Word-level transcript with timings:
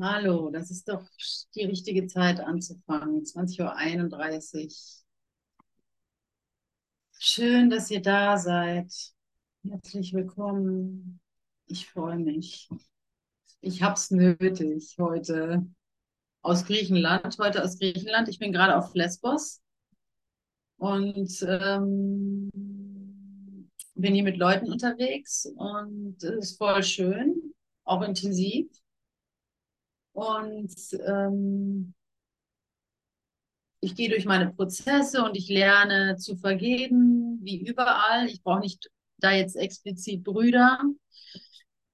Hallo, 0.00 0.48
das 0.50 0.70
ist 0.70 0.88
doch 0.88 1.02
die 1.56 1.64
richtige 1.64 2.06
Zeit 2.06 2.38
anzufangen. 2.38 3.24
20.31 3.24 4.64
Uhr. 4.64 4.70
Schön, 7.18 7.68
dass 7.68 7.90
ihr 7.90 8.00
da 8.00 8.38
seid. 8.38 8.92
Herzlich 9.64 10.14
willkommen. 10.14 11.18
Ich 11.66 11.88
freue 11.90 12.18
mich. 12.18 12.68
Ich 13.60 13.82
habe 13.82 13.94
es 13.94 14.12
nötig 14.12 14.94
heute 15.00 15.66
aus 16.42 16.64
Griechenland. 16.64 17.36
Heute 17.40 17.64
aus 17.64 17.80
Griechenland. 17.80 18.28
Ich 18.28 18.38
bin 18.38 18.52
gerade 18.52 18.76
auf 18.76 18.94
Lesbos 18.94 19.60
und 20.76 21.42
ähm, 21.42 22.50
bin 23.96 24.14
hier 24.14 24.22
mit 24.22 24.36
Leuten 24.36 24.70
unterwegs 24.70 25.44
und 25.56 26.22
es 26.22 26.50
ist 26.50 26.58
voll 26.58 26.84
schön, 26.84 27.52
auch 27.82 28.02
intensiv. 28.02 28.68
Und 30.18 30.74
ähm, 31.06 31.94
ich 33.80 33.94
gehe 33.94 34.08
durch 34.08 34.24
meine 34.24 34.52
Prozesse 34.52 35.22
und 35.22 35.36
ich 35.36 35.48
lerne 35.48 36.16
zu 36.16 36.36
vergeben, 36.36 37.38
wie 37.40 37.64
überall. 37.64 38.26
Ich 38.26 38.42
brauche 38.42 38.58
nicht 38.58 38.90
da 39.18 39.30
jetzt 39.30 39.54
explizit 39.54 40.24
Brüder, 40.24 40.80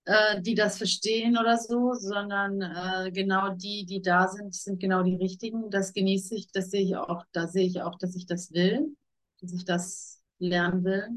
äh, 0.06 0.40
die 0.40 0.54
das 0.54 0.78
verstehen 0.78 1.36
oder 1.36 1.58
so, 1.58 1.92
sondern 1.92 2.62
äh, 2.62 3.10
genau 3.12 3.50
die, 3.50 3.84
die 3.84 4.00
da 4.00 4.28
sind, 4.28 4.54
sind 4.54 4.80
genau 4.80 5.02
die 5.02 5.16
richtigen. 5.16 5.68
Das 5.68 5.92
genieße 5.92 6.34
ich, 6.34 6.50
das 6.50 6.70
sehe 6.70 6.82
ich 6.82 6.96
auch, 6.96 7.24
da 7.32 7.46
sehe 7.46 7.66
ich 7.66 7.82
auch, 7.82 7.98
dass 7.98 8.16
ich 8.16 8.24
das 8.24 8.52
will, 8.52 8.96
dass 9.42 9.52
ich 9.52 9.66
das 9.66 10.22
lernen 10.38 10.82
will. 10.84 11.08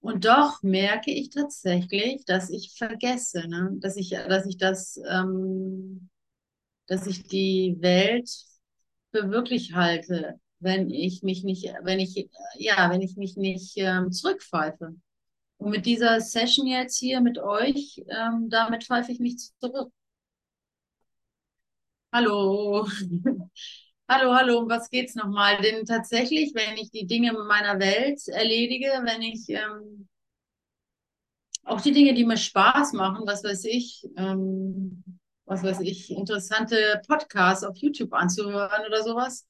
Und 0.00 0.24
doch 0.24 0.62
merke 0.62 1.10
ich 1.10 1.30
tatsächlich, 1.30 2.24
dass 2.24 2.50
ich 2.50 2.74
vergesse, 2.76 3.48
ne? 3.48 3.72
dass 3.80 3.96
ich, 3.96 4.10
dass 4.10 4.46
ich 4.46 4.56
das, 4.56 4.98
ähm, 5.08 6.08
dass 6.86 7.06
ich 7.06 7.24
die 7.24 7.76
Welt 7.80 8.30
für 9.10 9.30
wirklich 9.30 9.74
halte, 9.74 10.40
wenn 10.60 10.90
ich 10.90 11.22
mich 11.22 11.44
nicht, 11.44 11.72
wenn 11.82 11.98
ich, 11.98 12.28
ja, 12.56 12.90
wenn 12.90 13.02
ich 13.02 13.16
mich 13.16 13.36
nicht 13.36 13.72
ähm, 13.76 14.12
zurückpfeife. 14.12 14.94
Und 15.58 15.70
mit 15.70 15.86
dieser 15.86 16.20
Session 16.20 16.66
jetzt 16.66 16.98
hier 16.98 17.20
mit 17.20 17.38
euch, 17.38 18.02
ähm, 18.08 18.48
damit 18.48 18.84
pfeife 18.84 19.10
ich 19.12 19.18
mich 19.20 19.38
zurück. 19.60 19.92
Hallo. 22.12 22.86
Hallo, 24.10 24.34
hallo, 24.34 24.58
um 24.60 24.68
was 24.70 24.88
geht's 24.88 25.14
nochmal? 25.14 25.60
Denn 25.60 25.84
tatsächlich, 25.84 26.54
wenn 26.54 26.76
ich 26.78 26.90
die 26.90 27.06
Dinge 27.06 27.32
meiner 27.34 27.78
Welt 27.78 28.26
erledige, 28.28 28.86
wenn 29.04 29.20
ich 29.22 29.48
ähm, 29.50 30.08
auch 31.64 31.80
die 31.82 31.92
Dinge, 31.92 32.14
die 32.14 32.24
mir 32.24 32.36
Spaß 32.38 32.94
machen, 32.94 33.26
was 33.26 33.44
weiß 33.44 33.64
ich, 33.66 34.06
ähm, 34.16 35.04
was 35.44 35.62
weiß 35.62 35.80
ich, 35.80 36.10
interessante 36.10 37.02
Podcasts 37.06 37.64
auf 37.64 37.76
YouTube 37.76 38.12
anzuhören 38.14 38.86
oder 38.86 39.02
sowas, 39.02 39.46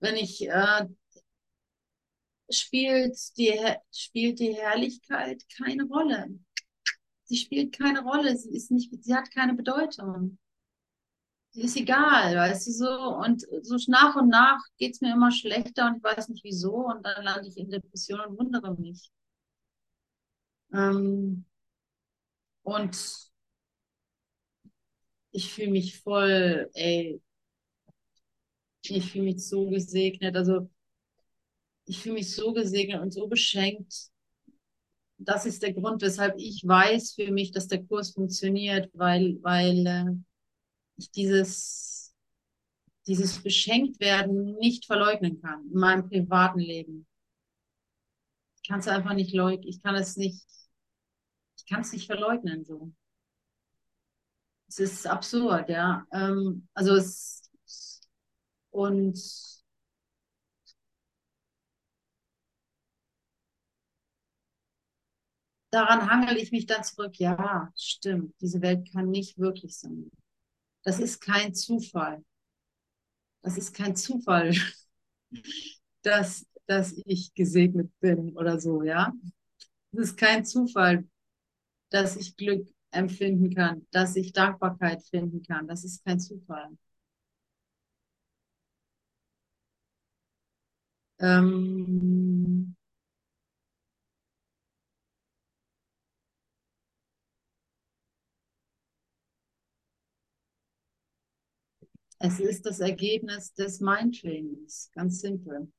wenn 0.00 0.16
ich 0.16 0.48
äh, 0.48 0.86
spielt 2.50 3.16
die 3.36 3.58
spielt 3.92 4.38
die 4.40 4.54
Herrlichkeit 4.54 5.44
keine 5.56 5.84
Rolle. 5.84 6.28
Sie 7.24 7.36
spielt 7.36 7.76
keine 7.76 8.02
Rolle, 8.02 8.36
sie 8.36 8.50
ist 8.56 8.70
nicht, 8.70 8.90
sie 9.04 9.14
hat 9.14 9.30
keine 9.32 9.54
Bedeutung 9.54 10.38
ist 11.58 11.76
egal, 11.76 12.36
weißt 12.36 12.66
du 12.66 12.72
so. 12.72 12.88
Und 12.88 13.42
so 13.62 13.76
nach 13.88 14.16
und 14.16 14.28
nach 14.28 14.60
geht 14.78 14.94
es 14.94 15.00
mir 15.00 15.12
immer 15.14 15.30
schlechter 15.30 15.86
und 15.86 15.98
ich 15.98 16.02
weiß 16.02 16.28
nicht 16.28 16.44
wieso. 16.44 16.74
Und 16.86 17.04
dann 17.04 17.24
lande 17.24 17.48
ich 17.48 17.56
in 17.56 17.70
Depression 17.70 18.20
und 18.20 18.38
wundere 18.38 18.74
mich. 18.76 19.10
Ähm, 20.72 21.44
und 22.64 22.96
ich 25.32 25.52
fühle 25.52 25.70
mich 25.70 26.00
voll, 26.00 26.70
ey, 26.74 27.20
ich 28.82 29.10
fühle 29.10 29.24
mich 29.24 29.46
so 29.46 29.68
gesegnet. 29.68 30.36
Also 30.36 30.68
ich 31.86 32.00
fühle 32.00 32.16
mich 32.16 32.34
so 32.34 32.52
gesegnet 32.52 33.00
und 33.00 33.12
so 33.12 33.28
beschenkt. 33.28 34.10
Das 35.18 35.46
ist 35.46 35.62
der 35.62 35.72
Grund, 35.72 36.02
weshalb 36.02 36.34
ich 36.38 36.62
weiß 36.66 37.14
für 37.14 37.30
mich, 37.30 37.50
dass 37.52 37.68
der 37.68 37.84
Kurs 37.84 38.12
funktioniert, 38.12 38.90
weil, 38.92 39.38
weil 39.42 39.86
äh, 39.86 40.35
ich 40.96 41.10
dieses, 41.10 42.14
dieses 43.06 43.42
Beschenktwerden 43.42 44.56
nicht 44.58 44.86
verleugnen 44.86 45.40
kann 45.40 45.66
in 45.72 45.78
meinem 45.78 46.08
privaten 46.08 46.60
Leben. 46.60 47.06
Ich 48.62 48.68
kann 48.68 48.80
es 48.80 48.88
einfach 48.88 49.14
nicht 49.14 49.32
leugnen. 49.34 49.68
Ich 49.68 49.82
kann 49.82 49.94
es 49.94 50.16
nicht, 50.16 50.44
ich 51.58 51.66
kann 51.66 51.80
es 51.82 51.92
nicht 51.92 52.06
verleugnen 52.06 52.64
so. 52.64 52.92
Es 54.68 54.78
ist 54.80 55.06
absurd, 55.06 55.68
ja. 55.68 56.06
Ähm, 56.12 56.68
also 56.74 56.94
es 56.96 57.50
und 58.70 59.18
daran 65.70 66.10
hangel 66.10 66.36
ich 66.38 66.50
mich 66.52 66.66
dann 66.66 66.82
zurück. 66.84 67.18
Ja, 67.18 67.72
stimmt. 67.76 68.34
Diese 68.40 68.60
Welt 68.62 68.90
kann 68.92 69.10
nicht 69.10 69.38
wirklich 69.38 69.76
sein. 69.78 70.10
Das 70.86 71.00
ist 71.00 71.20
kein 71.20 71.54
Zufall. 71.54 72.24
Das 73.42 73.56
ist 73.56 73.74
kein 73.74 73.96
Zufall, 73.96 74.52
dass, 76.02 76.46
dass 76.66 76.94
ich 77.04 77.34
gesegnet 77.34 77.90
bin 78.00 78.36
oder 78.36 78.60
so, 78.60 78.82
ja. 78.82 79.12
Es 79.92 80.00
ist 80.10 80.18
kein 80.18 80.44
Zufall, 80.44 81.06
dass 81.90 82.16
ich 82.16 82.36
Glück 82.36 82.68
empfinden 82.92 83.54
kann, 83.54 83.86
dass 83.92 84.16
ich 84.16 84.32
Dankbarkeit 84.32 85.02
finden 85.04 85.42
kann. 85.42 85.68
Das 85.68 85.84
ist 85.84 86.04
kein 86.04 86.20
Zufall. 86.20 86.70
Ähm, 91.20 92.75
Es 102.18 102.40
ist 102.40 102.64
das 102.64 102.80
Ergebnis 102.80 103.52
des 103.52 103.80
Mindtrainings, 103.80 104.90
ganz 104.94 105.20
simpel. 105.20 105.70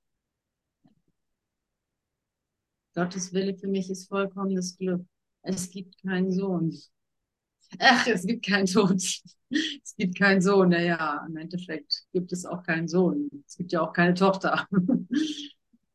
Gottes 2.93 3.33
Wille 3.33 3.55
für 3.55 3.67
mich 3.67 3.89
ist 3.89 4.07
vollkommenes 4.07 4.77
Glück. 4.77 5.05
Es 5.41 5.69
gibt 5.69 6.01
keinen 6.01 6.31
Sohn. 6.31 6.75
Ach, 7.79 8.07
es 8.07 8.25
gibt 8.25 8.45
keinen 8.45 8.65
Tod. 8.65 9.01
Es 9.49 9.95
gibt 9.97 10.17
keinen 10.17 10.41
Sohn. 10.41 10.69
Naja, 10.69 11.25
im 11.27 11.37
Endeffekt 11.37 12.03
gibt 12.13 12.31
es 12.33 12.45
auch 12.45 12.63
keinen 12.63 12.87
Sohn. 12.87 13.29
Es 13.47 13.55
gibt 13.55 13.71
ja 13.71 13.81
auch 13.81 13.93
keine 13.93 14.13
Tochter. 14.13 14.67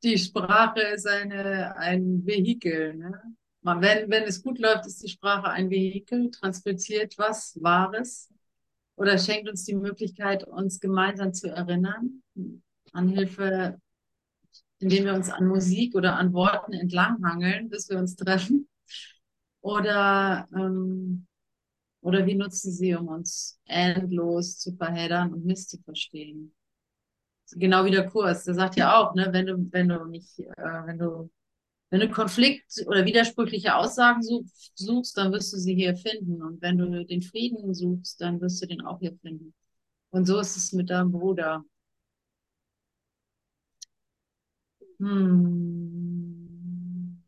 Die 0.03 0.19
Sprache 0.19 0.81
ist 0.81 1.07
eine, 1.07 1.77
ein 1.77 2.27
Vehikel. 2.27 2.95
Ne? 2.95 3.23
Wenn, 3.63 4.11
wenn 4.11 4.25
es 4.25 4.43
gut 4.43 4.59
läuft, 4.59 4.87
ist 4.87 5.03
die 5.03 5.09
Sprache 5.09 5.49
ein 5.49 5.71
Vehikel, 5.71 6.31
transportiert 6.31 7.17
was 7.19 7.57
Wahres 7.63 8.32
oder 9.03 9.19
schenkt 9.19 9.49
uns 9.49 9.65
die 9.65 9.75
Möglichkeit, 9.75 10.45
uns 10.47 10.79
gemeinsam 10.79 11.35
zu 11.35 11.49
erinnern, 11.49 12.23
an 12.93 13.09
Hilfe, 13.09 13.81
indem 14.79 15.07
wir 15.07 15.15
uns 15.15 15.29
an 15.29 15.49
Musik 15.49 15.97
oder 15.97 16.15
an 16.17 16.33
Worten 16.33 16.73
entlanghangeln, 16.73 17.69
bis 17.69 17.91
wir 17.91 17.99
uns 17.99 18.15
treffen. 18.15 18.69
Oder, 19.61 20.47
ähm, 20.55 21.27
oder 22.01 22.27
wie 22.27 22.37
nutzen 22.37 22.71
sie, 22.71 22.95
um 22.95 23.09
uns 23.09 23.59
endlos 23.65 24.61
zu 24.61 24.77
verheddern 24.77 25.33
und 25.33 25.47
Mist 25.47 25.71
zu 25.71 25.83
verstehen? 25.83 26.55
Genau 27.55 27.85
wie 27.85 27.91
der 27.91 28.09
Kurs, 28.09 28.45
der 28.45 28.55
sagt 28.55 28.77
ja 28.77 28.97
auch, 28.97 29.17
ne, 29.17 29.31
wenn 29.33 29.47
du, 29.47 29.69
wenn 29.73 29.89
du 29.89 30.05
nicht, 30.05 30.39
äh, 30.39 30.87
wenn 30.87 30.99
du 30.99 31.29
wenn 31.93 32.01
du 32.01 32.09
Konflikt 32.09 32.83
oder 32.87 33.05
widersprüchliche 33.05 33.77
Aussagen 33.77 34.23
suchst, 34.23 35.19
dann 35.19 35.31
wirst 35.33 35.53
du 35.53 35.59
sie 35.59 35.75
hier 35.75 35.95
finden. 35.95 36.43
Und 36.43 36.63
wenn 36.63 36.79
du 36.79 37.05
den 37.05 37.21
Frieden 37.21 37.75
suchst, 37.75 38.19
dann 38.23 38.41
wirst 38.41 38.63
du 38.63 38.67
den 38.67 38.81
auch 38.81 38.99
hier 39.01 39.15
finden. 39.21 39.53
Und 40.11 40.27
so 40.27 40.41
ist 40.41 40.57
es 40.57 40.73
mit 40.73 40.89
deinem 40.89 41.13
Bruder. 41.13 41.65
Hm. 45.01 47.23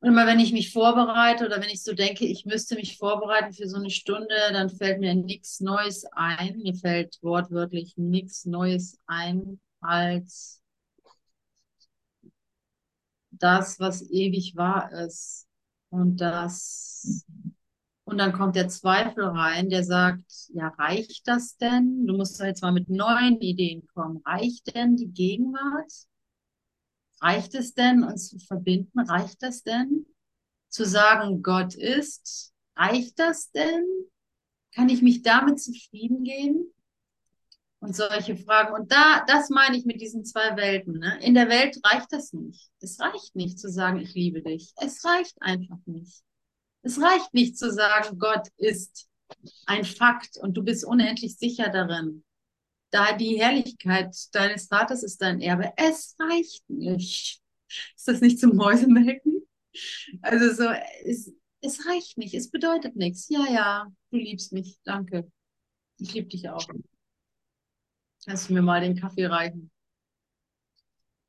Und 0.00 0.08
immer 0.08 0.26
wenn 0.26 0.40
ich 0.40 0.52
mich 0.52 0.72
vorbereite 0.72 1.46
oder 1.46 1.62
wenn 1.62 1.70
ich 1.70 1.82
so 1.82 1.94
denke, 1.94 2.26
ich 2.26 2.44
müsste 2.44 2.74
mich 2.74 2.98
vorbereiten 2.98 3.54
für 3.54 3.66
so 3.66 3.78
eine 3.78 3.90
Stunde, 3.90 4.36
dann 4.52 4.68
fällt 4.68 5.00
mir 5.00 5.14
nichts 5.14 5.60
Neues 5.60 6.04
ein. 6.12 6.58
Mir 6.58 6.74
fällt 6.74 7.18
wortwörtlich 7.22 7.94
nichts 7.96 8.44
Neues 8.44 8.98
ein 9.06 9.58
als 9.80 10.62
das, 13.38 13.80
was 13.80 14.02
ewig 14.10 14.56
wahr 14.56 14.92
ist. 14.92 15.46
Und 15.90 16.20
das, 16.20 17.24
und 18.04 18.18
dann 18.18 18.32
kommt 18.32 18.56
der 18.56 18.68
Zweifel 18.68 19.24
rein, 19.24 19.70
der 19.70 19.84
sagt, 19.84 20.24
ja, 20.48 20.68
reicht 20.78 21.28
das 21.28 21.56
denn? 21.56 22.06
Du 22.06 22.16
musst 22.16 22.40
jetzt 22.40 22.62
mal 22.62 22.72
mit 22.72 22.88
neuen 22.88 23.40
Ideen 23.40 23.86
kommen. 23.94 24.22
Reicht 24.24 24.74
denn 24.74 24.96
die 24.96 25.08
Gegenwart? 25.08 25.92
Reicht 27.20 27.54
es 27.54 27.74
denn, 27.74 28.04
uns 28.04 28.28
zu 28.28 28.38
verbinden? 28.38 29.00
Reicht 29.00 29.42
das 29.42 29.62
denn? 29.62 30.06
zu 30.76 30.84
sagen, 30.84 31.42
Gott 31.42 31.74
ist, 31.74 32.52
reicht 32.76 33.18
das 33.18 33.50
denn? 33.50 33.86
Kann 34.74 34.90
ich 34.90 35.00
mich 35.00 35.22
damit 35.22 35.58
zufrieden 35.58 36.22
geben? 36.22 36.70
Und 37.86 37.94
solche 37.94 38.36
Fragen. 38.36 38.74
Und 38.74 38.90
da, 38.90 39.24
das 39.28 39.48
meine 39.48 39.76
ich 39.76 39.84
mit 39.84 40.00
diesen 40.00 40.24
zwei 40.24 40.56
Welten. 40.56 40.98
Ne? 40.98 41.20
In 41.22 41.34
der 41.34 41.48
Welt 41.48 41.78
reicht 41.84 42.12
das 42.12 42.32
nicht. 42.32 42.68
Es 42.80 42.98
reicht 42.98 43.36
nicht 43.36 43.60
zu 43.60 43.70
sagen, 43.70 44.00
ich 44.00 44.12
liebe 44.12 44.42
dich. 44.42 44.72
Es 44.76 45.04
reicht 45.04 45.40
einfach 45.40 45.78
nicht. 45.86 46.24
Es 46.82 47.00
reicht 47.00 47.32
nicht 47.32 47.56
zu 47.56 47.72
sagen, 47.72 48.18
Gott 48.18 48.48
ist 48.56 49.06
ein 49.66 49.84
Fakt 49.84 50.36
und 50.36 50.56
du 50.56 50.64
bist 50.64 50.84
unendlich 50.84 51.38
sicher 51.38 51.68
darin. 51.68 52.24
Da 52.90 53.16
die 53.16 53.40
Herrlichkeit 53.40 54.16
deines 54.32 54.66
Vaters 54.66 55.04
ist 55.04 55.22
dein 55.22 55.40
Erbe. 55.40 55.72
Es 55.76 56.16
reicht 56.18 56.68
nicht. 56.68 57.40
Ist 57.96 58.08
das 58.08 58.20
nicht 58.20 58.40
zum 58.40 58.56
Mäusemelken? 58.56 59.42
Also 60.22 60.52
so, 60.54 60.70
es, 61.04 61.32
es 61.60 61.86
reicht 61.86 62.18
nicht. 62.18 62.34
Es 62.34 62.50
bedeutet 62.50 62.96
nichts. 62.96 63.28
Ja, 63.28 63.46
ja, 63.48 63.86
du 64.10 64.16
liebst 64.16 64.52
mich. 64.52 64.76
Danke. 64.82 65.30
Ich 65.98 66.14
liebe 66.14 66.26
dich 66.26 66.48
auch. 66.48 66.66
Kannst 68.26 68.50
du 68.50 68.54
mir 68.54 68.62
mal 68.62 68.80
den 68.82 68.96
Kaffee 68.96 69.26
reichen? 69.26 69.70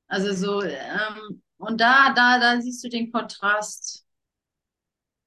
Also 0.08 0.34
so, 0.34 0.62
ähm, 0.64 1.42
und 1.58 1.80
da, 1.82 2.14
da, 2.14 2.40
da 2.40 2.62
siehst 2.62 2.84
du 2.84 2.90
den 2.90 3.12
Kontrast. 3.12 4.06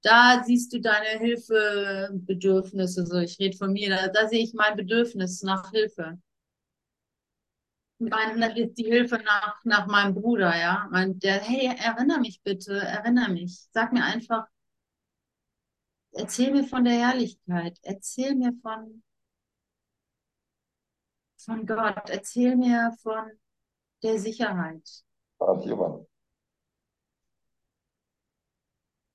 Da 0.02 0.42
siehst 0.44 0.72
du 0.72 0.80
deine 0.80 1.18
Hilfebedürfnisse. 1.18 3.06
So, 3.06 3.18
ich 3.18 3.38
rede 3.38 3.56
von 3.56 3.72
mir. 3.72 3.90
Da, 3.90 4.08
da 4.08 4.28
sehe 4.28 4.42
ich 4.42 4.54
mein 4.54 4.76
Bedürfnis 4.76 5.42
nach 5.42 5.70
Hilfe. 5.70 6.18
Mein, 7.98 8.40
die 8.74 8.84
Hilfe 8.84 9.16
nach, 9.18 9.62
nach 9.64 9.86
meinem 9.86 10.14
Bruder, 10.14 10.56
ja. 10.58 10.88
Und 10.92 11.22
der, 11.22 11.38
hey, 11.40 11.66
erinnere 11.78 12.20
mich 12.20 12.40
bitte, 12.42 12.78
erinnere 12.78 13.30
mich. 13.30 13.66
Sag 13.72 13.92
mir 13.92 14.04
einfach, 14.04 14.46
erzähl 16.12 16.52
mir 16.52 16.64
von 16.64 16.84
der 16.84 16.94
Herrlichkeit. 16.94 17.78
Erzähl 17.82 18.34
mir 18.36 18.52
von, 18.62 19.02
von 21.44 21.66
Gott. 21.66 22.08
Erzähl 22.08 22.56
mir 22.56 22.92
von 23.02 23.30
der 24.02 24.18
Sicherheit. 24.18 25.04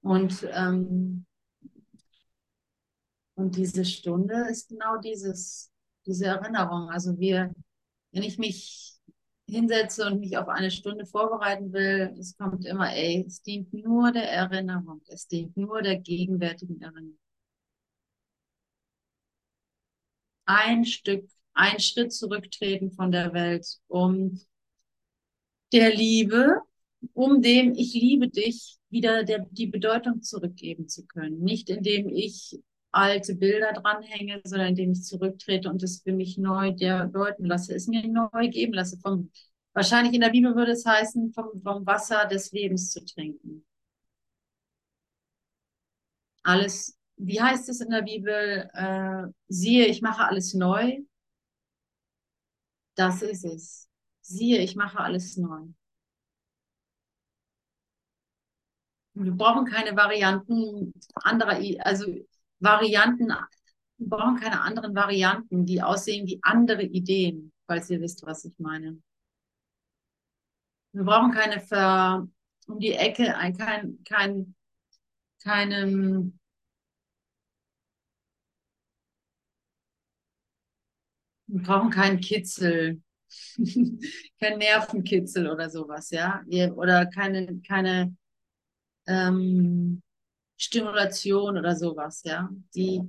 Und, 0.02 0.48
ähm, 0.54 1.26
und 3.36 3.56
diese 3.56 3.84
Stunde 3.86 4.48
ist 4.50 4.70
genau 4.70 4.98
dieses, 4.98 5.72
diese 6.06 6.26
Erinnerung. 6.28 6.90
Also 6.90 7.18
wir, 7.18 7.54
wenn 8.12 8.24
ich 8.24 8.38
mich 8.38 8.96
hinsetze 9.48 10.06
und 10.08 10.20
mich 10.20 10.38
auf 10.38 10.48
eine 10.48 10.72
Stunde 10.72 11.06
vorbereiten 11.06 11.72
will, 11.74 12.16
es 12.20 12.36
kommt 12.38 12.66
immer, 12.66 12.94
ey, 12.94 13.26
es 13.28 13.42
dient 13.42 13.74
nur 13.74 14.12
der 14.12 14.32
Erinnerung. 14.32 15.02
Es 15.08 15.28
dient 15.28 15.56
nur 15.58 15.82
der 15.82 15.98
gegenwärtigen 15.98 16.82
Erinnerung. 16.82 17.20
Ein 20.46 20.86
Stück, 20.86 21.28
ein 21.56 21.80
Schritt 21.80 22.14
zurücktreten 22.14 22.92
von 22.92 23.12
der 23.12 23.34
Welt, 23.34 23.66
um 23.88 24.40
der 25.72 25.94
Liebe, 25.96 26.62
um 27.14 27.42
dem 27.42 27.74
ich 27.74 27.94
liebe 27.94 28.30
dich 28.30 28.78
wieder 28.90 29.24
der, 29.24 29.46
die 29.52 29.68
Bedeutung 29.68 30.22
zurückgeben 30.22 30.88
zu 30.88 31.06
können. 31.06 31.40
Nicht 31.42 31.70
indem 31.70 32.10
ich 32.10 32.60
alte 32.92 33.36
Bilder 33.36 33.74
dranhänge, 33.74 34.42
sondern 34.44 34.70
indem 34.70 34.92
ich 34.92 35.04
zurücktrete 35.04 35.70
und 35.70 35.84
es 35.84 36.02
für 36.02 36.14
mich 36.14 36.38
neu 36.38 36.72
deuten 36.72 37.46
lasse, 37.46 37.74
es 37.76 37.88
mir 37.88 38.08
neu 38.08 38.50
geben 38.50 38.74
lasse. 38.74 38.98
Vom, 39.00 39.32
wahrscheinlich 39.74 40.14
in 40.14 40.22
der 40.22 40.30
Bibel 40.30 40.56
würde 40.56 40.72
es 40.72 40.86
heißen, 40.86 41.34
vom, 41.34 41.62
vom 41.62 41.86
Wasser 41.86 42.26
des 42.26 42.52
Lebens 42.52 42.92
zu 42.92 43.04
trinken. 43.04 43.66
Alles, 46.44 46.98
wie 47.18 47.42
heißt 47.42 47.70
es 47.70 47.82
in 47.82 47.90
der 47.90 48.04
Bibel? 48.04 48.70
Äh, 48.74 49.28
siehe, 49.48 49.88
ich 49.88 50.02
mache 50.02 50.26
alles 50.28 50.54
neu. 50.54 51.00
Das 52.96 53.22
ist 53.22 53.46
es. 53.46 53.90
Siehe, 54.22 54.60
ich 54.60 54.76
mache 54.76 55.00
alles 55.00 55.38
neu. 55.38 55.68
Wir 59.14 59.32
brauchen 59.32 59.66
keine 59.66 59.96
Varianten 59.96 60.94
anderer, 61.16 61.60
also 61.86 62.06
Varianten, 62.60 63.28
wir 63.98 64.10
brauchen 64.10 64.36
keine 64.36 64.62
anderen 64.62 64.94
Varianten, 64.94 65.66
die 65.66 65.82
aussehen 65.82 66.28
wie 66.28 66.40
andere 66.42 66.84
Ideen, 66.84 67.54
falls 67.66 67.90
ihr 67.90 68.02
wisst, 68.02 68.26
was 68.26 68.44
ich 68.44 68.58
meine. 68.60 69.02
Wir 70.92 71.04
brauchen 71.04 71.32
keine 71.32 71.62
Ver, 71.62 72.28
um 72.68 72.80
die 72.80 72.94
Ecke, 72.94 73.26
kein, 73.58 74.04
kein, 74.04 74.56
keinem, 75.42 76.40
wir 81.56 81.64
brauchen 81.64 81.90
keinen 81.90 82.20
Kitzel, 82.20 83.02
kein 84.40 84.58
Nervenkitzel 84.58 85.50
oder 85.50 85.70
sowas, 85.70 86.10
ja, 86.10 86.44
oder 86.76 87.06
keine, 87.06 87.62
keine, 87.62 88.16
ähm, 89.08 90.02
Stimulation 90.58 91.58
oder 91.58 91.76
sowas, 91.76 92.22
ja. 92.26 92.50
Die 92.76 93.02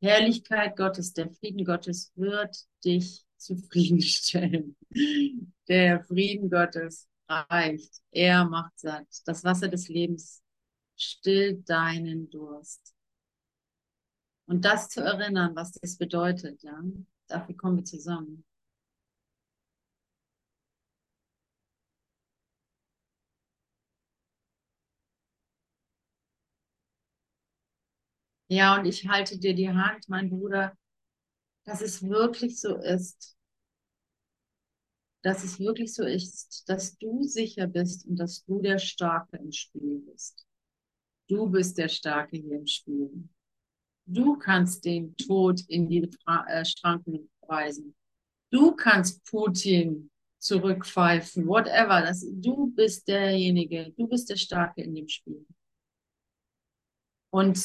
Herrlichkeit 0.00 0.76
Gottes, 0.76 1.12
der 1.12 1.30
Frieden 1.30 1.64
Gottes 1.64 2.12
wird 2.16 2.56
dich 2.84 3.24
zufriedenstellen. 3.36 4.76
Der 5.68 6.02
Frieden 6.04 6.50
Gottes 6.50 7.08
reicht. 7.28 8.02
Er 8.10 8.44
macht 8.44 8.78
satt. 8.78 9.06
Das 9.26 9.44
Wasser 9.44 9.68
des 9.68 9.88
Lebens 9.88 10.42
stillt 10.96 11.68
deinen 11.70 12.30
Durst. 12.30 12.94
Und 14.46 14.64
das 14.64 14.88
zu 14.88 15.00
erinnern, 15.00 15.54
was 15.54 15.72
das 15.72 15.96
bedeutet, 15.96 16.62
ja. 16.62 16.82
Dafür 17.32 17.56
kommen 17.56 17.78
wir 17.78 17.84
zusammen. 17.84 18.44
Ja, 28.48 28.78
und 28.78 28.84
ich 28.86 29.08
halte 29.08 29.38
dir 29.38 29.54
die 29.54 29.70
Hand, 29.70 30.08
mein 30.08 30.30
Bruder, 30.30 30.76
dass 31.64 31.80
es 31.82 32.02
wirklich 32.08 32.60
so 32.60 32.76
ist, 32.76 33.36
dass 35.22 35.44
es 35.44 35.58
wirklich 35.60 35.94
so 35.94 36.04
ist, 36.04 36.64
dass 36.68 36.96
du 36.98 37.22
sicher 37.24 37.66
bist 37.66 38.06
und 38.06 38.16
dass 38.16 38.44
du 38.44 38.60
der 38.60 38.78
Starke 38.78 39.36
im 39.36 39.52
Spiel 39.52 40.00
bist. 40.00 40.44
Du 41.28 41.48
bist 41.50 41.78
der 41.78 41.88
Starke 41.88 42.36
hier 42.36 42.58
im 42.58 42.66
Spiel. 42.66 43.28
Du 44.12 44.36
kannst 44.36 44.84
den 44.84 45.16
Tod 45.16 45.62
in 45.68 45.88
die 45.88 46.10
äh, 46.26 46.64
Schranken 46.66 47.30
weisen. 47.46 47.94
Du 48.50 48.72
kannst 48.72 49.24
Putin 49.24 50.10
zurückpfeifen, 50.38 51.46
whatever. 51.46 52.02
Das, 52.02 52.22
du 52.30 52.66
bist 52.74 53.08
derjenige, 53.08 53.90
du 53.96 54.06
bist 54.06 54.28
der 54.28 54.36
Starke 54.36 54.82
in 54.82 54.94
dem 54.94 55.08
Spiel. 55.08 55.46
Und 57.30 57.58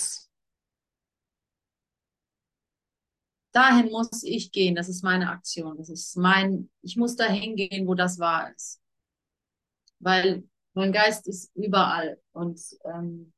dahin 3.52 3.92
muss 3.92 4.24
ich 4.24 4.54
gehen, 4.54 4.76
das 4.76 4.88
ist 4.88 5.04
meine 5.04 5.30
Aktion, 5.30 5.76
das 5.76 5.90
ist 5.90 6.16
mein, 6.16 6.70
ich 6.82 6.96
muss 6.96 7.18
dahin 7.18 7.58
gehen, 7.58 7.88
wo 7.88 7.94
das 7.94 8.20
wahr 8.20 8.54
ist. 8.56 8.82
Weil 10.00 10.48
mein 10.74 10.94
Geist 10.94 11.28
ist 11.28 11.54
überall 11.56 12.22
und, 12.32 12.62
ähm, 12.86 13.34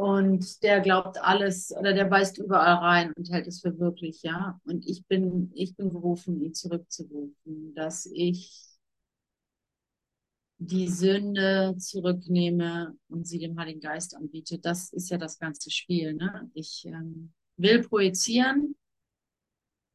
und 0.00 0.62
der 0.62 0.80
glaubt 0.80 1.22
alles 1.22 1.76
oder 1.76 1.92
der 1.92 2.06
beißt 2.06 2.38
überall 2.38 2.76
rein 2.76 3.12
und 3.12 3.30
hält 3.30 3.46
es 3.46 3.60
für 3.60 3.78
wirklich, 3.78 4.22
ja. 4.22 4.58
Und 4.64 4.88
ich 4.88 5.04
bin, 5.04 5.52
ich 5.54 5.76
bin 5.76 5.92
berufen, 5.92 6.40
ihn 6.40 6.54
zurückzurufen, 6.54 7.74
dass 7.74 8.06
ich 8.06 8.78
die 10.56 10.88
Sünde 10.88 11.76
zurücknehme 11.76 12.96
und 13.08 13.28
sie 13.28 13.40
dem 13.40 13.58
Heiligen 13.60 13.80
Geist 13.80 14.16
anbiete. 14.16 14.58
Das 14.58 14.90
ist 14.90 15.10
ja 15.10 15.18
das 15.18 15.38
ganze 15.38 15.70
Spiel. 15.70 16.14
Ne? 16.14 16.50
Ich 16.54 16.86
ähm, 16.86 17.34
will 17.58 17.82
projizieren 17.82 18.76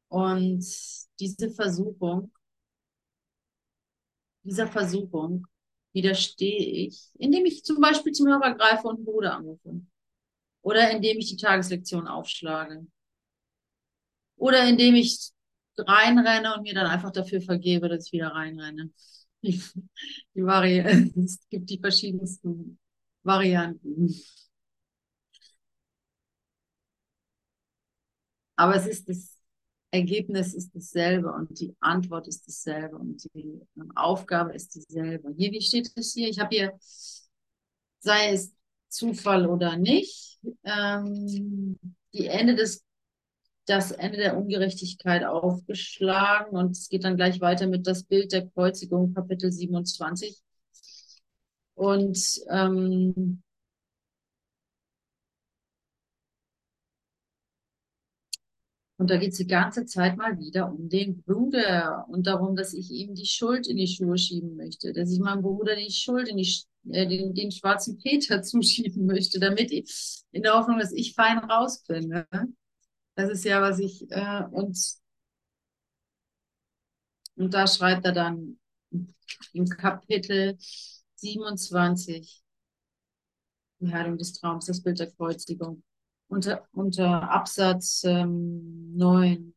und 0.06 0.64
diese 1.18 1.50
Versuchung, 1.50 2.30
dieser 4.44 4.68
Versuchung 4.68 5.48
widerstehe 5.92 6.86
ich, 6.86 7.10
indem 7.18 7.44
ich 7.44 7.64
zum 7.64 7.80
Beispiel 7.80 8.12
zum 8.12 8.28
Hörer 8.28 8.54
greife 8.54 8.86
und 8.86 8.98
einen 8.98 9.04
Bruder 9.04 9.34
anrufe. 9.34 9.80
Oder 10.66 10.90
indem 10.90 11.18
ich 11.18 11.28
die 11.28 11.36
Tageslektion 11.36 12.08
aufschlage. 12.08 12.84
Oder 14.34 14.68
indem 14.68 14.96
ich 14.96 15.30
reinrenne 15.78 16.56
und 16.56 16.62
mir 16.62 16.74
dann 16.74 16.88
einfach 16.88 17.12
dafür 17.12 17.40
vergebe, 17.40 17.88
dass 17.88 18.06
ich 18.06 18.12
wieder 18.12 18.30
reinrenne. 18.32 18.90
Die, 19.42 19.62
Vari 20.34 20.78
es 21.24 21.38
gibt 21.50 21.70
die 21.70 21.78
verschiedensten 21.78 22.80
Varianten. 23.22 24.12
Aber 28.56 28.74
es 28.74 28.86
ist 28.86 29.08
das 29.08 29.38
Ergebnis 29.92 30.52
ist 30.52 30.74
dasselbe 30.74 31.32
und 31.32 31.60
die 31.60 31.76
Antwort 31.78 32.26
ist 32.26 32.48
dasselbe 32.48 32.96
und 32.98 33.22
die 33.34 33.60
Aufgabe 33.94 34.52
ist 34.52 34.74
dieselbe. 34.74 35.32
Hier, 35.36 35.52
wie 35.52 35.62
steht 35.62 35.92
es 35.94 36.12
hier? 36.12 36.28
Ich 36.28 36.40
habe 36.40 36.56
hier, 36.56 36.76
sei 38.00 38.32
es 38.32 38.55
Zufall 38.96 39.46
oder 39.46 39.76
nicht, 39.76 40.38
ähm, 40.64 41.78
die 42.14 42.26
Ende 42.26 42.54
des, 42.56 42.84
das 43.66 43.92
Ende 43.92 44.18
der 44.18 44.36
Ungerechtigkeit 44.38 45.24
aufgeschlagen 45.24 46.56
und 46.56 46.72
es 46.72 46.88
geht 46.88 47.04
dann 47.04 47.16
gleich 47.16 47.40
weiter 47.40 47.66
mit 47.66 47.86
das 47.86 48.04
Bild 48.04 48.32
der 48.32 48.48
Kreuzigung, 48.48 49.12
Kapitel 49.14 49.52
27. 49.52 50.42
Und 51.74 52.40
ähm, 52.50 53.42
Und 58.98 59.10
da 59.10 59.18
geht 59.18 59.32
es 59.32 59.38
die 59.38 59.46
ganze 59.46 59.84
Zeit 59.84 60.16
mal 60.16 60.38
wieder 60.38 60.72
um 60.72 60.88
den 60.88 61.22
Bruder 61.22 62.06
und 62.08 62.26
darum, 62.26 62.56
dass 62.56 62.72
ich 62.72 62.90
ihm 62.90 63.14
die 63.14 63.26
Schuld 63.26 63.66
in 63.66 63.76
die 63.76 63.86
Schuhe 63.86 64.16
schieben 64.16 64.56
möchte, 64.56 64.92
dass 64.94 65.10
ich 65.12 65.20
meinem 65.20 65.42
Bruder 65.42 65.76
die 65.76 65.90
Schuld 65.90 66.28
in 66.28 66.38
die, 66.38 66.50
äh, 66.90 67.06
den, 67.06 67.34
den 67.34 67.50
schwarzen 67.50 67.98
Peter 67.98 68.42
zuschieben 68.42 69.06
möchte, 69.06 69.38
damit 69.40 69.72
ich, 69.72 70.22
in 70.32 70.42
der 70.42 70.54
Hoffnung, 70.54 70.78
dass 70.78 70.92
ich 70.92 71.14
fein 71.14 71.38
raus 71.38 71.82
bin. 71.84 72.08
Ne? 72.08 72.26
Das 73.14 73.30
ist 73.30 73.44
ja, 73.44 73.60
was 73.62 73.78
ich, 73.78 74.10
äh, 74.10 74.44
und, 74.50 74.78
und 77.36 77.54
da 77.54 77.66
schreibt 77.66 78.04
er 78.04 78.12
dann 78.12 78.58
im 79.52 79.68
Kapitel 79.68 80.56
27, 81.16 82.42
die 83.80 83.92
Heilung 83.92 84.18
des 84.18 84.32
Traums, 84.34 84.66
das 84.66 84.82
Bild 84.82 84.98
der 84.98 85.10
Kreuzigung 85.10 85.82
unter, 86.28 86.66
unter 86.72 87.30
Absatz 87.30 88.02
ähm, 88.04 88.96
9. 88.96 89.54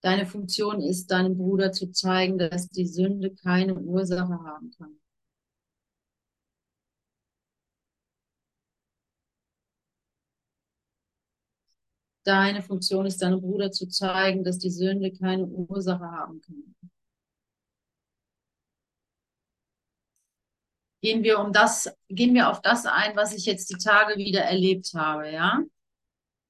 Deine 0.00 0.26
Funktion 0.26 0.80
ist, 0.80 1.10
deinem 1.10 1.36
Bruder 1.36 1.72
zu 1.72 1.92
zeigen, 1.92 2.38
dass 2.38 2.68
die 2.68 2.86
Sünde 2.86 3.34
keine 3.34 3.74
Ursache 3.74 4.32
haben 4.32 4.72
kann. 4.76 4.96
Deine 12.24 12.62
Funktion 12.62 13.06
ist, 13.06 13.20
deinem 13.22 13.40
Bruder 13.40 13.72
zu 13.72 13.88
zeigen, 13.88 14.44
dass 14.44 14.58
die 14.58 14.70
Sünde 14.70 15.12
keine 15.12 15.46
Ursache 15.46 16.04
haben 16.04 16.40
kann. 16.40 16.74
gehen 21.02 21.24
wir 21.24 21.40
um 21.40 21.52
das, 21.52 21.92
gehen 22.08 22.32
wir 22.34 22.48
auf 22.48 22.62
das 22.62 22.86
ein, 22.86 23.16
was 23.16 23.34
ich 23.34 23.44
jetzt 23.44 23.70
die 23.70 23.76
Tage 23.76 24.16
wieder 24.16 24.42
erlebt 24.42 24.92
habe, 24.94 25.30
ja? 25.30 25.60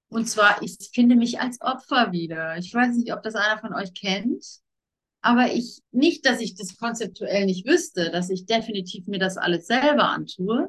Und 0.09 0.29
zwar, 0.29 0.62
ich 0.62 0.76
finde 0.93 1.17
mich 1.17 1.41
als 1.41 1.61
Opfer 1.62 2.12
wieder. 2.12 2.59
Ich 2.59 2.73
weiß 2.73 2.97
nicht, 2.97 3.14
ob 3.14 3.23
das 3.23 3.35
einer 3.35 3.59
von 3.59 3.73
euch 3.73 3.95
kennt, 3.95 4.45
aber 5.23 5.52
ich, 5.55 5.81
nicht, 5.91 6.26
dass 6.26 6.41
ich 6.41 6.55
das 6.55 6.76
konzeptuell 6.76 7.47
nicht 7.47 7.67
wüsste, 7.67 8.11
dass 8.11 8.29
ich 8.29 8.45
definitiv 8.45 9.07
mir 9.07 9.19
das 9.19 9.38
alles 9.38 9.67
selber 9.67 10.11
antue. 10.11 10.69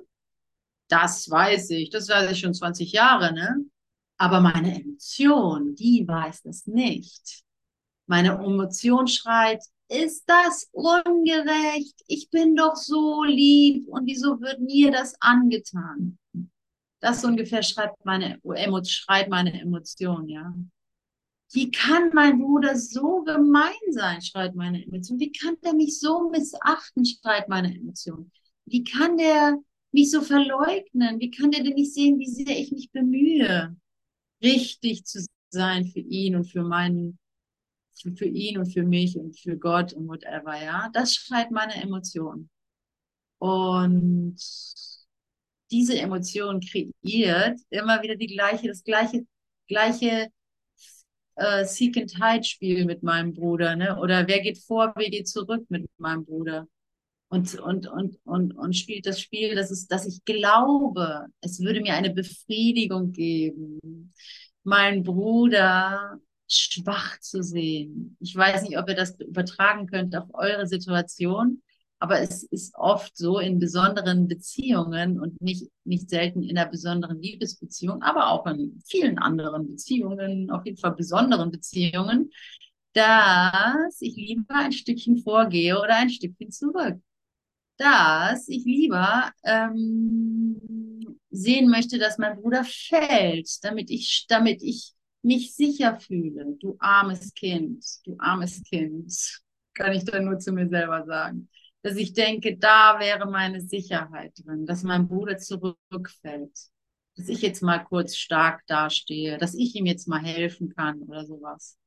Das 0.88 1.30
weiß 1.30 1.72
ich, 1.72 1.90
das 1.90 2.08
weiß 2.08 2.32
ich 2.32 2.40
schon 2.40 2.54
20 2.54 2.94
Jahre, 2.94 3.34
ne? 3.34 3.66
Aber 4.24 4.40
meine 4.40 4.80
Emotion, 4.82 5.76
die 5.76 6.08
weiß 6.08 6.44
das 6.44 6.66
nicht. 6.66 7.44
Meine 8.08 8.30
Emotion 8.30 9.06
schreit, 9.06 9.62
ist 9.90 10.24
das 10.28 10.70
ungerecht? 10.72 12.02
Ich 12.08 12.30
bin 12.30 12.56
doch 12.56 12.78
so 12.78 13.26
lieb 13.26 13.86
und 13.90 14.06
wieso 14.06 14.40
wird 14.40 14.62
mir 14.62 14.92
das 14.92 15.14
angetan? 15.20 16.18
Das 17.02 17.26
ungefähr 17.26 17.64
schreibt 17.64 18.06
meine, 18.06 18.40
schreibt 18.86 19.30
meine 19.30 19.60
Emotion, 19.60 20.30
ja. 20.30 20.56
Wie 21.52 21.70
kann 21.70 22.12
mein 22.14 22.40
Bruder 22.40 22.78
so 22.78 23.24
gemein 23.24 23.74
sein, 23.90 24.22
schreit 24.22 24.56
meine 24.56 24.86
Emotion. 24.86 25.20
Wie 25.20 25.34
kann 25.34 25.58
der 25.66 25.74
mich 25.74 26.00
so 26.00 26.30
missachten, 26.30 27.04
schreit 27.06 27.50
meine 27.50 27.76
Emotion. 27.76 28.32
Wie 28.64 28.86
kann 28.86 29.18
der 29.18 29.58
mich 29.92 30.12
so 30.12 30.22
verleugnen? 30.22 31.20
Wie 31.20 31.30
kann 31.30 31.52
der 31.52 31.62
denn 31.66 31.74
nicht 31.74 31.94
sehen, 31.94 32.20
wie 32.20 32.30
sehr 32.30 32.58
ich 32.58 32.72
mich 32.72 32.90
bemühe, 32.90 33.76
richtig 34.44 35.06
zu 35.06 35.26
sein 35.50 35.86
für 35.86 36.00
ihn 36.00 36.36
und 36.36 36.46
für 36.46 36.64
meinen 36.64 37.18
für 38.18 38.26
ihn 38.26 38.58
und 38.58 38.66
für 38.74 38.84
mich 38.84 39.18
und 39.18 39.40
für 39.40 39.58
Gott 39.58 39.94
und 39.94 40.08
whatever, 40.08 40.62
ja. 40.62 40.90
Das 40.94 41.14
schreit 41.16 41.52
meine 41.52 41.76
Emotion. 41.76 42.50
Und 43.40 44.38
diese 45.72 45.98
Emotion 46.00 46.60
kreiert 46.60 47.60
immer 47.70 48.02
wieder 48.02 48.16
die 48.16 48.28
gleiche, 48.28 48.68
das 48.68 48.84
gleiche, 48.84 49.26
gleiche 49.68 50.30
äh, 51.36 51.66
Seek 51.66 51.98
and 51.98 52.12
Hide 52.16 52.44
Spiel 52.44 52.86
mit 52.86 53.04
meinem 53.04 53.34
Bruder, 53.34 53.76
ne? 53.76 53.98
Oder 54.00 54.28
wer 54.28 54.42
geht 54.42 54.60
vor, 54.60 54.94
wer 54.96 55.10
geht 55.10 55.28
zurück 55.28 55.66
mit 55.70 55.90
meinem 55.98 56.26
Bruder? 56.26 56.68
Und, 57.34 57.56
und, 57.56 57.88
und, 57.88 58.20
und, 58.26 58.56
und 58.56 58.76
spielt 58.76 59.08
das 59.08 59.20
Spiel, 59.20 59.56
dass, 59.56 59.72
es, 59.72 59.88
dass 59.88 60.06
ich 60.06 60.24
glaube, 60.24 61.26
es 61.42 61.60
würde 61.62 61.82
mir 61.82 61.96
eine 61.96 62.12
Befriedigung 62.12 63.12
geben, 63.12 64.14
meinen 64.64 65.02
Bruder 65.02 66.20
schwach 66.48 67.20
zu 67.22 67.42
sehen. 67.42 68.18
Ich 68.20 68.36
weiß 68.36 68.62
nicht, 68.62 68.78
ob 68.78 68.88
ihr 68.88 68.94
das 68.94 69.20
übertragen 69.20 69.88
könnt 69.88 70.16
auf 70.16 70.28
eure 70.34 70.68
Situation, 70.68 71.64
aber 71.98 72.20
es 72.20 72.44
ist 72.44 72.76
oft 72.76 73.18
so 73.18 73.40
in 73.40 73.58
besonderen 73.58 74.28
Beziehungen 74.28 75.20
und 75.20 75.42
nicht, 75.42 75.72
nicht 75.86 76.12
selten 76.12 76.44
in 76.44 76.56
einer 76.56 76.70
besonderen 76.70 77.20
Liebesbeziehung, 77.20 78.04
aber 78.04 78.30
auch 78.30 78.46
in 78.46 78.80
vielen 78.86 79.18
anderen 79.18 79.70
Beziehungen, 79.70 80.52
auf 80.52 80.68
jeden 80.68 80.78
Fall 80.78 80.94
besonderen 80.94 81.50
Beziehungen, 81.50 82.30
dass 82.94 84.00
ich 84.02 84.16
lieber 84.18 84.54
ein 84.54 84.72
Stückchen 84.72 85.18
vorgehe 85.18 85.80
oder 85.80 85.96
ein 85.96 86.12
Stückchen 86.12 86.52
zurück. 86.52 87.00
Dass 87.78 88.48
ich 88.48 88.66
lieber 88.66 89.32
ähm, 89.44 90.62
sehen 91.32 91.70
möchte, 91.70 91.98
dass 91.98 92.18
mein 92.18 92.38
Bruder 92.40 92.64
fällt, 92.64 93.64
damit 93.64 93.90
ich, 93.90 94.26
damit 94.30 94.62
ich 94.62 94.94
mich 95.24 95.56
sicher 95.56 96.00
fühle, 96.00 96.56
du 96.60 96.76
armes 96.80 97.34
Kind, 97.34 97.84
du 98.06 98.16
armes 98.20 98.62
Kind, 98.64 99.42
kann 99.74 99.94
ich 99.94 100.06
dann 100.06 100.26
nur 100.26 100.38
zu 100.40 100.52
mir 100.52 100.70
selber 100.70 101.06
sagen, 101.06 101.50
dass 101.82 101.96
ich 101.96 102.14
denke, 102.14 102.58
da 102.58 103.00
wäre 103.00 103.30
meine 103.30 103.62
Sicherheit 103.62 104.34
drin, 104.44 104.66
dass 104.66 104.84
mein 104.84 105.08
Bruder 105.08 105.38
zurückfällt, 105.38 106.58
dass 107.16 107.30
ich 107.30 107.42
jetzt 107.42 107.62
mal 107.64 107.80
kurz 107.80 108.16
stark 108.16 108.62
dastehe, 108.68 109.38
dass 109.38 109.54
ich 109.56 109.76
ihm 109.76 109.86
jetzt 109.86 110.08
mal 110.08 110.22
helfen 110.24 110.70
kann 110.76 111.02
oder 111.02 111.26
sowas. 111.26 111.78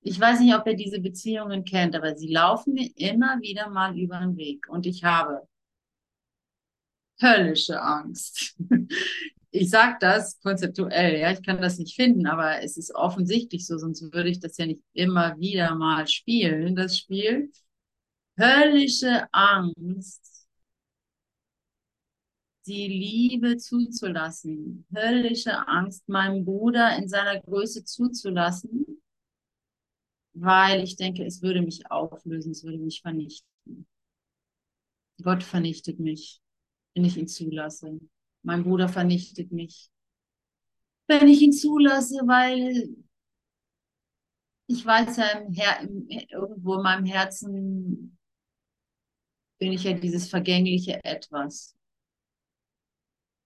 Ich 0.00 0.18
weiß 0.18 0.40
nicht, 0.40 0.54
ob 0.54 0.66
ihr 0.66 0.76
diese 0.76 1.00
Beziehungen 1.00 1.64
kennt, 1.64 1.94
aber 1.96 2.16
sie 2.16 2.28
laufen 2.32 2.74
mir 2.74 2.90
immer 2.96 3.40
wieder 3.40 3.68
mal 3.68 3.98
über 3.98 4.18
den 4.20 4.36
Weg. 4.36 4.68
Und 4.68 4.86
ich 4.86 5.04
habe 5.04 5.46
höllische 7.20 7.80
Angst, 7.80 8.56
ich 9.50 9.70
sage 9.70 9.96
das 10.00 10.38
konzeptuell, 10.40 11.18
ja, 11.20 11.32
ich 11.32 11.42
kann 11.42 11.60
das 11.60 11.78
nicht 11.78 11.96
finden, 11.96 12.26
aber 12.26 12.62
es 12.62 12.76
ist 12.76 12.94
offensichtlich 12.94 13.66
so, 13.66 13.78
sonst 13.78 14.02
würde 14.12 14.28
ich 14.28 14.40
das 14.40 14.56
ja 14.58 14.66
nicht 14.66 14.82
immer 14.92 15.38
wieder 15.38 15.74
mal 15.74 16.06
spielen, 16.06 16.76
das 16.76 16.98
Spiel. 16.98 17.50
Höllische 18.38 19.26
Angst, 19.32 20.46
die 22.66 22.86
Liebe 22.86 23.56
zuzulassen, 23.56 24.86
höllische 24.94 25.66
Angst, 25.66 26.08
meinem 26.08 26.44
Bruder 26.44 26.96
in 26.96 27.08
seiner 27.08 27.40
Größe 27.40 27.84
zuzulassen, 27.84 28.97
weil 30.40 30.82
ich 30.82 30.96
denke, 30.96 31.24
es 31.24 31.42
würde 31.42 31.62
mich 31.62 31.90
auflösen, 31.90 32.52
es 32.52 32.64
würde 32.64 32.78
mich 32.78 33.00
vernichten. 33.02 33.86
Gott 35.22 35.42
vernichtet 35.42 35.98
mich, 35.98 36.40
wenn 36.94 37.04
ich 37.04 37.16
ihn 37.16 37.28
zulasse. 37.28 37.98
Mein 38.42 38.62
Bruder 38.62 38.88
vernichtet 38.88 39.52
mich. 39.52 39.90
Wenn 41.08 41.28
ich 41.28 41.42
ihn 41.42 41.52
zulasse, 41.52 42.16
weil 42.26 42.88
ich 44.68 44.84
weiß 44.84 45.16
ja 45.16 45.28
im 45.38 45.52
Her 45.52 45.80
im, 45.80 46.06
irgendwo 46.08 46.74
in 46.74 46.82
meinem 46.82 47.04
Herzen 47.06 48.18
bin 49.58 49.72
ich 49.72 49.84
ja 49.84 49.94
dieses 49.94 50.28
vergängliche 50.28 51.02
Etwas, 51.02 51.76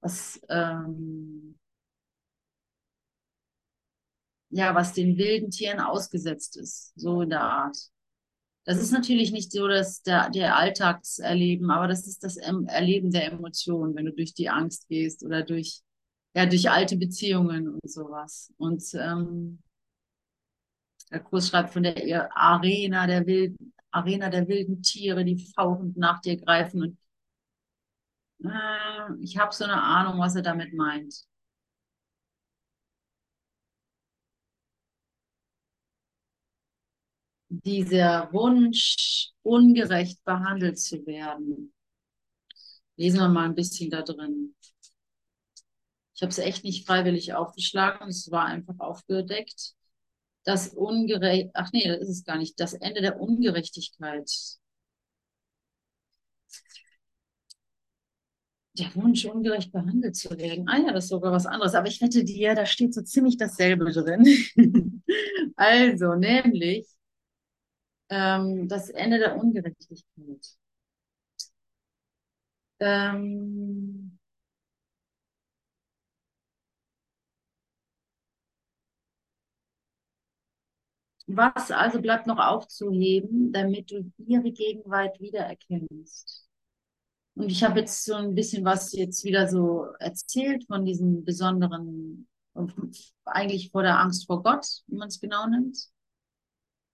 was 0.00 0.40
ähm, 0.48 1.58
ja, 4.52 4.74
was 4.74 4.92
den 4.92 5.16
wilden 5.16 5.50
Tieren 5.50 5.80
ausgesetzt 5.80 6.56
ist, 6.56 6.92
so 6.94 7.22
in 7.22 7.30
der 7.30 7.40
Art. 7.40 7.76
Das 8.64 8.78
ist 8.80 8.92
natürlich 8.92 9.32
nicht 9.32 9.50
so 9.50 9.66
dass 9.66 10.02
der, 10.02 10.30
der 10.30 10.56
Alltagserleben, 10.56 11.70
aber 11.70 11.88
das 11.88 12.06
ist 12.06 12.22
das 12.22 12.36
Erleben 12.36 13.10
der 13.10 13.32
Emotionen, 13.32 13.94
wenn 13.96 14.04
du 14.04 14.12
durch 14.12 14.34
die 14.34 14.50
Angst 14.50 14.88
gehst 14.88 15.24
oder 15.24 15.42
durch, 15.42 15.80
ja, 16.34 16.46
durch 16.46 16.70
alte 16.70 16.96
Beziehungen 16.96 17.68
und 17.68 17.90
sowas. 17.90 18.52
Und 18.58 18.84
ähm, 18.94 19.60
der 21.10 21.20
Kurs 21.20 21.48
schreibt 21.48 21.72
von 21.72 21.82
der 21.82 22.36
Arena 22.36 23.06
der 23.06 23.26
wilden, 23.26 23.72
Arena 23.90 24.28
der 24.28 24.46
wilden 24.48 24.82
Tiere, 24.82 25.24
die 25.24 25.50
fauchend 25.56 25.96
nach 25.96 26.20
dir 26.20 26.36
greifen. 26.36 26.82
Und 26.82 26.98
äh, 28.44 29.14
ich 29.20 29.38
habe 29.38 29.52
so 29.54 29.64
eine 29.64 29.82
Ahnung, 29.82 30.20
was 30.20 30.36
er 30.36 30.42
damit 30.42 30.74
meint. 30.74 31.24
Dieser 37.64 38.32
Wunsch, 38.32 39.30
ungerecht 39.42 40.22
behandelt 40.24 40.78
zu 40.78 41.04
werden, 41.06 41.72
Lesen 42.96 43.18
wir 43.20 43.28
mal 43.28 43.46
ein 43.46 43.54
bisschen 43.54 43.90
da 43.90 44.02
drin. 44.02 44.54
Ich 46.14 46.22
habe 46.22 46.30
es 46.30 46.38
echt 46.38 46.62
nicht 46.64 46.86
freiwillig 46.86 47.34
aufgeschlagen, 47.34 48.08
es 48.08 48.30
war 48.30 48.44
einfach 48.44 48.78
aufgedeckt. 48.78 49.74
Das 50.44 50.68
Ungerecht, 50.68 51.50
ach 51.54 51.70
nee, 51.72 51.86
das 51.88 52.00
ist 52.02 52.08
es 52.10 52.24
gar 52.24 52.38
nicht. 52.38 52.58
Das 52.60 52.74
Ende 52.74 53.00
der 53.00 53.20
Ungerechtigkeit. 53.20 54.30
Der 58.78 58.94
Wunsch, 58.94 59.24
ungerecht 59.26 59.70
behandelt 59.72 60.16
zu 60.16 60.30
werden. 60.38 60.68
Ah 60.68 60.78
ja, 60.78 60.92
das 60.92 61.04
ist 61.04 61.10
sogar 61.10 61.32
was 61.32 61.46
anderes. 61.46 61.74
Aber 61.74 61.88
ich 61.88 62.00
wette 62.00 62.24
dir, 62.24 62.54
da 62.54 62.66
steht 62.66 62.94
so 62.94 63.02
ziemlich 63.02 63.36
dasselbe 63.36 63.90
drin. 63.92 64.24
also, 65.56 66.14
nämlich 66.14 66.86
ähm, 68.12 68.68
das 68.68 68.90
Ende 68.90 69.18
der 69.18 69.36
Ungerechtigkeit. 69.38 70.46
Ähm, 72.80 74.18
was 81.26 81.70
also 81.70 82.00
bleibt 82.00 82.26
noch 82.26 82.38
aufzuheben, 82.38 83.52
damit 83.52 83.90
du 83.90 84.12
ihre 84.18 84.50
Gegenwart 84.52 85.20
wiedererkennst? 85.20 86.48
Und 87.36 87.50
ich 87.50 87.64
habe 87.64 87.80
jetzt 87.80 88.04
so 88.04 88.14
ein 88.14 88.34
bisschen 88.34 88.64
was 88.64 88.92
jetzt 88.92 89.24
wieder 89.24 89.48
so 89.48 89.86
erzählt 90.00 90.66
von 90.66 90.84
diesem 90.84 91.24
besonderen, 91.24 92.28
eigentlich 93.24 93.70
vor 93.70 93.82
der 93.82 93.98
Angst 94.00 94.26
vor 94.26 94.42
Gott, 94.42 94.66
wie 94.88 94.96
man 94.96 95.08
es 95.08 95.20
genau 95.20 95.46
nimmt. 95.48 95.91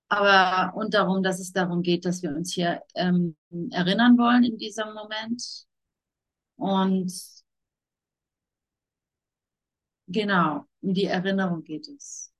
Aber 0.08 0.74
und 0.74 0.94
darum, 0.94 1.22
dass 1.22 1.38
es 1.38 1.52
darum 1.52 1.82
geht, 1.82 2.04
dass 2.04 2.22
wir 2.22 2.30
uns 2.30 2.52
hier 2.54 2.82
ähm, 2.94 3.36
erinnern 3.70 4.16
wollen 4.16 4.44
in 4.44 4.56
diesem 4.56 4.94
Moment. 4.94 5.66
Und 6.56 7.12
genau, 10.06 10.64
um 10.80 10.94
die 10.94 11.04
Erinnerung 11.04 11.62
geht 11.62 11.88
es. 11.88 12.32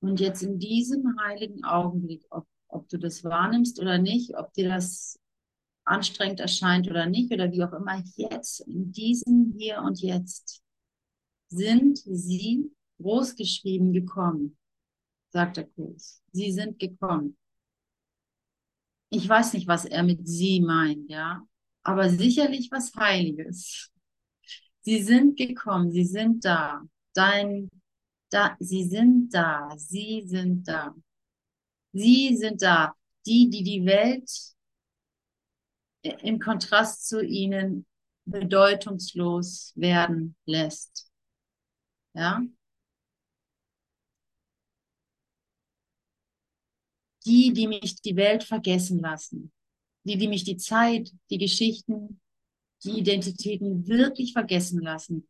Und 0.00 0.18
jetzt 0.18 0.42
in 0.42 0.58
diesem 0.58 1.18
heiligen 1.20 1.62
Augenblick, 1.64 2.24
ob, 2.30 2.46
ob 2.68 2.88
du 2.88 2.98
das 2.98 3.22
wahrnimmst 3.22 3.78
oder 3.80 3.98
nicht, 3.98 4.36
ob 4.36 4.52
dir 4.54 4.70
das 4.70 5.18
anstrengend 5.84 6.40
erscheint 6.40 6.88
oder 6.88 7.06
nicht, 7.06 7.32
oder 7.32 7.52
wie 7.52 7.62
auch 7.62 7.72
immer, 7.72 8.02
jetzt, 8.16 8.60
in 8.60 8.92
diesem 8.92 9.54
Hier 9.58 9.82
und 9.82 10.00
Jetzt, 10.00 10.62
sind 11.48 11.98
sie 11.98 12.70
großgeschrieben 13.02 13.92
gekommen, 13.92 14.56
sagt 15.30 15.56
der 15.56 15.66
Kurs. 15.66 16.22
Sie 16.32 16.52
sind 16.52 16.78
gekommen. 16.78 17.36
Ich 19.10 19.28
weiß 19.28 19.54
nicht, 19.54 19.66
was 19.66 19.84
er 19.84 20.02
mit 20.02 20.26
sie 20.28 20.60
meint, 20.60 21.10
ja, 21.10 21.42
aber 21.82 22.10
sicherlich 22.10 22.70
was 22.70 22.94
Heiliges. 22.94 23.90
Sie 24.82 25.02
sind 25.02 25.36
gekommen, 25.36 25.90
sie 25.90 26.04
sind 26.04 26.44
da. 26.44 26.82
Dein, 27.12 27.70
da, 28.30 28.56
sie 28.60 28.84
sind 28.84 29.34
da, 29.34 29.68
sie 29.76 30.22
sind 30.26 30.66
da. 30.68 30.94
Sie 31.92 32.36
sind 32.36 32.62
da. 32.62 32.94
Die, 33.26 33.50
die 33.50 33.62
die 33.62 33.84
Welt 33.84 34.30
im 36.02 36.38
Kontrast 36.38 37.06
zu 37.06 37.22
ihnen 37.22 37.86
bedeutungslos 38.24 39.72
werden 39.76 40.36
lässt. 40.46 41.10
Ja? 42.14 42.42
Die, 47.26 47.52
die 47.52 47.66
mich 47.66 48.00
die 48.00 48.16
Welt 48.16 48.44
vergessen 48.44 48.98
lassen. 48.98 49.52
Die, 50.04 50.16
die 50.16 50.28
mich 50.28 50.44
die 50.44 50.56
Zeit, 50.56 51.12
die 51.30 51.38
Geschichten, 51.38 52.20
die 52.84 52.98
Identitäten 52.98 53.86
wirklich 53.86 54.32
vergessen 54.32 54.80
lassen. 54.80 55.28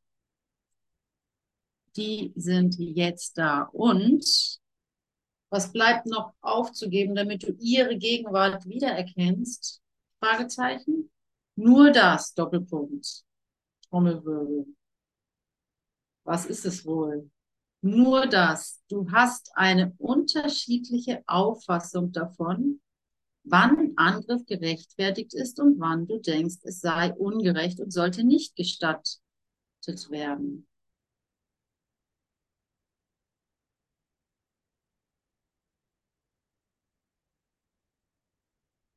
Die 1.96 2.32
sind 2.36 2.76
jetzt 2.78 3.36
da. 3.36 3.62
Und 3.72 4.60
was 5.50 5.72
bleibt 5.72 6.06
noch 6.06 6.32
aufzugeben, 6.40 7.16
damit 7.16 7.42
du 7.42 7.52
ihre 7.58 7.98
Gegenwart 7.98 8.66
wiedererkennst? 8.66 9.82
Fragezeichen. 10.20 11.10
Nur 11.56 11.90
das, 11.90 12.32
Doppelpunkt. 12.34 13.24
Trommelwirbel. 13.88 14.66
Was 16.24 16.46
ist 16.46 16.64
es 16.64 16.86
wohl? 16.86 17.28
Nur 17.82 18.26
das. 18.26 18.82
Du 18.88 19.10
hast 19.10 19.52
eine 19.54 19.94
unterschiedliche 19.98 21.22
Auffassung 21.26 22.12
davon, 22.12 22.80
wann 23.44 23.92
Angriff 23.96 24.44
gerechtfertigt 24.46 25.34
ist 25.34 25.60
und 25.60 25.80
wann 25.80 26.06
du 26.06 26.18
denkst, 26.18 26.58
es 26.64 26.80
sei 26.80 27.12
ungerecht 27.14 27.80
und 27.80 27.92
sollte 27.92 28.24
nicht 28.24 28.54
gestattet 28.56 29.20
werden. 30.10 30.66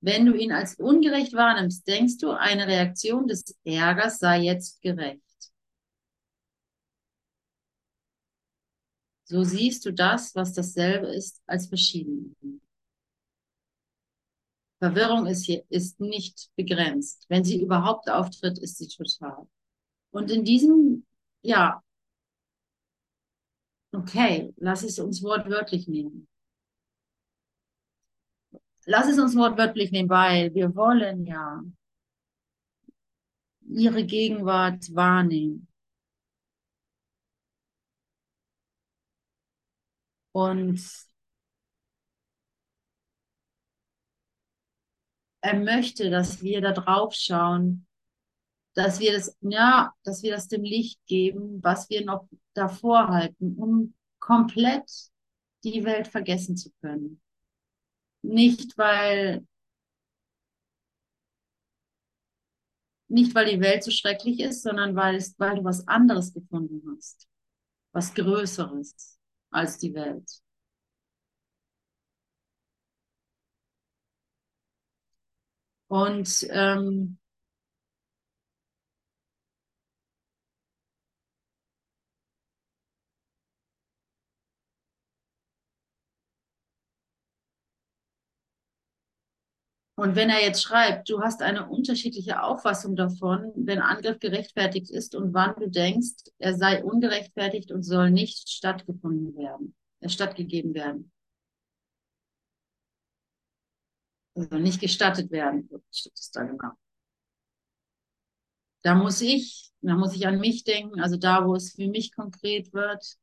Wenn 0.01 0.25
du 0.25 0.33
ihn 0.35 0.51
als 0.51 0.75
ungerecht 0.75 1.33
wahrnimmst, 1.33 1.87
denkst 1.87 2.17
du, 2.17 2.31
eine 2.31 2.67
Reaktion 2.67 3.25
des 3.27 3.55
Ärgers 3.63 4.19
sei 4.19 4.41
jetzt 4.41 4.81
gerecht. 4.81 5.21
So 9.33 9.43
siehst 9.43 9.83
du 9.83 9.91
das, 9.91 10.35
was 10.35 10.53
dasselbe 10.53 11.07
ist, 11.07 11.41
als 11.47 11.65
verschieden. 11.65 12.35
Verwirrung 14.77 15.25
ist, 15.25 15.45
hier, 15.45 15.63
ist 15.69 15.99
nicht 15.99 16.51
begrenzt. 16.55 17.25
Wenn 17.29 17.43
sie 17.43 17.59
überhaupt 17.59 18.11
auftritt, 18.11 18.59
ist 18.59 18.77
sie 18.77 18.87
total. 18.87 19.47
Und 20.11 20.29
in 20.29 20.45
diesem, 20.45 21.07
ja, 21.41 21.81
okay, 23.91 24.53
lass 24.57 24.83
es 24.83 24.99
uns 24.99 25.23
wortwörtlich 25.23 25.87
nehmen 25.87 26.27
lass 28.85 29.07
es 29.07 29.17
uns 29.17 29.35
wortwörtlich 29.35 29.91
nehmen, 29.91 30.09
weil 30.09 30.53
wir 30.53 30.75
wollen 30.75 31.25
ja 31.25 31.63
ihre 33.67 34.05
Gegenwart 34.05 34.93
wahrnehmen. 34.93 35.72
Und 40.33 40.81
er 45.41 45.59
möchte, 45.59 46.09
dass 46.09 46.41
wir 46.41 46.61
da 46.61 46.71
drauf 46.71 47.13
schauen, 47.13 47.85
dass 48.75 48.99
wir 48.99 49.13
das, 49.13 49.37
ja, 49.41 49.93
dass 50.03 50.23
wir 50.23 50.31
das 50.31 50.47
dem 50.47 50.63
Licht 50.63 50.99
geben, 51.05 51.63
was 51.63 51.89
wir 51.89 52.05
noch 52.05 52.27
davor 52.53 53.09
halten, 53.09 53.55
um 53.57 53.93
komplett 54.19 54.89
die 55.63 55.83
Welt 55.83 56.07
vergessen 56.07 56.57
zu 56.57 56.71
können. 56.81 57.21
Nicht, 58.23 58.77
weil, 58.77 59.45
nicht, 63.07 63.35
weil 63.35 63.45
die 63.45 63.61
Welt 63.61 63.83
so 63.83 63.91
schrecklich 63.91 64.39
ist, 64.39 64.63
sondern 64.63 64.95
weil, 64.95 65.15
es, 65.15 65.35
weil 65.37 65.57
du 65.57 65.63
was 65.63 65.87
anderes 65.87 66.33
gefunden 66.33 66.81
hast. 66.95 67.27
Was 67.91 68.13
Größeres 68.15 69.12
als 69.53 69.77
die 69.77 69.93
Welt. 69.93 70.41
Und 75.87 76.47
ähm, 76.49 77.19
Und 89.95 90.15
wenn 90.15 90.29
er 90.29 90.41
jetzt 90.41 90.63
schreibt, 90.63 91.07
du 91.09 91.21
hast 91.21 91.43
eine 91.43 91.69
unterschiedliche 91.69 92.41
Auffassung 92.41 92.95
davon, 92.95 93.51
wenn 93.55 93.79
Angriff 93.79 94.19
gerechtfertigt 94.19 94.89
ist 94.89 95.13
und 95.13 95.33
wann 95.33 95.55
du 95.59 95.69
denkst, 95.69 96.31
er 96.39 96.55
sei 96.55 96.83
ungerechtfertigt 96.83 97.71
und 97.71 97.83
soll 97.83 98.09
nicht 98.09 98.49
stattgefunden 98.49 99.35
werden, 99.35 99.75
äh, 99.99 100.09
stattgegeben 100.09 100.73
werden. 100.73 101.11
Also 104.35 104.57
nicht 104.57 104.81
gestattet 104.81 105.29
werden, 105.29 105.69
steht 105.91 106.13
es 106.15 106.31
da 106.31 106.43
genau. 106.43 106.71
Da 108.81 108.95
muss 108.95 109.21
ich, 109.21 109.71
da 109.81 109.95
muss 109.95 110.15
ich 110.15 110.25
an 110.25 110.39
mich 110.39 110.63
denken, 110.63 110.99
also 111.01 111.17
da, 111.17 111.45
wo 111.45 111.55
es 111.55 111.73
für 111.73 111.87
mich 111.87 112.15
konkret 112.15 112.73
wird, 112.73 113.17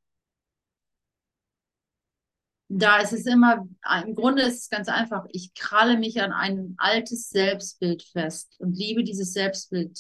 da 2.73 3.01
ist 3.01 3.13
es 3.13 3.27
immer, 3.27 3.67
im 4.05 4.15
Grunde 4.15 4.43
ist 4.43 4.61
es 4.63 4.69
ganz 4.69 4.89
einfach, 4.89 5.27
ich 5.33 5.55
kralle 5.55 5.99
mich 5.99 6.23
an 6.23 6.33
ein 6.33 6.77
altes 6.79 7.29
Selbstbild 7.29 8.05
fest 8.05 8.55
und 8.61 8.77
liebe 8.77 9.03
dieses 9.03 9.33
Selbstbild, 9.33 9.99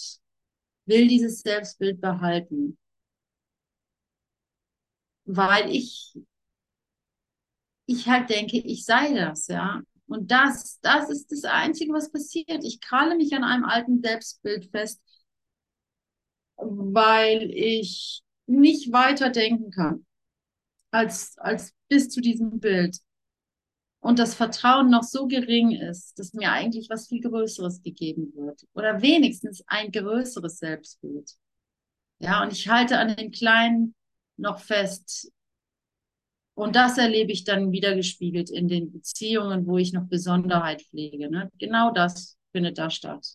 will 0.87 1.09
dieses 1.09 1.41
Selbstbild 1.41 2.01
behalten. 2.01 2.79
Weil 5.25 5.69
ich, 5.75 6.17
ich 7.87 8.09
halt 8.09 8.31
denke, 8.31 8.59
ich 8.59 8.85
sei 8.85 9.15
das, 9.15 9.49
ja. 9.49 9.83
Und 10.07 10.31
das, 10.31 10.79
das 10.81 11.11
ist 11.11 11.33
das 11.33 11.45
Einzige, 11.45 11.93
was 11.93 12.13
passiert. 12.13 12.65
Ich 12.65 12.81
kralle 12.81 13.17
mich 13.17 13.35
an 13.35 13.43
einem 13.43 13.65
alten 13.65 14.01
Selbstbild 14.01 14.71
fest, 14.71 15.01
weil 16.57 17.51
ich 17.51 18.23
nicht 18.47 18.93
weiter 18.93 19.31
denken 19.31 19.73
kann 19.73 20.07
als, 20.93 21.37
als 21.39 21.75
bis 21.91 22.09
zu 22.09 22.23
diesem 22.23 22.61
Bild. 22.61 22.99
Und 24.01 24.19
das 24.19 24.35
Vertrauen 24.35 24.89
noch 24.89 25.03
so 25.03 25.27
gering 25.27 25.73
ist, 25.73 26.19
dass 26.19 26.33
mir 26.33 26.53
eigentlich 26.53 26.89
was 26.89 27.09
viel 27.09 27.21
Größeres 27.21 27.83
gegeben 27.83 28.33
wird. 28.35 28.67
Oder 28.73 29.03
wenigstens 29.03 29.63
ein 29.67 29.93
größeres 29.93 30.59
Selbstbild. 30.59 31.33
Ja, 32.19 32.43
und 32.43 32.53
ich 32.53 32.69
halte 32.69 32.99
an 32.99 33.15
den 33.15 33.31
Kleinen 33.31 33.95
noch 34.39 34.61
fest, 34.61 35.31
und 36.61 36.77
das 36.77 36.99
erlebe 36.99 37.33
ich 37.33 37.45
dann 37.45 37.73
wieder 37.73 37.95
gespiegelt 37.95 38.51
in 38.51 38.69
den 38.69 38.93
Beziehungen, 38.93 39.67
wo 39.67 39.79
ich 39.79 39.95
noch 39.95 40.05
Besonderheit 40.05 40.83
pflege. 40.83 41.31
Ne? 41.31 41.51
Genau 41.59 41.91
das 41.91 42.37
findet 42.53 42.77
da 42.77 42.91
statt. 42.91 43.27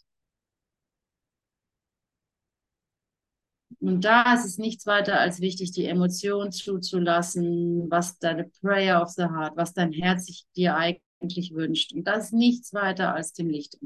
Und 3.79 4.05
da 4.05 4.33
ist 4.33 4.45
es 4.45 4.57
nichts 4.57 4.85
weiter 4.85 5.19
als 5.19 5.39
wichtig, 5.41 5.71
die 5.71 5.85
Emotionen 5.85 6.51
zuzulassen, 6.51 7.89
was 7.89 8.17
deine 8.19 8.45
Prayer 8.61 9.01
of 9.01 9.09
the 9.09 9.23
Heart, 9.23 9.55
was 9.55 9.73
dein 9.73 9.91
Herz 9.91 10.25
sich 10.25 10.45
dir 10.55 10.75
eigentlich 10.75 11.53
wünscht. 11.53 11.93
Und 11.93 12.05
das 12.05 12.25
ist 12.25 12.33
nichts 12.33 12.73
weiter 12.73 13.13
als 13.13 13.33
dem 13.33 13.49
Licht, 13.49 13.77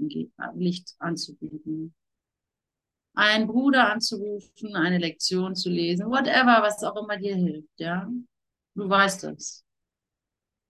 Licht 0.55 0.95
anzubieten. 0.99 1.93
Einen 3.13 3.47
Bruder 3.47 3.91
anzurufen, 3.91 4.75
eine 4.75 4.97
Lektion 4.97 5.55
zu 5.55 5.69
lesen, 5.69 6.05
whatever, 6.07 6.61
was 6.61 6.83
auch 6.83 6.95
immer 7.01 7.17
dir 7.17 7.35
hilft, 7.35 7.79
ja. 7.79 8.09
Du 8.75 8.87
weißt 8.87 9.25
es. 9.25 9.65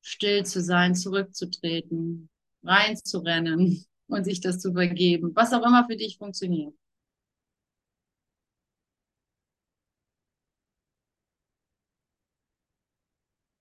Still 0.01 0.45
zu 0.45 0.62
sein, 0.62 0.95
zurückzutreten, 0.95 2.29
reinzurennen 2.63 3.86
und 4.08 4.23
sich 4.23 4.41
das 4.41 4.60
zu 4.60 4.73
vergeben, 4.73 5.36
was 5.36 5.53
auch 5.53 5.65
immer 5.65 5.86
für 5.88 5.97
dich 5.97 6.17
funktioniert. 6.17 6.73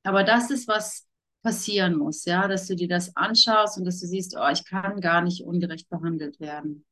Aber 0.02 0.24
das 0.24 0.50
ist, 0.50 0.68
was 0.68 1.06
passieren 1.42 1.96
muss, 1.96 2.24
ja, 2.24 2.48
dass 2.48 2.66
du 2.66 2.74
dir 2.74 2.88
das 2.88 3.14
anschaust 3.16 3.78
und 3.78 3.84
dass 3.84 4.00
du 4.00 4.06
siehst, 4.06 4.36
oh, 4.36 4.48
ich 4.52 4.64
kann 4.64 5.00
gar 5.00 5.22
nicht 5.22 5.42
ungerecht 5.44 5.88
behandelt 5.88 6.40
werden. 6.40 6.84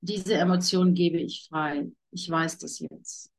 Diese 0.00 0.34
Emotion 0.34 0.94
gebe 0.94 1.18
ich 1.18 1.46
frei. 1.48 1.90
Ich 2.10 2.28
weiß 2.28 2.58
das 2.58 2.80
jetzt. 2.80 3.30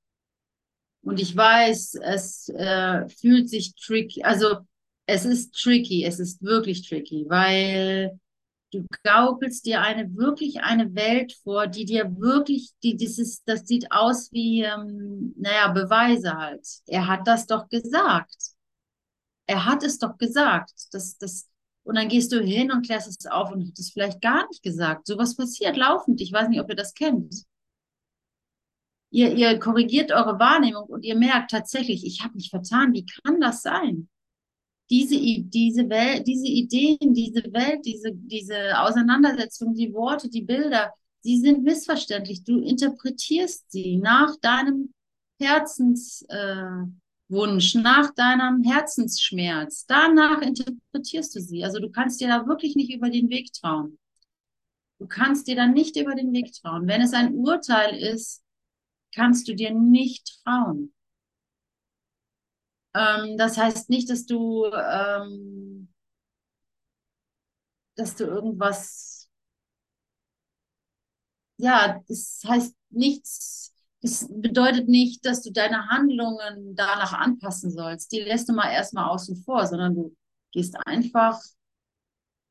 Und 1.02 1.20
ich 1.20 1.36
weiß, 1.36 1.96
es 1.96 2.48
äh, 2.50 3.10
fühlt 3.10 3.50
sich 3.50 3.76
tricky, 3.76 4.24
also 4.24 4.60
es 5.06 5.26
ist 5.26 5.54
tricky, 5.54 6.06
es 6.06 6.20
ist 6.20 6.42
wirklich 6.42 6.88
tricky, 6.88 7.26
weil 7.28 8.18
du 8.74 8.86
gaukelst 9.04 9.66
dir 9.66 9.82
eine 9.82 10.16
wirklich 10.16 10.62
eine 10.62 10.96
Welt 10.96 11.34
vor, 11.44 11.68
die 11.68 11.86
dir 11.86 12.18
wirklich, 12.18 12.72
die 12.84 12.98
dieses, 12.98 13.44
das 13.44 13.68
sieht 13.68 13.92
aus 13.92 14.32
wie, 14.32 14.64
ähm, 14.64 15.34
naja, 15.38 15.70
Beweise 15.70 16.34
halt. 16.34 16.68
Er 16.88 17.08
hat 17.08 17.28
das 17.28 17.48
doch 17.48 17.70
gesagt. 17.70 18.36
Er 19.48 19.66
hat 19.66 19.84
es 19.84 20.00
doch 20.00 20.18
gesagt. 20.18 20.72
Das, 20.92 21.18
das, 21.18 21.50
und 21.84 21.96
dann 21.96 22.08
gehst 22.10 22.32
du 22.32 22.42
hin 22.42 22.72
und 22.72 22.86
klärst 22.86 23.08
es 23.08 23.26
auf 23.26 23.52
und 23.52 23.68
hat 23.68 23.78
es 23.78 23.92
vielleicht 23.92 24.22
gar 24.22 24.48
nicht 24.48 24.64
gesagt. 24.64 25.08
Sowas 25.08 25.36
passiert 25.36 25.78
laufend. 25.78 26.22
Ich 26.22 26.32
weiß 26.32 26.50
nicht, 26.50 26.62
ob 26.62 26.70
ihr 26.70 26.76
das 26.76 26.94
kennt. 26.94 27.44
Ihr, 29.12 29.36
ihr 29.36 29.60
korrigiert 29.60 30.12
eure 30.12 30.40
Wahrnehmung 30.40 30.86
und 30.86 31.04
ihr 31.04 31.16
merkt 31.16 31.52
tatsächlich, 31.52 32.06
ich 32.06 32.24
habe 32.24 32.34
mich 32.36 32.50
vertan. 32.50 32.94
Wie 32.94 33.06
kann 33.06 33.40
das 33.40 33.62
sein? 33.62 34.10
Diese, 34.94 35.18
diese, 35.42 35.90
Welt, 35.90 36.28
diese 36.28 36.46
Ideen, 36.46 37.16
diese 37.16 37.42
Welt, 37.52 37.84
diese, 37.84 38.12
diese 38.14 38.80
Auseinandersetzung, 38.80 39.74
die 39.74 39.92
Worte, 39.92 40.30
die 40.30 40.44
Bilder, 40.44 40.94
sie 41.22 41.40
sind 41.40 41.64
missverständlich. 41.64 42.44
Du 42.44 42.60
interpretierst 42.60 43.72
sie 43.72 43.98
nach 43.98 44.36
deinem 44.40 44.94
Herzenswunsch, 45.40 47.76
äh, 47.76 47.82
nach 47.82 48.14
deinem 48.14 48.62
Herzensschmerz. 48.62 49.88
Danach 49.88 50.44
interpretierst 50.44 51.36
du 51.36 51.40
sie. 51.40 51.64
Also 51.64 51.80
du 51.80 51.90
kannst 51.90 52.22
dir 52.22 52.28
da 52.28 52.46
wirklich 52.46 52.76
nicht 52.76 52.94
über 52.94 53.10
den 53.10 53.32
Weg 53.32 53.52
trauen. 53.52 53.98
Du 55.00 55.08
kannst 55.08 55.48
dir 55.48 55.56
da 55.56 55.66
nicht 55.66 55.98
über 55.98 56.14
den 56.14 56.32
Weg 56.34 56.54
trauen. 56.54 56.88
Wenn 56.88 57.02
es 57.02 57.14
ein 57.14 57.34
Urteil 57.34 57.98
ist, 57.98 58.44
kannst 59.12 59.48
du 59.48 59.56
dir 59.56 59.74
nicht 59.74 60.44
trauen. 60.44 60.94
Ähm, 62.96 63.38
das 63.38 63.58
heißt 63.58 63.90
nicht, 63.90 64.10
dass 64.10 64.26
du, 64.26 64.66
ähm, 64.66 65.90
dass 67.96 68.16
du 68.16 68.26
irgendwas, 68.26 69.30
ja, 71.58 72.02
das 72.08 72.42
heißt 72.48 72.76
nichts, 72.90 73.74
das 74.02 74.28
bedeutet 74.30 74.90
nicht, 74.90 75.26
dass 75.26 75.42
du 75.42 75.52
deine 75.52 75.88
Handlungen 75.88 76.76
danach 76.76 77.14
anpassen 77.14 77.72
sollst. 77.72 78.12
Die 78.12 78.20
lässt 78.20 78.50
du 78.50 78.54
mal 78.54 78.70
erstmal 78.72 79.10
außen 79.10 79.38
vor, 79.44 79.66
sondern 79.68 79.96
du 79.96 80.16
gehst 80.52 80.76
einfach 80.86 81.40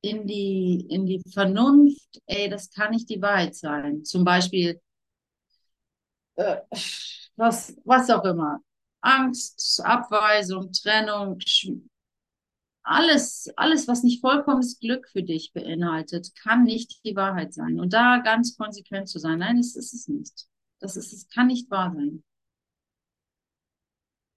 in 0.01 0.27
die, 0.27 0.87
in 0.91 1.07
die 1.07 1.21
Vernunft, 1.33 2.21
ey, 2.27 2.49
das 2.49 2.71
kann 2.71 2.91
nicht 2.91 3.09
die 3.11 3.23
Wahrheit 3.23 3.55
sein. 3.55 4.05
Zum 4.05 4.25
Beispiel, 4.25 4.81
äh, 6.37 6.57
was, 7.37 7.77
was 7.85 8.11
auch 8.11 8.25
immer. 8.25 8.61
Angst, 9.03 9.81
Abweisung, 9.85 10.73
Trennung, 10.73 11.39
alles, 12.85 13.49
alles, 13.57 13.87
was 13.87 14.03
nicht 14.03 14.21
vollkommenes 14.21 14.79
Glück 14.81 15.09
für 15.09 15.23
dich 15.23 15.53
beinhaltet, 15.53 16.35
kann 16.35 16.65
nicht 16.65 17.05
die 17.05 17.15
Wahrheit 17.15 17.55
sein. 17.55 17.79
Und 17.79 17.93
da 17.93 18.19
ganz 18.19 18.57
konsequent 18.57 19.09
zu 19.09 19.19
sein, 19.19 19.39
nein, 19.39 19.57
das 19.57 19.77
ist 19.77 19.93
es 19.93 20.09
nicht. 20.09 20.47
Das 20.81 20.97
ist, 20.97 21.13
es 21.13 21.29
kann 21.29 21.47
nicht 21.47 21.71
wahr 21.71 21.93
sein. 21.95 22.25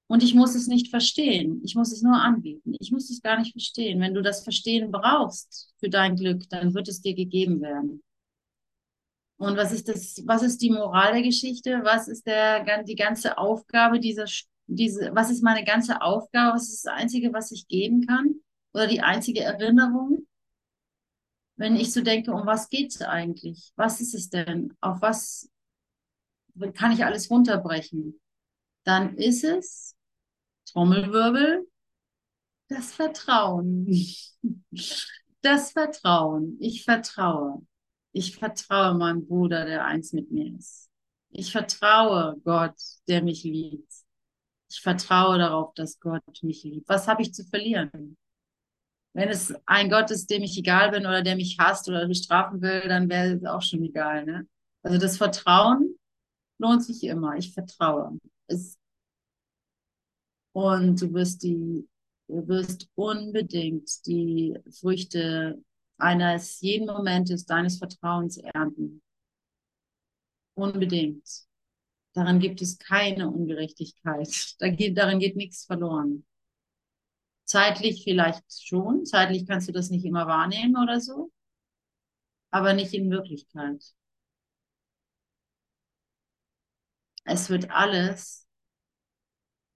Und 0.07 0.21
ich 0.21 0.35
muss 0.35 0.53
es 0.53 0.67
nicht 0.67 0.89
verstehen. 0.89 1.61
Ich 1.63 1.73
muss 1.73 1.91
es 1.91 2.03
nur 2.03 2.15
anbieten. 2.15 2.75
Ich 2.79 2.91
muss 2.91 3.09
es 3.09 3.21
gar 3.21 3.39
nicht 3.39 3.53
verstehen. 3.53 3.99
Wenn 3.99 4.13
du 4.13 4.21
das 4.21 4.43
Verstehen 4.43 4.91
brauchst 4.91 5.73
für 5.79 5.89
dein 5.89 6.15
Glück, 6.15 6.47
dann 6.49 6.75
wird 6.75 6.87
es 6.87 7.01
dir 7.01 7.15
gegeben 7.15 7.61
werden. 7.61 8.03
Und 9.37 9.57
was 9.57 9.71
ist 9.71 9.89
das, 9.89 10.21
was 10.25 10.43
ist 10.43 10.61
die 10.61 10.69
Moral 10.69 11.13
der 11.13 11.23
Geschichte? 11.23 11.81
Was 11.83 12.07
ist 12.07 12.27
der, 12.27 12.83
die 12.83 12.95
ganze 12.95 13.37
Aufgabe 13.39 13.99
dieser, 13.99 14.25
diese, 14.67 15.11
was 15.13 15.29
ist 15.29 15.43
meine 15.43 15.63
ganze 15.63 16.01
Aufgabe? 16.01 16.55
Was 16.55 16.69
ist 16.69 16.85
das 16.85 16.93
Einzige, 16.93 17.33
was 17.33 17.51
ich 17.51 17.67
geben 17.67 18.05
kann? 18.05 18.35
Oder 18.73 18.87
die 18.87 19.01
einzige 19.01 19.41
Erinnerung? 19.41 20.25
Wenn 21.57 21.75
ich 21.75 21.93
so 21.93 22.01
denke, 22.01 22.33
um 22.33 22.45
was 22.45 22.69
geht 22.69 22.91
es 22.93 23.01
eigentlich? 23.01 23.71
Was 23.75 24.01
ist 24.01 24.13
es 24.13 24.29
denn? 24.29 24.73
Auf 24.81 25.01
was 25.01 25.49
kann 26.73 26.91
ich 26.91 27.05
alles 27.05 27.29
runterbrechen? 27.29 28.19
Dann 28.83 29.17
ist 29.17 29.43
es 29.43 29.95
Trommelwirbel, 30.71 31.67
das 32.69 32.93
Vertrauen. 32.93 33.87
Das 35.41 35.73
Vertrauen. 35.73 36.57
Ich 36.59 36.83
vertraue. 36.85 37.61
Ich 38.13 38.35
vertraue 38.35 38.95
meinem 38.95 39.27
Bruder, 39.27 39.65
der 39.65 39.85
eins 39.85 40.11
mit 40.11 40.31
mir 40.31 40.57
ist. 40.57 40.89
Ich 41.29 41.51
vertraue 41.51 42.35
Gott, 42.43 42.73
der 43.07 43.21
mich 43.21 43.43
liebt. 43.43 43.93
Ich 44.75 44.81
vertraue 44.81 45.37
darauf, 45.37 45.73
dass 45.73 46.01
Gott 46.01 46.21
mich 46.43 46.63
liebt. 46.63 46.89
Was 46.89 47.07
habe 47.07 47.21
ich 47.21 47.33
zu 47.33 47.45
verlieren? 47.45 48.17
Wenn 49.13 49.29
es 49.29 49.53
ein 49.65 49.89
Gott 49.89 50.11
ist, 50.11 50.29
dem 50.29 50.43
ich 50.43 50.57
egal 50.57 50.91
bin 50.91 51.05
oder 51.05 51.21
der 51.21 51.37
mich 51.37 51.55
hasst 51.57 51.87
oder 51.87 52.05
bestrafen 52.09 52.61
will, 52.61 52.81
dann 52.89 53.07
wäre 53.07 53.35
es 53.35 53.45
auch 53.45 53.61
schon 53.61 53.83
egal. 53.83 54.25
Ne? 54.25 54.45
Also 54.83 54.97
das 54.97 55.15
Vertrauen 55.15 55.97
lohnt 56.57 56.83
sich 56.83 57.05
immer. 57.05 57.37
Ich 57.37 57.53
vertraue. 57.53 58.19
Es 58.47 58.77
und 60.51 61.01
du 61.01 61.13
wirst 61.13 61.43
die, 61.43 61.87
du 62.27 62.45
wirst 62.49 62.89
unbedingt 62.95 64.05
die 64.05 64.57
Früchte 64.71 65.63
eines 65.97 66.59
jeden 66.59 66.87
Momentes 66.87 67.45
deines 67.45 67.77
Vertrauens 67.77 68.37
ernten. 68.37 69.01
Unbedingt. 70.55 71.44
Daran 72.15 72.39
gibt 72.39 72.61
es 72.61 72.77
keine 72.79 73.29
Ungerechtigkeit. 73.29 74.29
Da 74.59 74.69
geht, 74.69 74.97
darin 74.97 75.19
geht 75.19 75.35
nichts 75.35 75.65
verloren. 75.65 76.25
Zeitlich 77.43 78.03
vielleicht 78.03 78.43
schon. 78.49 79.05
Zeitlich 79.05 79.45
kannst 79.47 79.67
du 79.67 79.71
das 79.71 79.89
nicht 79.89 80.05
immer 80.05 80.25
wahrnehmen 80.27 80.75
oder 80.81 80.99
so. 80.99 81.31
Aber 82.51 82.73
nicht 82.73 82.93
in 82.93 83.11
Wirklichkeit. 83.11 83.83
Es 87.25 87.49
wird 87.49 87.69
alles, 87.71 88.47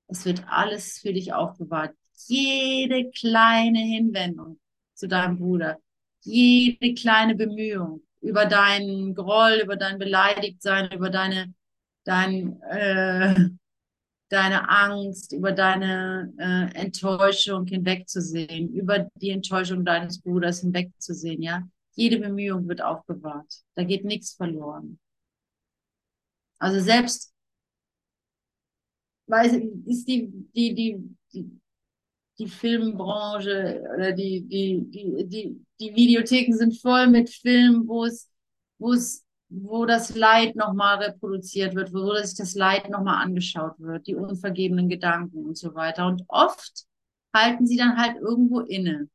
es 0.07 0.25
wird 0.25 0.47
alles 0.47 0.99
für 0.99 1.13
dich 1.13 1.33
aufbewahrt. 1.33 1.95
Jede 2.27 3.09
kleine 3.11 3.79
Hinwendung 3.79 4.59
zu 4.93 5.07
deinem 5.07 5.37
Bruder, 5.37 5.79
jede 6.21 6.93
kleine 6.93 7.35
Bemühung 7.35 8.03
über 8.21 8.45
deinen 8.45 9.15
Groll, 9.15 9.61
über 9.63 9.77
dein 9.77 9.97
Beleidigtsein, 9.97 10.91
über 10.91 11.09
deine, 11.09 11.53
dein, 12.09 12.61
äh, 12.63 13.49
deine 14.29 14.67
Angst, 14.67 15.31
über 15.31 15.51
deine 15.51 16.33
äh, 16.39 16.75
Enttäuschung 16.75 17.67
hinwegzusehen, 17.67 18.73
über 18.73 19.09
die 19.15 19.29
Enttäuschung 19.29 19.85
deines 19.85 20.21
Bruders 20.21 20.61
hinwegzusehen, 20.61 21.41
ja. 21.41 21.63
Jede 21.93 22.19
Bemühung 22.19 22.67
wird 22.67 22.81
aufbewahrt. 22.81 23.53
Da 23.75 23.83
geht 23.83 24.05
nichts 24.05 24.33
verloren. 24.33 24.99
Also 26.57 26.79
selbst, 26.79 27.33
weil 29.27 29.69
ist 29.85 30.07
die, 30.07 30.31
die, 30.55 30.73
die, 30.73 31.15
die, 31.33 31.59
die 32.39 32.47
Filmbranche 32.47 33.83
oder 33.95 34.13
die, 34.13 34.47
die, 34.47 34.85
die, 34.89 35.25
die, 35.27 35.65
die 35.79 35.95
Videotheken 35.95 36.53
sind 36.53 36.79
voll 36.79 37.07
mit 37.07 37.29
Filmen, 37.29 37.87
wo 37.87 38.05
es, 38.05 38.29
wo 38.79 38.93
es 38.93 39.25
wo 39.49 39.85
das 39.85 40.15
Leid 40.15 40.55
nochmal 40.55 40.97
reproduziert 41.03 41.75
wird, 41.75 41.93
wo 41.93 42.13
sich 42.15 42.35
das 42.35 42.53
Leid 42.55 42.89
nochmal 42.89 43.23
angeschaut 43.23 43.79
wird, 43.79 44.07
die 44.07 44.15
unvergebenen 44.15 44.89
Gedanken 44.89 45.45
und 45.45 45.57
so 45.57 45.73
weiter. 45.73 46.05
Und 46.07 46.23
oft 46.27 46.85
halten 47.33 47.65
sie 47.65 47.77
dann 47.77 47.97
halt 47.97 48.17
irgendwo 48.17 48.61
inne. 48.61 49.09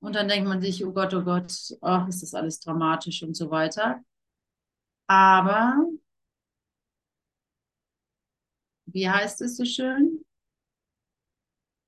Und 0.00 0.14
dann 0.16 0.28
denkt 0.28 0.48
man 0.48 0.60
sich, 0.60 0.84
oh 0.84 0.92
Gott, 0.92 1.14
oh 1.14 1.22
Gott, 1.22 1.52
ach, 1.82 2.08
ist 2.08 2.22
das 2.22 2.34
alles 2.34 2.60
dramatisch 2.60 3.22
und 3.22 3.34
so 3.36 3.50
weiter. 3.50 4.02
Aber, 5.06 5.84
wie 8.86 9.08
heißt 9.08 9.40
es 9.42 9.56
so 9.56 9.64
schön? 9.64 10.24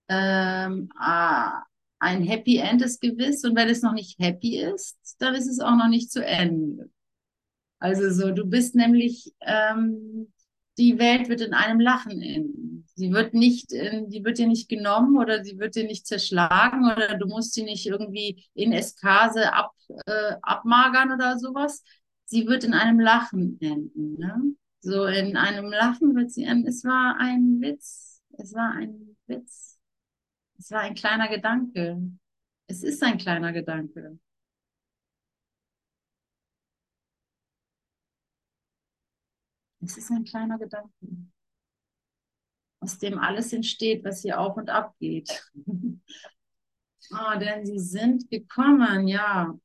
Ähm, 0.09 0.91
ah, 0.99 1.63
ein 1.99 2.23
Happy 2.23 2.57
End 2.59 2.83
ist 2.83 3.01
gewiss 3.01 3.45
und 3.45 3.57
wenn 3.57 3.69
es 3.69 3.83
noch 3.83 3.93
nicht 3.93 4.19
happy 4.19 4.59
ist, 4.59 4.99
dann 5.19 5.35
ist 5.35 5.47
es 5.47 5.61
auch 5.61 5.77
noch 5.77 5.89
nicht 5.89 6.11
zu 6.11 6.25
Ende. 6.25 6.91
Also 7.83 8.11
so, 8.11 8.31
du 8.31 8.47
bist 8.47 8.77
nämlich, 8.77 9.35
ähm, 9.41 10.33
die 10.79 11.01
Welt 11.01 11.29
wird 11.29 11.41
in 11.41 11.53
einem 11.53 11.81
Lachen 11.81 12.23
enden. 12.23 12.87
Sie 12.95 13.11
wird 13.11 13.35
nicht, 13.35 13.73
in, 13.73 14.09
die 14.09 14.25
wird 14.25 14.39
dir 14.39 14.47
nicht 14.47 14.69
genommen 14.69 15.19
oder 15.19 15.43
sie 15.43 15.59
wird 15.59 15.75
dir 15.75 15.83
nicht 15.83 16.07
zerschlagen 16.07 16.85
oder 16.85 17.19
du 17.19 17.27
musst 17.27 17.55
sie 17.55 17.65
nicht 17.65 17.85
irgendwie 17.85 18.47
in 18.55 18.73
Eskase 18.73 19.53
ab, 19.53 19.73
äh, 20.07 20.37
abmagern 20.43 21.11
oder 21.11 21.41
sowas. 21.41 21.83
Sie 22.25 22.47
wird 22.47 22.63
in 22.63 22.73
einem 22.73 23.01
Lachen 23.01 23.59
enden. 23.61 24.17
Ne? 24.17 24.55
So 24.79 25.07
in 25.07 25.37
einem 25.37 25.67
Lachen 25.73 26.15
wird 26.15 26.31
sie 26.31 26.45
enden. 26.45 26.69
Es 26.69 26.85
war 26.85 27.17
ein 27.19 27.61
Witz. 27.61 28.23
Es 28.39 28.55
war 28.55 28.75
ein 28.75 29.17
Witz. 29.27 29.77
Es 30.57 30.71
war 30.71 30.83
ein 30.83 30.95
kleiner 30.95 31.27
Gedanke. 31.27 32.01
Es 32.69 32.85
ist 32.85 33.03
ein 33.03 33.19
kleiner 33.19 33.53
Gedanke. 33.53 34.21
Es 39.85 39.97
ist 39.97 40.11
ein 40.11 40.25
kleiner 40.25 40.59
Gedanke, 40.59 40.91
aus 42.81 42.99
dem 42.99 43.19
alles 43.19 43.53
entsteht, 43.53 44.05
was 44.05 44.23
hier 44.23 44.41
auf 44.41 44.57
und 44.57 44.71
ab 44.71 44.95
geht. 45.01 45.45
oh, 45.67 45.89
denn 47.41 47.67
sie 47.67 47.79
sind 47.79 48.31
gekommen, 48.31 49.09
ja. 49.09 49.59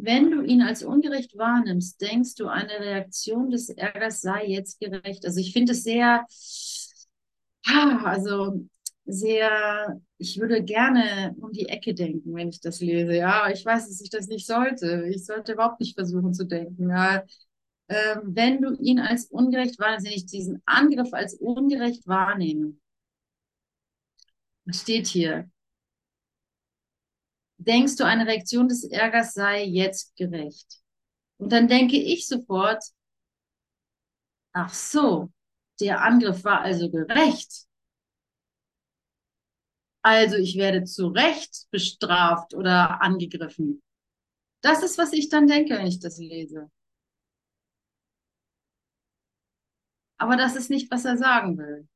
Wenn 0.00 0.30
du 0.30 0.42
ihn 0.42 0.62
als 0.62 0.82
ungerecht 0.82 1.36
wahrnimmst, 1.36 2.00
denkst 2.00 2.36
du, 2.36 2.46
eine 2.46 2.78
Reaktion 2.80 3.50
des 3.50 3.68
Ärgers 3.68 4.20
sei 4.20 4.46
jetzt 4.46 4.78
gerecht. 4.78 5.26
Also 5.26 5.40
ich 5.40 5.52
finde 5.52 5.72
es 5.72 5.82
sehr, 5.82 6.24
also 7.66 8.64
sehr, 9.08 10.00
ich 10.18 10.38
würde 10.38 10.62
gerne 10.62 11.34
um 11.40 11.50
die 11.52 11.68
Ecke 11.68 11.94
denken, 11.94 12.34
wenn 12.34 12.50
ich 12.50 12.60
das 12.60 12.80
lese. 12.80 13.14
Ja, 13.14 13.50
ich 13.50 13.64
weiß, 13.64 13.88
dass 13.88 14.00
ich 14.02 14.10
das 14.10 14.28
nicht 14.28 14.46
sollte. 14.46 15.06
Ich 15.08 15.24
sollte 15.24 15.52
überhaupt 15.52 15.80
nicht 15.80 15.94
versuchen 15.94 16.34
zu 16.34 16.44
denken. 16.46 16.90
Ja, 16.90 17.24
äh, 17.88 18.16
wenn 18.22 18.60
du 18.60 18.74
ihn 18.80 19.00
als 19.00 19.26
ungerecht 19.26 19.78
wahrnimmst, 19.78 20.32
diesen 20.32 20.62
Angriff 20.66 21.12
als 21.14 21.34
ungerecht 21.34 22.06
wahrnehme, 22.06 22.74
was 24.66 24.82
steht 24.82 25.06
hier? 25.08 25.50
Denkst 27.58 27.96
du, 27.96 28.04
eine 28.04 28.26
Reaktion 28.26 28.68
des 28.68 28.84
Ärgers 28.84 29.34
sei 29.34 29.64
jetzt 29.64 30.14
gerecht? 30.16 30.80
Und 31.38 31.52
dann 31.52 31.68
denke 31.68 31.96
ich 31.96 32.26
sofort, 32.26 32.82
ach 34.52 34.74
so, 34.74 35.30
der 35.80 36.02
Angriff 36.02 36.44
war 36.44 36.60
also 36.60 36.90
gerecht. 36.90 37.67
Also 40.02 40.36
ich 40.36 40.56
werde 40.56 40.84
zu 40.84 41.08
Recht 41.08 41.66
bestraft 41.70 42.54
oder 42.54 43.02
angegriffen. 43.02 43.82
Das 44.62 44.82
ist, 44.82 44.98
was 44.98 45.12
ich 45.12 45.28
dann 45.28 45.46
denke, 45.46 45.74
wenn 45.74 45.86
ich 45.86 46.00
das 46.00 46.18
lese. 46.18 46.70
Aber 50.18 50.36
das 50.36 50.56
ist 50.56 50.70
nicht, 50.70 50.90
was 50.90 51.04
er 51.04 51.16
sagen 51.16 51.58
will. 51.58 51.88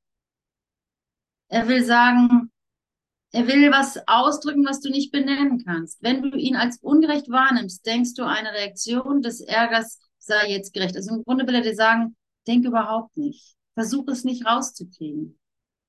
Er 1.48 1.68
will 1.68 1.84
sagen, 1.84 2.50
er 3.32 3.46
will 3.46 3.70
was 3.70 3.98
ausdrücken, 4.06 4.64
was 4.66 4.80
du 4.80 4.90
nicht 4.90 5.12
benennen 5.12 5.64
kannst. 5.64 6.02
Wenn 6.02 6.22
du 6.22 6.36
ihn 6.36 6.56
als 6.56 6.78
ungerecht 6.78 7.30
wahrnimmst, 7.30 7.84
denkst 7.86 8.14
du, 8.14 8.24
eine 8.24 8.52
Reaktion 8.52 9.22
des 9.22 9.40
Ärgers 9.40 9.98
sei 10.18 10.50
jetzt 10.50 10.72
gerecht. 10.72 10.96
Also 10.96 11.14
im 11.14 11.24
Grunde 11.24 11.46
will 11.46 11.54
er 11.54 11.62
dir 11.62 11.74
sagen, 11.74 12.16
denk 12.46 12.64
überhaupt 12.64 13.16
nicht. 13.16 13.56
Versuch 13.74 14.06
es 14.08 14.24
nicht 14.24 14.46
rauszukriegen. 14.46 15.38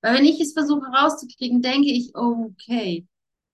Weil 0.03 0.15
wenn 0.15 0.25
ich 0.25 0.39
es 0.41 0.51
versuche 0.51 0.85
rauszukriegen, 0.87 1.61
denke 1.61 1.89
ich, 1.89 2.13
okay, 2.13 3.07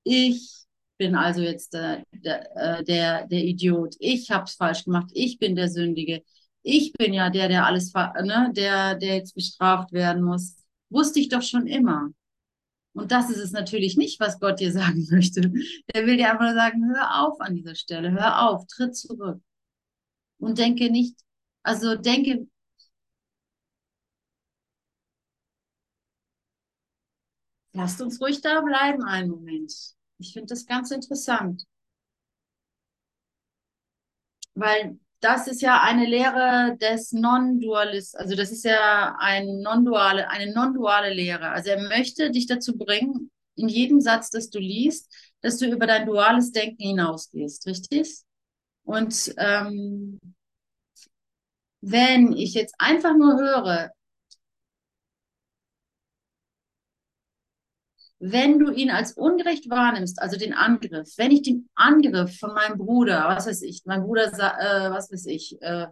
ich 0.04 0.66
bin 0.98 1.16
also 1.16 1.42
jetzt 1.42 1.74
der, 1.74 2.04
der, 2.12 2.80
äh, 2.80 2.84
der, 2.84 3.28
der 3.28 3.44
Idiot. 3.44 3.96
Ich 4.00 4.32
habe 4.32 4.46
es 4.46 4.56
falsch 4.56 4.84
gemacht. 4.84 5.12
Ich 5.14 5.38
bin 5.38 5.56
der 5.56 5.70
Sündige. 5.70 6.24
Ich 6.64 6.92
bin 6.94 7.14
ja 7.14 7.30
der, 7.30 7.50
der 7.50 7.68
alles, 7.68 7.94
ne, 7.94 8.52
der, 8.56 8.96
der 8.96 9.18
jetzt 9.18 9.36
bestraft 9.36 9.94
werden 9.94 10.24
muss. 10.24 10.56
Wusste 10.90 11.20
ich 11.20 11.30
doch 11.30 11.44
schon 11.44 11.68
immer. 11.68 12.10
Und 12.94 13.12
das 13.12 13.30
ist 13.30 13.38
es 13.38 13.52
natürlich 13.52 13.96
nicht, 13.96 14.20
was 14.20 14.40
Gott 14.40 14.60
dir 14.60 14.72
sagen 14.74 15.08
möchte. 15.12 15.42
Der 15.94 16.08
will 16.08 16.18
dir 16.18 16.32
einfach 16.32 16.46
nur 16.46 16.56
sagen, 16.56 16.84
hör 16.96 17.26
auf 17.26 17.40
an 17.42 17.54
dieser 17.56 17.76
Stelle, 17.76 18.12
hör 18.12 18.50
auf, 18.50 18.66
tritt 18.66 18.98
zurück. 18.98 19.40
Und 20.40 20.58
denke 20.58 20.90
nicht, 20.90 21.16
also 21.62 21.96
denke 21.96 22.48
Lasst 27.80 28.02
uns 28.02 28.20
ruhig 28.20 28.42
da 28.42 28.60
bleiben 28.60 29.06
einen 29.06 29.30
Moment. 29.30 29.74
Ich 30.18 30.34
finde 30.34 30.48
das 30.48 30.65
ganz 30.65 30.92
interessant. 30.92 31.63
Weil 34.54 35.00
das 35.22 35.48
ist 35.48 35.62
ja 35.62 35.82
eine 35.82 36.06
Lehre 36.06 36.76
des 36.78 37.13
Non-Dualist, 37.13 38.18
also 38.18 38.36
das 38.36 38.52
ist 38.52 38.65
ja 38.65 39.15
ein 39.20 39.62
non-duale, 39.62 40.30
eine 40.30 40.54
non-duale 40.54 41.13
Lehre. 41.13 41.52
Also 41.52 41.70
er 41.70 41.88
möchte 41.88 42.32
dich 42.32 42.48
dazu 42.48 42.78
bringen, 42.78 43.32
in 43.56 43.70
jedem 43.70 44.02
Satz, 44.02 44.30
das 44.30 44.50
du 44.50 44.60
liest, 44.60 45.10
dass 45.39 45.58
du 45.58 45.72
über 45.72 45.88
dein 45.88 46.06
duales 46.06 46.52
Denken 46.52 46.84
hinausgehst, 46.84 47.65
richtig? 47.65 48.24
Und 48.84 49.34
ähm, 49.38 50.20
wenn 51.80 52.34
ich 52.34 52.56
jetzt 52.56 52.76
einfach 52.78 53.15
nur 53.15 53.39
höre, 53.39 53.92
wenn 58.20 58.60
du 58.60 58.72
ihn 58.72 58.92
als 58.92 59.14
ungerecht 59.14 59.70
wahrnimmst, 59.70 60.22
also 60.22 60.38
den 60.38 60.54
Angriff, 60.54 61.14
wenn 61.18 61.32
ich 61.32 61.42
den 61.42 61.70
Angriff 61.76 62.38
von 62.38 62.54
meinem 62.54 62.78
Bruder, 62.78 63.26
was 63.28 63.48
weiß 63.48 63.62
ich, 63.62 63.84
mein 63.86 64.04
Bruder, 64.04 64.28
äh, 64.28 64.92
was 64.92 65.12
weiß 65.12 65.26
ich, 65.28 65.62
äh, 65.62 65.88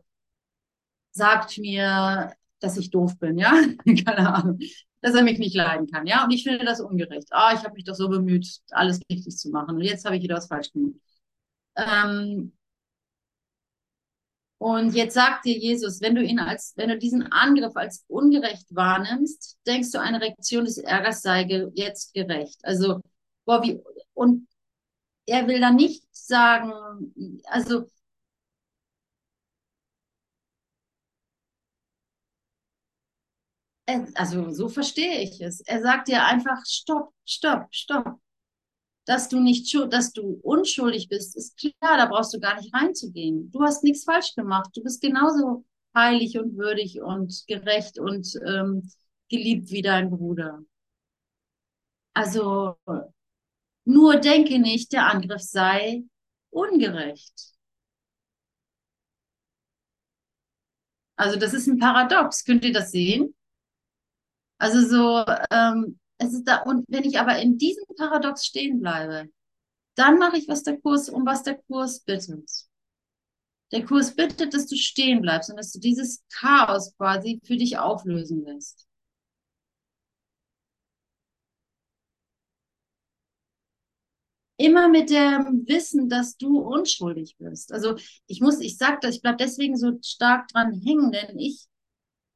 sagt 1.11 1.57
mir, 1.57 2.33
dass 2.59 2.77
ich 2.77 2.91
doof 2.91 3.17
bin, 3.19 3.37
ja, 3.37 3.51
keine 4.05 4.33
Ahnung, 4.33 4.59
dass 5.01 5.15
er 5.15 5.23
mich 5.23 5.39
nicht 5.39 5.55
leiden 5.55 5.87
kann, 5.87 6.05
ja, 6.05 6.25
und 6.25 6.31
ich 6.31 6.43
finde 6.43 6.65
das 6.65 6.81
ungerecht. 6.81 7.27
Ah, 7.31 7.53
ich 7.53 7.63
habe 7.63 7.73
mich 7.75 7.85
doch 7.85 7.95
so 7.95 8.09
bemüht, 8.09 8.47
alles 8.71 8.99
richtig 9.09 9.37
zu 9.37 9.49
machen 9.49 9.75
und 9.75 9.81
jetzt 9.81 10.05
habe 10.05 10.17
ich 10.17 10.23
wieder 10.23 10.35
was 10.35 10.47
falsch 10.47 10.71
gemacht. 10.73 10.95
Ähm, 11.75 12.56
und 14.59 14.95
jetzt 14.95 15.13
sagt 15.13 15.45
dir 15.45 15.57
Jesus, 15.57 16.01
wenn 16.01 16.15
du 16.15 16.23
ihn 16.23 16.39
als, 16.39 16.73
wenn 16.77 16.89
du 16.89 16.97
diesen 16.97 17.31
Angriff 17.31 17.75
als 17.75 18.03
ungerecht 18.07 18.65
wahrnimmst, 18.75 19.57
denkst 19.67 19.91
du, 19.91 19.99
eine 19.99 20.19
Reaktion 20.21 20.65
des 20.65 20.77
Ärgers 20.79 21.21
sei 21.21 21.43
ge 21.43 21.69
jetzt 21.75 22.13
gerecht. 22.13 22.59
Also, 22.63 23.01
boah, 23.45 23.61
wie, 23.63 23.79
und 24.13 24.47
er 25.27 25.47
will 25.47 25.59
dann 25.61 25.75
nicht 25.75 26.03
sagen, 26.11 27.13
also, 27.45 27.87
also 34.15 34.51
so 34.51 34.69
verstehe 34.69 35.21
ich 35.21 35.39
es. 35.41 35.61
Er 35.61 35.81
sagt 35.81 36.07
dir 36.07 36.25
einfach, 36.25 36.65
stopp, 36.65 37.13
stopp, 37.25 37.67
stopp 37.71 38.19
dass 39.07 39.29
du 39.29 39.39
nicht 39.39 39.73
dass 39.89 40.11
du 40.11 40.39
unschuldig 40.43 41.07
bist, 41.09 41.35
ist 41.37 41.57
klar, 41.57 41.97
da 41.97 42.05
brauchst 42.07 42.33
du 42.33 42.39
gar 42.39 42.59
nicht 42.59 42.73
reinzugehen. 42.73 43.49
Du 43.51 43.61
hast 43.63 43.83
nichts 43.83 44.03
falsch 44.03 44.35
gemacht. 44.35 44.69
Du 44.75 44.83
bist 44.83 45.01
genauso 45.01 45.65
heilig 45.95 46.37
und 46.37 46.57
würdig 46.57 47.01
und 47.01 47.43
gerecht 47.47 47.99
und 47.99 48.27
ähm, 48.45 48.91
geliebt 49.29 49.71
wie 49.71 49.81
dein 49.81 50.09
Bruder. 50.09 50.61
Also 52.13 52.75
nur 53.85 54.17
denke 54.17 54.59
nicht, 54.59 54.91
der 54.91 55.07
Angriff 55.07 55.41
sei 55.41 56.03
ungerecht. 56.49 57.53
Also 61.15 61.39
das 61.39 61.53
ist 61.53 61.67
ein 61.67 61.79
Paradox. 61.79 62.43
Könnt 62.43 62.65
ihr 62.65 62.73
das 62.73 62.91
sehen? 62.91 63.33
Also 64.59 64.81
so, 64.87 65.25
ähm, 65.51 65.99
es 66.17 66.33
ist 66.33 66.43
da, 66.45 66.63
und 66.63 66.85
wenn 66.87 67.03
ich 67.03 67.19
aber 67.19 67.39
in 67.39 67.57
diesem 67.57 67.85
Paradox 67.97 68.45
stehen 68.45 68.79
bleibe, 68.79 69.29
dann 69.95 70.19
mache 70.19 70.37
ich, 70.37 70.47
was 70.47 70.63
der 70.63 70.79
Kurs, 70.79 71.09
um 71.09 71.25
was 71.25 71.43
der 71.43 71.57
Kurs 71.63 72.01
bittet. 72.01 72.49
Der 73.71 73.85
Kurs 73.85 74.15
bittet, 74.15 74.53
dass 74.53 74.67
du 74.67 74.75
stehen 74.75 75.21
bleibst 75.21 75.49
und 75.49 75.57
dass 75.57 75.71
du 75.71 75.79
dieses 75.79 76.23
Chaos 76.29 76.95
quasi 76.97 77.39
für 77.43 77.57
dich 77.57 77.77
auflösen 77.77 78.43
lässt. 78.45 78.87
Immer 84.59 84.89
mit 84.89 85.11
dem 85.11 85.67
Wissen, 85.67 86.09
dass 86.09 86.35
du 86.37 86.59
unschuldig 86.59 87.35
bist. 87.37 87.71
Also 87.71 87.95
ich 88.25 88.41
muss, 88.41 88.59
ich 88.59 88.77
sag 88.77 89.01
das, 89.01 89.15
ich 89.15 89.21
bleib 89.21 89.37
deswegen 89.37 89.77
so 89.77 89.99
stark 90.03 90.47
dran 90.47 90.73
hängen, 90.73 91.11
denn 91.11 91.37
ich, 91.37 91.65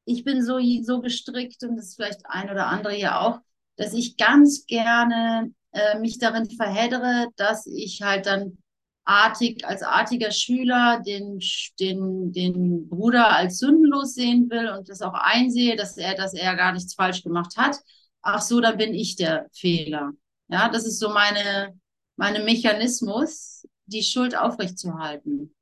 ich 0.06 0.24
bin 0.24 0.44
so, 0.44 0.60
so 0.84 1.02
gestrickt 1.02 1.64
und 1.64 1.78
das 1.78 1.96
vielleicht 1.96 2.26
ein 2.26 2.52
oder 2.52 2.68
andere 2.68 2.96
ja 2.98 3.20
auch, 3.22 3.40
dass 3.82 3.94
ich 3.94 4.16
ganz 4.16 4.66
gerne 4.68 5.52
äh, 5.72 5.98
mich 6.00 6.20
darin 6.20 6.50
verheddere, 6.50 7.28
dass 7.36 7.66
ich 7.66 8.02
halt 8.04 8.28
dann 8.28 8.60
artig, 9.06 9.66
als 9.66 9.82
artiger 9.82 10.32
Schüler 10.32 11.02
den, 11.04 11.40
den, 11.80 12.32
den 12.32 12.88
Bruder 12.88 13.36
als 13.36 13.58
sündenlos 13.58 14.14
sehen 14.14 14.52
will 14.52 14.70
und 14.70 14.88
das 14.88 15.02
auch 15.02 15.16
einsehe, 15.16 15.76
dass 15.76 15.98
er, 15.98 16.14
dass 16.14 16.34
er 16.36 16.56
gar 16.56 16.74
nichts 16.74 16.94
falsch 16.94 17.24
gemacht 17.24 17.58
hat. 17.58 17.78
Ach 18.22 18.42
so, 18.42 18.62
dann 18.62 18.78
bin 18.78 18.94
ich 18.94 19.16
der 19.16 19.48
Fehler. 19.52 20.12
Ja, 20.48 20.70
das 20.70 20.86
ist 20.86 21.00
so 21.00 21.10
meine, 21.10 21.76
meine 22.18 22.44
Mechanismus, 22.44 23.68
die 23.88 24.04
Schuld 24.04 24.38
aufrechtzuerhalten. 24.38 25.56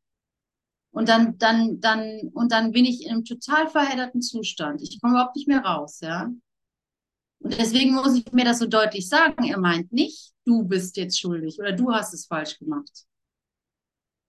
Und 0.92 1.08
dann, 1.08 1.38
dann, 1.38 1.80
dann, 1.80 2.32
und 2.34 2.52
dann 2.52 2.72
bin 2.72 2.84
ich 2.84 3.06
in 3.06 3.12
einem 3.12 3.24
total 3.24 3.70
verhedderten 3.70 4.22
Zustand. 4.22 4.82
Ich 4.82 5.00
komme 5.00 5.14
überhaupt 5.14 5.38
nicht 5.38 5.48
mehr 5.48 5.64
raus, 5.64 6.02
ja. 6.02 6.30
Und 7.40 7.58
deswegen 7.58 7.94
muss 7.94 8.18
ich 8.18 8.32
mir 8.34 8.46
das 8.46 8.60
so 8.60 8.68
deutlich 8.68 9.08
sagen. 9.08 9.46
Er 9.46 9.58
meint 9.58 9.92
nicht, 9.92 10.34
du 10.46 10.64
bist 10.64 10.98
jetzt 10.98 11.20
schuldig 11.20 11.58
oder 11.60 11.72
du 11.72 11.92
hast 11.92 12.14
es 12.14 12.26
falsch 12.26 12.60
gemacht. 12.60 13.06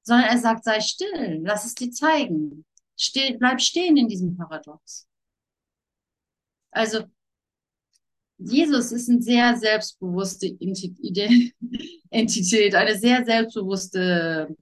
Sondern 0.02 0.28
er 0.28 0.38
sagt, 0.38 0.64
sei 0.64 0.80
still, 0.80 1.40
lass 1.42 1.66
es 1.66 1.74
dir 1.74 1.90
zeigen. 1.90 2.64
Still, 2.96 3.36
bleib 3.38 3.60
stehen 3.60 3.96
in 3.96 4.08
diesem 4.08 4.36
Paradox. 4.36 5.06
Also, 6.70 7.04
Jesus 8.38 8.92
ist 8.92 9.10
eine 9.10 9.20
sehr 9.20 9.56
selbstbewusste 9.56 10.46
Entität, 12.10 12.74
eine 12.74 12.96
sehr 12.98 13.24
selbstbewusste 13.24 14.56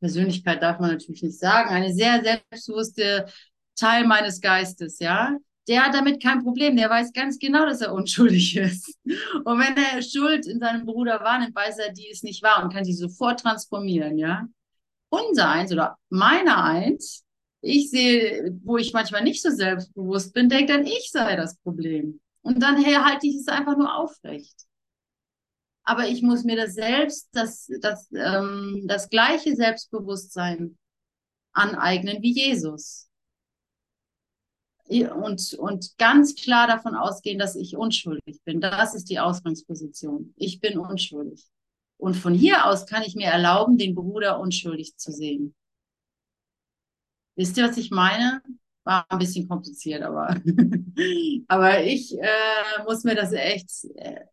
Persönlichkeit 0.00 0.62
darf 0.62 0.78
man 0.78 0.92
natürlich 0.92 1.22
nicht 1.22 1.38
sagen, 1.38 1.70
eine 1.70 1.92
sehr 1.92 2.22
selbstbewusste 2.22 3.26
Teil 3.74 4.06
meines 4.06 4.40
Geistes, 4.40 4.98
ja 4.98 5.38
der 5.68 5.84
hat 5.84 5.94
damit 5.94 6.22
kein 6.22 6.42
Problem. 6.42 6.76
Der 6.76 6.90
weiß 6.90 7.12
ganz 7.12 7.38
genau, 7.38 7.66
dass 7.66 7.80
er 7.80 7.92
unschuldig 7.92 8.56
ist. 8.56 8.96
Und 9.04 9.58
wenn 9.58 9.76
er 9.76 10.02
Schuld 10.02 10.46
in 10.46 10.60
seinem 10.60 10.86
Bruder 10.86 11.20
wahrnimmt, 11.20 11.54
weiß 11.54 11.78
er, 11.78 11.92
die 11.92 12.08
ist 12.08 12.24
nicht 12.24 12.42
wahr 12.42 12.64
und 12.64 12.72
kann 12.72 12.84
sie 12.84 12.94
sofort 12.94 13.40
transformieren, 13.40 14.18
ja. 14.18 14.46
Unser 15.10 15.48
Eins 15.50 15.72
oder 15.72 15.96
meiner 16.10 16.64
Eins, 16.64 17.24
ich 17.60 17.90
sehe, 17.90 18.56
wo 18.62 18.76
ich 18.76 18.92
manchmal 18.92 19.22
nicht 19.22 19.42
so 19.42 19.50
selbstbewusst 19.50 20.34
bin, 20.34 20.48
denkt 20.48 20.70
dann, 20.70 20.86
ich 20.86 21.10
sei 21.10 21.36
das 21.36 21.56
Problem. 21.58 22.20
Und 22.42 22.62
dann 22.62 22.82
hey, 22.82 22.94
halte 22.94 23.26
ich 23.26 23.36
es 23.36 23.48
einfach 23.48 23.76
nur 23.76 23.94
aufrecht. 23.94 24.54
Aber 25.84 26.06
ich 26.06 26.22
muss 26.22 26.44
mir 26.44 26.56
das 26.56 26.74
selbst, 26.74 27.28
das, 27.32 27.70
das, 27.80 28.10
ähm, 28.12 28.84
das 28.86 29.08
gleiche 29.08 29.56
Selbstbewusstsein 29.56 30.76
aneignen 31.52 32.22
wie 32.22 32.32
Jesus 32.32 33.07
und, 34.88 35.54
und 35.54 35.98
ganz 35.98 36.34
klar 36.34 36.66
davon 36.66 36.94
ausgehen, 36.94 37.38
dass 37.38 37.56
ich 37.56 37.76
unschuldig 37.76 38.42
bin. 38.44 38.60
Das 38.60 38.94
ist 38.94 39.10
die 39.10 39.20
Ausgangsposition. 39.20 40.32
Ich 40.36 40.60
bin 40.60 40.78
unschuldig. 40.78 41.44
Und 41.98 42.14
von 42.14 42.32
hier 42.32 42.64
aus 42.66 42.86
kann 42.86 43.02
ich 43.02 43.14
mir 43.14 43.26
erlauben, 43.26 43.76
den 43.76 43.94
Bruder 43.94 44.40
unschuldig 44.40 44.96
zu 44.96 45.12
sehen. 45.12 45.54
Wisst 47.36 47.56
ihr, 47.56 47.68
was 47.68 47.76
ich 47.76 47.90
meine? 47.90 48.42
War 48.84 49.04
ein 49.10 49.18
bisschen 49.18 49.48
kompliziert, 49.48 50.02
aber, 50.02 50.40
aber 51.48 51.84
ich 51.84 52.18
äh, 52.18 52.82
muss 52.84 53.04
mir 53.04 53.14
das 53.14 53.32
echt, 53.32 53.84
äh, 53.96 54.24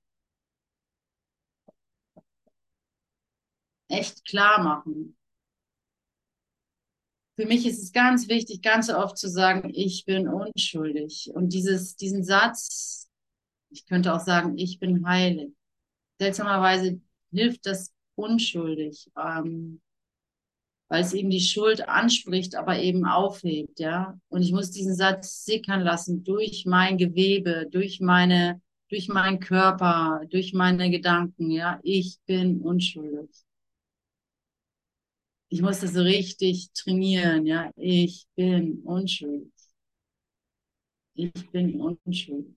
echt 3.89 4.25
klar 4.25 4.63
machen 4.63 5.17
für 7.35 7.45
mich 7.45 7.65
ist 7.65 7.83
es 7.83 7.91
ganz 7.91 8.29
wichtig, 8.29 8.61
ganz 8.61 8.89
oft 8.89 9.17
zu 9.17 9.29
sagen, 9.29 9.71
ich 9.73 10.05
bin 10.05 10.27
unschuldig. 10.27 11.31
Und 11.33 11.53
dieses, 11.53 11.95
diesen 11.97 12.23
Satz, 12.23 13.09
ich 13.69 13.85
könnte 13.85 14.13
auch 14.13 14.21
sagen, 14.21 14.57
ich 14.57 14.79
bin 14.79 15.05
heilig. 15.05 15.51
Seltsamerweise 16.19 17.01
hilft 17.31 17.65
das 17.65 17.93
unschuldig, 18.15 19.11
ähm, 19.17 19.81
weil 20.87 21.01
es 21.01 21.13
eben 21.13 21.29
die 21.29 21.41
Schuld 21.41 21.87
anspricht, 21.89 22.55
aber 22.55 22.79
eben 22.79 23.05
aufhebt, 23.05 23.79
ja. 23.79 24.17
Und 24.29 24.41
ich 24.41 24.53
muss 24.53 24.71
diesen 24.71 24.95
Satz 24.95 25.43
sickern 25.43 25.81
lassen 25.81 26.23
durch 26.23 26.65
mein 26.65 26.97
Gewebe, 26.97 27.67
durch 27.69 27.99
meine, 27.99 28.61
durch 28.89 29.09
meinen 29.09 29.41
Körper, 29.41 30.21
durch 30.29 30.53
meine 30.53 30.89
Gedanken, 30.89 31.51
ja. 31.51 31.81
Ich 31.83 32.19
bin 32.25 32.61
unschuldig 32.61 33.44
ich 35.49 35.61
muss 35.61 35.79
das 35.79 35.93
so 35.93 36.01
richtig 36.01 36.71
trainieren, 36.73 37.45
ja. 37.45 37.71
Ich 37.75 38.27
bin 38.35 38.79
unschuldig. 38.83 39.51
Ich 41.13 41.33
bin 41.51 41.81
unschuldig. 41.81 42.55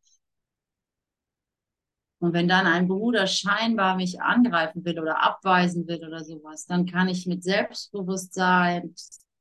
Und 2.21 2.33
wenn 2.33 2.49
dann 2.49 2.67
ein 2.67 2.89
Bruder 2.89 3.27
scheinbar 3.27 3.97
mich 3.97 4.21
angreifen 4.21 4.85
will 4.85 4.99
oder 4.99 5.23
abweisen 5.23 5.87
will 5.87 6.05
oder 6.05 6.25
sowas, 6.25 6.67
dann 6.67 6.85
kann 6.87 7.09
ich 7.09 7.27
mit 7.27 7.45
Selbstbewusstsein, 7.45 8.95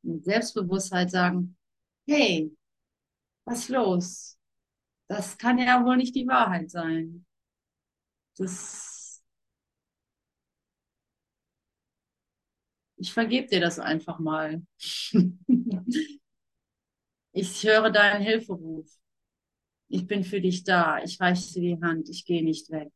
mit 0.03 0.25
Selbstbewusstheit 0.25 1.09
sagen, 1.09 1.57
hey, 2.07 2.55
was 3.45 3.61
ist 3.61 3.69
los? 3.69 4.37
Das 5.07 5.37
kann 5.37 5.57
ja 5.57 5.83
wohl 5.85 5.97
nicht 5.97 6.15
die 6.15 6.27
Wahrheit 6.27 6.69
sein. 6.69 7.25
Das 8.37 8.86
ich 12.97 13.13
vergebe 13.13 13.47
dir 13.47 13.61
das 13.61 13.79
einfach 13.79 14.19
mal. 14.19 14.61
ich 17.31 17.63
höre 17.63 17.91
deinen 17.91 18.23
Hilferuf. 18.23 18.89
Ich 19.89 20.05
bin 20.05 20.23
für 20.23 20.41
dich 20.41 20.63
da. 20.63 21.01
Ich 21.03 21.19
reiche 21.19 21.53
dir 21.53 21.61
die 21.61 21.81
Hand. 21.81 22.09
Ich 22.09 22.25
gehe 22.25 22.43
nicht 22.43 22.69
weg. 22.71 22.91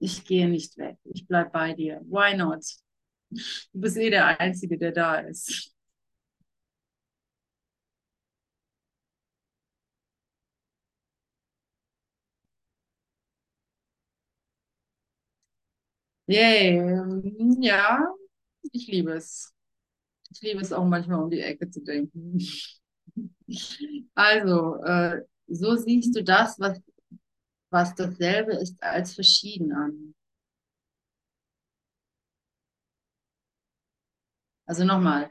Ich 0.00 0.24
gehe 0.24 0.48
nicht 0.48 0.76
weg. 0.78 0.96
Ich 1.04 1.26
bleib 1.26 1.52
bei 1.52 1.74
dir. 1.74 2.00
Why 2.06 2.36
not? 2.36 2.64
Du 3.30 3.80
bist 3.80 3.96
eh 3.96 4.10
der 4.10 4.40
Einzige, 4.40 4.78
der 4.78 4.92
da 4.92 5.16
ist. 5.16 5.74
Yay. 16.28 16.76
Ja, 17.60 18.06
ich 18.72 18.86
liebe 18.88 19.12
es. 19.14 19.54
Ich 20.32 20.42
liebe 20.42 20.60
es 20.62 20.72
auch 20.72 20.84
manchmal 20.86 21.22
um 21.22 21.30
die 21.30 21.40
Ecke 21.40 21.70
zu 21.70 21.82
denken. 21.82 22.38
Also, 24.14 24.76
äh, 24.84 25.22
so 25.48 25.76
siehst 25.76 26.14
du 26.16 26.22
das, 26.22 26.58
was, 26.60 26.80
was 27.70 27.94
dasselbe 27.94 28.54
ist, 28.54 28.82
als 28.82 29.14
verschieden 29.14 29.72
an. 29.72 30.14
Also 34.66 34.84
nochmal, 34.84 35.30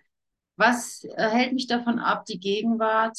was 0.57 1.03
hält 1.17 1.53
mich 1.53 1.67
davon 1.67 1.99
ab, 1.99 2.25
die 2.25 2.39
Gegenwart 2.39 3.17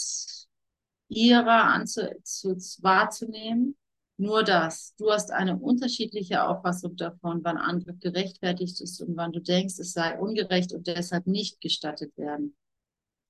ihrer 1.09 1.64
anzu, 1.64 2.03
zu, 2.22 2.57
wahrzunehmen? 2.83 3.76
Nur 4.21 4.43
das. 4.43 4.95
Du 4.97 5.11
hast 5.12 5.31
eine 5.31 5.57
unterschiedliche 5.57 6.45
Auffassung 6.45 6.97
davon, 6.97 7.45
wann 7.45 7.57
Angriff 7.57 8.01
gerechtfertigt 8.01 8.81
ist 8.81 9.01
und 9.01 9.16
wann 9.16 9.33
du 9.33 9.41
denkst, 9.41 9.79
es 9.79 9.93
sei 9.93 10.19
ungerecht 10.19 10.73
und 10.73 10.89
deshalb 10.89 11.27
nicht 11.29 11.61
gestattet 11.61 12.16
werden. 12.16 12.57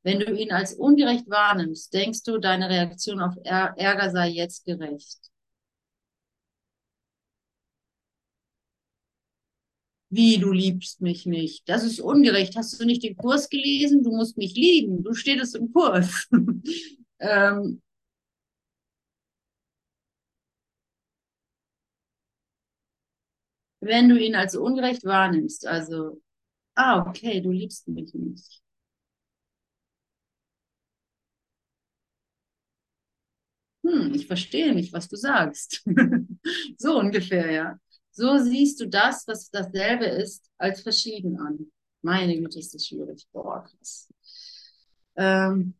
Wenn 0.02 0.20
du 0.20 0.32
ihn 0.34 0.50
als 0.50 0.74
ungerecht 0.74 1.28
wahrnimmst, 1.28 1.92
denkst 1.92 2.22
du, 2.22 2.38
deine 2.38 2.70
Reaktion 2.70 3.20
auf 3.20 3.34
Ärger 3.44 4.10
sei 4.10 4.28
jetzt 4.28 4.64
gerecht. 4.64 5.18
Wie, 10.10 10.38
du 10.38 10.52
liebst 10.52 11.02
mich 11.02 11.26
nicht? 11.26 11.68
Das 11.68 11.84
ist 11.84 12.00
ungerecht. 12.00 12.56
Hast 12.56 12.80
du 12.80 12.86
nicht 12.86 13.02
den 13.02 13.16
Kurs 13.16 13.50
gelesen? 13.50 14.02
Du 14.02 14.10
musst 14.10 14.38
mich 14.38 14.54
lieben. 14.54 15.02
Du 15.02 15.12
stehst 15.12 15.54
im 15.54 15.70
Kurs. 15.70 16.28
ähm, 17.18 17.82
wenn 23.80 24.08
du 24.08 24.18
ihn 24.18 24.34
als 24.34 24.56
ungerecht 24.56 25.04
wahrnimmst. 25.04 25.66
Also, 25.66 26.20
ah, 26.76 27.06
okay, 27.08 27.40
du 27.40 27.50
liebst 27.52 27.88
mich 27.88 28.14
nicht. 28.14 28.62
Hm, 33.84 34.12
ich 34.14 34.26
verstehe 34.26 34.74
nicht, 34.74 34.92
was 34.92 35.08
du 35.08 35.16
sagst. 35.16 35.84
so 36.78 36.98
ungefähr, 36.98 37.50
ja. 37.50 37.78
So 38.10 38.38
siehst 38.38 38.80
du 38.80 38.88
das, 38.88 39.26
was 39.28 39.50
dasselbe 39.50 40.06
ist, 40.06 40.50
als 40.58 40.82
verschieden 40.82 41.38
an. 41.38 41.70
Meine 42.02 42.36
Güte, 42.36 42.58
ist 42.58 42.74
das 42.74 42.86
schwierig. 42.86 43.26
Boah, 43.32 43.64
krass. 43.64 44.08
Ähm, 45.16 45.74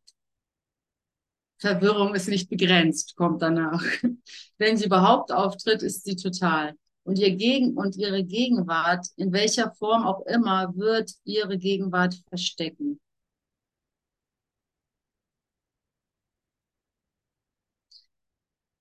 Verwirrung 1.58 2.14
ist 2.14 2.28
nicht 2.28 2.48
begrenzt, 2.50 3.16
kommt 3.16 3.42
danach. 3.42 3.82
Wenn 4.58 4.76
sie 4.76 4.86
überhaupt 4.86 5.32
auftritt, 5.32 5.82
ist 5.82 6.04
sie 6.04 6.16
total. 6.16 6.74
Und 7.08 7.18
ihr 7.18 7.34
Gegen 7.36 7.74
und 7.74 7.96
ihre 7.96 8.22
Gegenwart, 8.22 9.06
in 9.16 9.32
welcher 9.32 9.72
Form 9.72 10.06
auch 10.06 10.26
immer, 10.26 10.76
wird 10.76 11.10
ihre 11.24 11.56
Gegenwart 11.56 12.14
verstecken. 12.28 13.00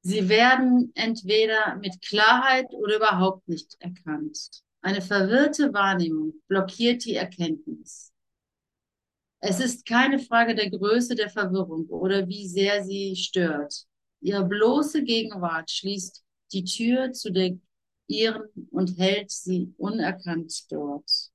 Sie 0.02 0.28
werden 0.28 0.92
entweder 0.94 1.78
mit 1.78 2.02
Klarheit 2.02 2.66
oder 2.74 2.98
überhaupt 2.98 3.48
nicht 3.48 3.78
erkannt. 3.80 4.38
Eine 4.82 5.02
verwirrte 5.02 5.74
Wahrnehmung 5.74 6.34
blockiert 6.50 7.06
die 7.06 7.16
Erkenntnis. 7.16 8.12
Es 9.40 9.62
ist 9.62 9.86
keine 9.86 10.20
Frage 10.20 10.54
der 10.54 10.70
Größe 10.70 11.16
der 11.16 11.30
Verwirrung 11.30 11.86
oder 11.88 12.28
wie 12.28 12.46
sehr 12.46 12.84
sie 12.84 13.16
stört. 13.16 13.86
Ihre 14.20 14.44
bloße 14.44 15.06
Gegenwart 15.06 15.72
schließt 15.72 16.26
die 16.52 16.66
Tür 16.66 17.14
zu 17.14 17.32
der 17.32 17.58
ihren 18.08 18.68
und 18.72 18.98
hält 18.98 19.32
sie 19.32 19.74
unerkannt 19.78 20.72
dort. 20.72 21.32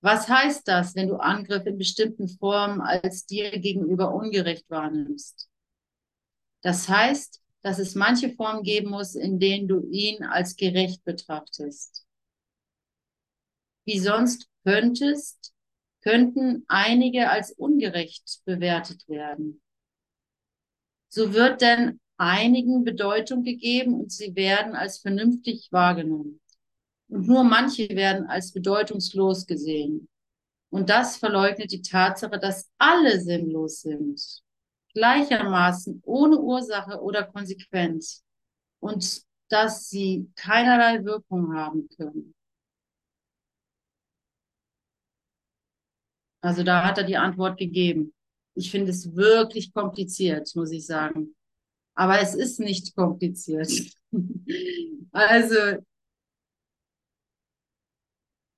Was 0.00 0.28
heißt 0.28 0.68
das, 0.68 0.94
wenn 0.94 1.08
du 1.08 1.16
Angriff 1.16 1.66
in 1.66 1.78
bestimmten 1.78 2.28
Formen 2.28 2.80
als 2.80 3.26
dir 3.26 3.50
gegenüber 3.58 4.14
ungerecht 4.14 4.70
wahrnimmst? 4.70 5.48
Das 6.62 6.88
heißt, 6.88 7.42
dass 7.62 7.78
es 7.78 7.94
manche 7.94 8.30
Formen 8.30 8.62
geben 8.62 8.90
muss, 8.90 9.14
in 9.14 9.40
denen 9.40 9.66
du 9.66 9.88
ihn 9.90 10.22
als 10.22 10.56
gerecht 10.56 11.02
betrachtest. 11.04 12.06
Wie 13.84 13.98
sonst 13.98 14.48
könntest, 14.64 15.52
könnten 16.02 16.64
einige 16.68 17.30
als 17.30 17.50
ungerecht 17.50 18.42
bewertet 18.44 19.08
werden. 19.08 19.60
So 21.08 21.34
wird 21.34 21.62
denn 21.62 22.00
einigen 22.16 22.84
Bedeutung 22.84 23.42
gegeben 23.42 23.94
und 23.94 24.10
sie 24.12 24.34
werden 24.34 24.74
als 24.74 24.98
vernünftig 24.98 25.68
wahrgenommen 25.70 26.40
und 27.08 27.26
nur 27.28 27.44
manche 27.44 27.88
werden 27.90 28.26
als 28.26 28.52
bedeutungslos 28.52 29.46
gesehen. 29.46 30.08
Und 30.70 30.90
das 30.90 31.16
verleugnet 31.16 31.72
die 31.72 31.82
Tatsache, 31.82 32.38
dass 32.38 32.70
alle 32.78 33.20
sinnlos 33.20 33.82
sind, 33.82 34.20
gleichermaßen 34.94 36.02
ohne 36.04 36.38
Ursache 36.38 37.00
oder 37.00 37.24
Konsequenz 37.24 38.24
und 38.80 39.22
dass 39.48 39.88
sie 39.88 40.30
keinerlei 40.34 41.04
Wirkung 41.04 41.54
haben 41.54 41.88
können. 41.96 42.34
Also 46.40 46.62
da 46.62 46.84
hat 46.84 46.98
er 46.98 47.04
die 47.04 47.16
Antwort 47.16 47.58
gegeben. 47.58 48.12
Ich 48.54 48.70
finde 48.70 48.90
es 48.90 49.14
wirklich 49.14 49.72
kompliziert, 49.72 50.50
muss 50.54 50.72
ich 50.72 50.86
sagen. 50.86 51.35
Aber 51.96 52.20
es 52.20 52.34
ist 52.34 52.60
nicht 52.60 52.94
kompliziert. 52.94 53.72
also 55.12 55.78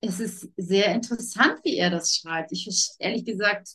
es 0.00 0.20
ist 0.20 0.48
sehr 0.56 0.94
interessant, 0.94 1.58
wie 1.64 1.76
er 1.76 1.90
das 1.90 2.14
schreibt. 2.14 2.52
Ich 2.52 2.68
ehrlich 2.98 3.24
gesagt, 3.24 3.68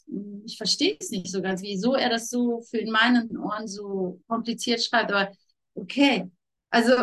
ich 0.45 0.57
verstehe 0.57 0.97
es 0.99 1.09
nicht 1.09 1.30
so 1.30 1.41
ganz, 1.41 1.61
wieso 1.61 1.95
er 1.95 2.09
das 2.09 2.30
so 2.30 2.61
für 2.61 2.78
in 2.78 2.91
meinen 2.91 3.38
Ohren 3.38 3.68
so 3.68 4.22
kompliziert 4.28 4.84
schreibt. 4.84 5.11
Aber 5.11 5.32
okay, 5.76 6.30
also 6.70 6.93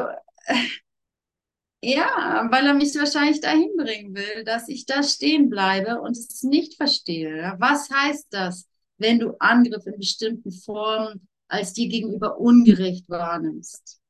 ja, 1.83 2.47
weil 2.51 2.67
er 2.67 2.75
mich 2.75 2.95
wahrscheinlich 2.95 3.41
dahin 3.41 3.75
bringen 3.77 4.15
will, 4.15 4.45
dass 4.45 4.69
ich 4.69 4.85
da 4.87 5.03
stehen 5.03 5.49
bleibe 5.49 6.01
und 6.01 6.13
es 6.17 6.43
nicht 6.43 6.77
verstehe. 6.77 7.55
Was 7.59 7.91
heißt 7.91 8.27
das, 8.31 8.69
wenn 8.99 9.19
du 9.19 9.35
Angriff 9.39 9.87
in 9.87 9.97
bestimmten 9.97 10.53
Formen 10.53 11.27
als 11.51 11.73
dir 11.73 11.89
gegenüber 11.89 12.39
ungerecht 12.39 13.09
wahrnimmst? 13.09 14.01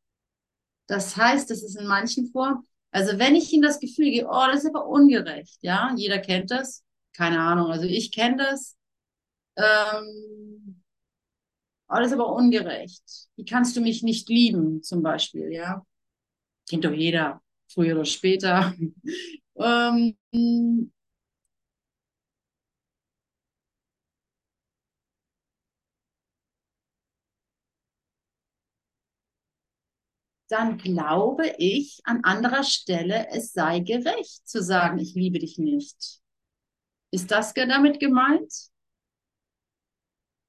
Das 0.86 1.16
heißt, 1.16 1.50
dass 1.50 1.62
es 1.62 1.76
in 1.76 1.86
manchen 1.86 2.30
Formen 2.30 2.66
also 2.92 3.18
wenn 3.18 3.36
ich 3.36 3.52
ihm 3.52 3.62
das 3.62 3.78
Gefühl 3.80 4.10
gebe, 4.10 4.28
oh, 4.28 4.46
das 4.50 4.64
ist 4.64 4.74
aber 4.74 4.86
ungerecht, 4.86 5.58
ja, 5.62 5.92
jeder 5.96 6.18
kennt 6.18 6.50
das, 6.50 6.84
keine 7.12 7.40
Ahnung, 7.40 7.70
also 7.70 7.84
ich 7.86 8.12
kenne 8.12 8.36
das, 8.36 8.76
ähm, 9.56 10.82
oh, 11.88 11.96
das 11.96 12.08
ist 12.08 12.12
aber 12.14 12.32
ungerecht. 12.32 13.02
Wie 13.36 13.44
kannst 13.44 13.76
du 13.76 13.80
mich 13.80 14.02
nicht 14.02 14.28
lieben, 14.28 14.82
zum 14.82 15.02
Beispiel, 15.02 15.52
ja? 15.52 15.84
Kennt 16.68 16.84
doch 16.84 16.92
jeder, 16.92 17.42
früher 17.68 17.94
oder 17.94 18.04
später. 18.04 18.74
ähm, 19.56 20.16
dann 30.50 30.78
glaube 30.78 31.54
ich 31.58 32.00
an 32.04 32.24
anderer 32.24 32.64
Stelle, 32.64 33.28
es 33.30 33.52
sei 33.52 33.80
gerecht 33.80 34.48
zu 34.48 34.62
sagen, 34.62 34.98
ich 34.98 35.14
liebe 35.14 35.38
dich 35.38 35.58
nicht. 35.58 36.20
Ist 37.12 37.30
das 37.30 37.54
damit 37.54 38.00
gemeint? 38.00 38.52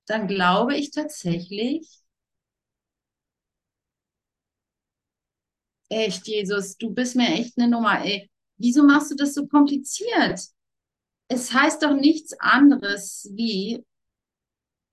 Dann 0.07 0.27
glaube 0.27 0.75
ich 0.75 0.91
tatsächlich, 0.91 1.87
echt, 5.89 6.27
Jesus, 6.27 6.77
du 6.77 6.91
bist 6.91 7.15
mir 7.15 7.27
echt 7.27 7.57
eine 7.57 7.67
Nummer, 7.67 8.03
ey. 8.03 8.29
Wieso 8.57 8.83
machst 8.83 9.11
du 9.11 9.15
das 9.15 9.33
so 9.33 9.47
kompliziert? 9.47 10.39
Es 11.27 11.53
heißt 11.53 11.83
doch 11.83 11.93
nichts 11.93 12.33
anderes 12.39 13.29
wie, 13.33 13.85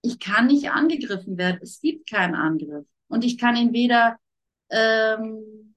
ich 0.03 0.19
kann 0.19 0.47
nicht 0.47 0.71
angegriffen 0.71 1.37
werden. 1.39 1.61
Es 1.63 1.81
gibt 1.81 2.09
keinen 2.09 2.35
Angriff. 2.35 2.87
Und 3.09 3.25
ich 3.25 3.39
kann 3.39 3.57
ihn 3.57 3.73
weder 3.73 4.19
ähm, 4.71 5.75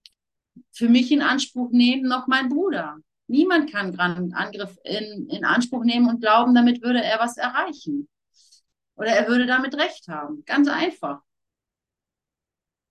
für 0.72 0.90
mich 0.90 1.12
in 1.12 1.22
Anspruch 1.22 1.72
nehmen, 1.72 2.08
noch 2.08 2.28
mein 2.28 2.50
Bruder. 2.50 2.98
Niemand 3.28 3.72
kann 3.72 3.98
einen 3.98 4.34
Angriff 4.34 4.78
in, 4.84 5.30
in 5.30 5.46
Anspruch 5.46 5.84
nehmen 5.84 6.10
und 6.10 6.22
glauben, 6.22 6.54
damit 6.54 6.82
würde 6.82 7.04
er 7.04 7.20
was 7.20 7.38
erreichen. 7.38 8.10
Oder 8.96 9.12
er 9.12 9.28
würde 9.28 9.46
damit 9.46 9.76
recht 9.76 10.08
haben. 10.08 10.44
Ganz 10.46 10.68
einfach. 10.68 11.22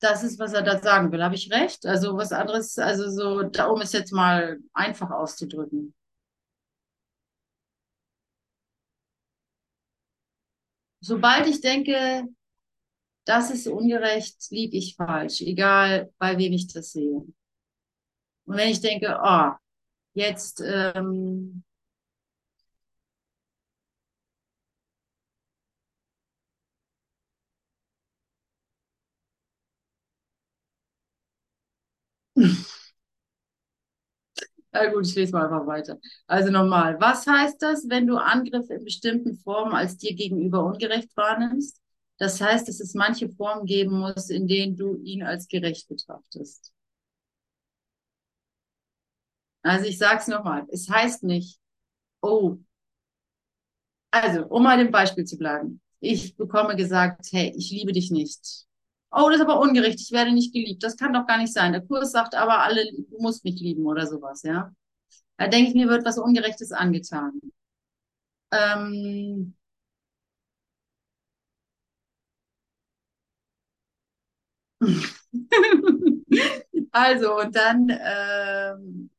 Das 0.00 0.24
ist, 0.24 0.38
was 0.38 0.54
er 0.54 0.62
da 0.62 0.78
sagen 0.78 1.12
will. 1.12 1.22
Habe 1.22 1.34
ich 1.34 1.52
recht? 1.52 1.84
Also 1.84 2.16
was 2.16 2.32
anderes, 2.32 2.78
also 2.78 3.10
so, 3.10 3.40
um 3.70 3.80
es 3.82 3.92
jetzt 3.92 4.12
mal 4.12 4.58
einfach 4.72 5.10
auszudrücken. 5.10 5.94
Sobald 11.00 11.46
ich 11.46 11.60
denke, 11.60 12.28
das 13.24 13.50
ist 13.50 13.66
ungerecht, 13.68 14.36
liege 14.50 14.76
ich 14.78 14.96
falsch, 14.96 15.40
egal 15.42 16.12
bei 16.18 16.36
wem 16.38 16.52
ich 16.52 16.68
das 16.72 16.92
sehe. 16.92 17.24
Und 18.46 18.56
wenn 18.56 18.68
ich 18.68 18.80
denke, 18.80 19.18
oh, 19.22 19.52
jetzt 20.14 20.62
ähm, 20.64 21.64
Na 34.72 34.86
gut, 34.92 35.06
ich 35.06 35.14
lese 35.16 35.32
mal 35.32 35.44
einfach 35.44 35.66
weiter. 35.66 35.98
Also 36.26 36.50
nochmal, 36.50 37.00
was 37.00 37.26
heißt 37.26 37.60
das, 37.62 37.88
wenn 37.88 38.06
du 38.06 38.16
Angriff 38.16 38.70
in 38.70 38.84
bestimmten 38.84 39.36
Formen 39.36 39.74
als 39.74 39.96
dir 39.96 40.14
gegenüber 40.14 40.64
ungerecht 40.64 41.16
wahrnimmst? 41.16 41.79
Das 42.20 42.40
heißt, 42.40 42.68
dass 42.68 42.78
es 42.78 42.94
manche 42.94 43.28
Formen 43.30 43.66
geben 43.66 43.98
muss, 43.98 44.30
in 44.30 44.46
denen 44.46 44.76
du 44.76 44.96
ihn 45.02 45.24
als 45.24 45.48
gerecht 45.48 45.88
betrachtest. 45.88 46.72
Also 49.62 49.86
ich 49.86 49.98
sage 49.98 50.18
es 50.20 50.28
nochmal, 50.28 50.66
es 50.70 50.88
heißt 50.88 51.22
nicht, 51.24 51.58
oh, 52.22 52.58
also 54.10 54.46
um 54.46 54.62
mal 54.62 54.78
dem 54.78 54.90
Beispiel 54.90 55.24
zu 55.24 55.36
bleiben. 55.38 55.80
Ich 56.00 56.36
bekomme 56.36 56.76
gesagt, 56.76 57.26
hey, 57.32 57.52
ich 57.56 57.70
liebe 57.70 57.92
dich 57.92 58.10
nicht. 58.10 58.66
Oh, 59.12 59.28
das 59.28 59.36
ist 59.36 59.42
aber 59.42 59.60
ungerecht, 59.60 60.00
ich 60.00 60.12
werde 60.12 60.32
nicht 60.32 60.52
geliebt. 60.52 60.82
Das 60.82 60.96
kann 60.96 61.12
doch 61.12 61.26
gar 61.26 61.38
nicht 61.38 61.52
sein. 61.52 61.72
Der 61.72 61.82
Kurs 61.84 62.12
sagt 62.12 62.34
aber 62.34 62.60
alle, 62.62 62.84
du 62.92 63.20
musst 63.20 63.44
mich 63.44 63.60
lieben 63.60 63.84
oder 63.86 64.06
sowas, 64.06 64.42
ja. 64.42 64.72
Da 65.38 65.48
denke 65.48 65.70
ich, 65.70 65.74
mir 65.76 65.88
wird 65.88 66.04
was 66.04 66.18
Ungerechtes 66.18 66.72
angetan. 66.72 67.40
Ähm, 68.52 69.54
also, 76.92 77.38
und 77.38 77.54
dann, 77.54 77.88
ähm, 77.90 79.10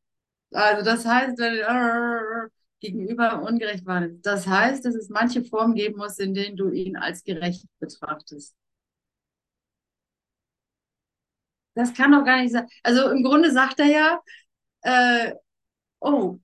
also 0.52 0.86
das 0.86 1.06
heißt, 1.06 1.38
wenn, 1.40 2.50
gegenüber 2.82 3.44
ungerecht 3.44 3.86
wahrnimmst. 3.86 4.26
Das 4.26 4.48
heißt, 4.48 4.84
dass 4.86 4.96
es 4.96 5.10
manche 5.10 5.44
Formen 5.44 5.76
geben 5.76 5.98
muss, 5.98 6.20
in 6.20 6.34
denen 6.34 6.58
du 6.58 6.70
ihn 6.72 6.98
als 6.98 7.24
gerecht 7.24 7.66
betrachtest. 7.80 8.56
Das 11.76 11.94
kann 11.94 12.12
doch 12.12 12.26
gar 12.26 12.42
nicht 12.42 12.52
sein. 12.52 12.68
Also 12.84 13.10
im 13.10 13.24
Grunde 13.24 13.52
sagt 13.52 13.80
er 13.80 13.86
ja, 13.86 14.22
äh, 14.82 15.34
oh, 16.02 16.40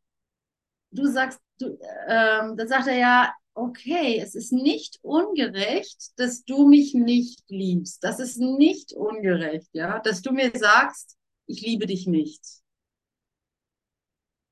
du 0.91 1.05
sagst, 1.07 1.39
du, 1.59 1.77
ähm, 2.07 2.57
dann 2.57 2.67
sagt 2.67 2.87
er 2.87 2.95
ja, 2.97 3.33
okay, 3.57 4.19
es 4.19 4.35
ist 4.35 4.53
nicht 4.53 4.99
ungerecht, 5.01 6.11
dass 6.17 6.45
du 6.45 6.67
mich 6.67 6.93
nicht 6.93 7.43
liebst. 7.47 8.03
Das 8.03 8.19
ist 8.19 8.37
nicht 8.37 8.93
ungerecht, 8.93 9.69
ja, 9.73 9.99
dass 9.99 10.21
du 10.21 10.31
mir 10.31 10.51
sagst, 10.55 11.17
ich 11.47 11.61
liebe 11.61 11.87
dich 11.87 12.05
nicht. 12.05 12.41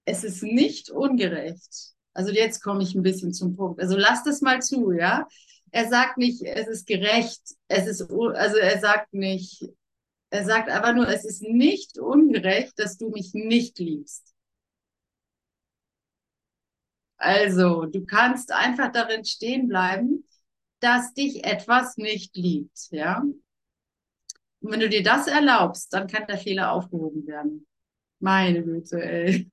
Es 0.06 0.24
ist 0.24 0.42
nicht 0.42 0.90
ungerecht. 0.90 1.94
Also 2.14 2.32
jetzt 2.32 2.62
komme 2.62 2.82
ich 2.84 2.96
ein 2.96 3.04
bisschen 3.04 3.34
zum 3.34 3.56
Punkt. 3.56 3.80
Also 3.80 3.96
lass 3.96 4.24
das 4.24 4.42
mal 4.42 4.62
zu, 4.62 4.92
ja. 4.92 5.28
Er 5.72 5.88
sagt 5.88 6.18
nicht, 6.18 6.42
es 6.42 6.68
ist 6.68 6.88
gerecht. 6.88 7.42
Es 7.68 7.86
ist, 7.88 8.10
also 8.10 8.58
er 8.58 8.80
sagt 8.80 9.14
nicht, 9.14 9.66
er 10.30 10.46
sagt 10.46 10.70
aber 10.70 10.94
nur, 10.94 11.08
es 11.08 11.26
ist 11.26 11.42
nicht 11.42 12.00
ungerecht, 12.00 12.74
dass 12.78 12.98
du 12.98 13.10
mich 13.10 13.34
nicht 13.34 13.78
liebst. 13.80 14.35
Also, 17.18 17.86
du 17.86 18.06
kannst 18.06 18.52
einfach 18.52 18.92
darin 18.92 19.24
stehen 19.26 19.68
bleiben, 19.68 20.26
dass 20.80 21.14
dich 21.14 21.46
etwas 21.46 21.98
nicht 21.98 22.36
liebt, 22.36 22.88
ja. 22.92 23.24
Und 24.66 24.72
wenn 24.72 24.80
du 24.80 24.90
dir 24.90 25.04
das 25.04 25.28
erlaubst, 25.28 25.94
dann 25.94 26.08
kann 26.08 26.28
der 26.28 26.38
Fehler 26.38 26.72
aufgehoben 26.72 27.26
werden. 27.28 27.68
Meine 28.20 28.64
Güte, 28.64 29.02
ey. 29.02 29.52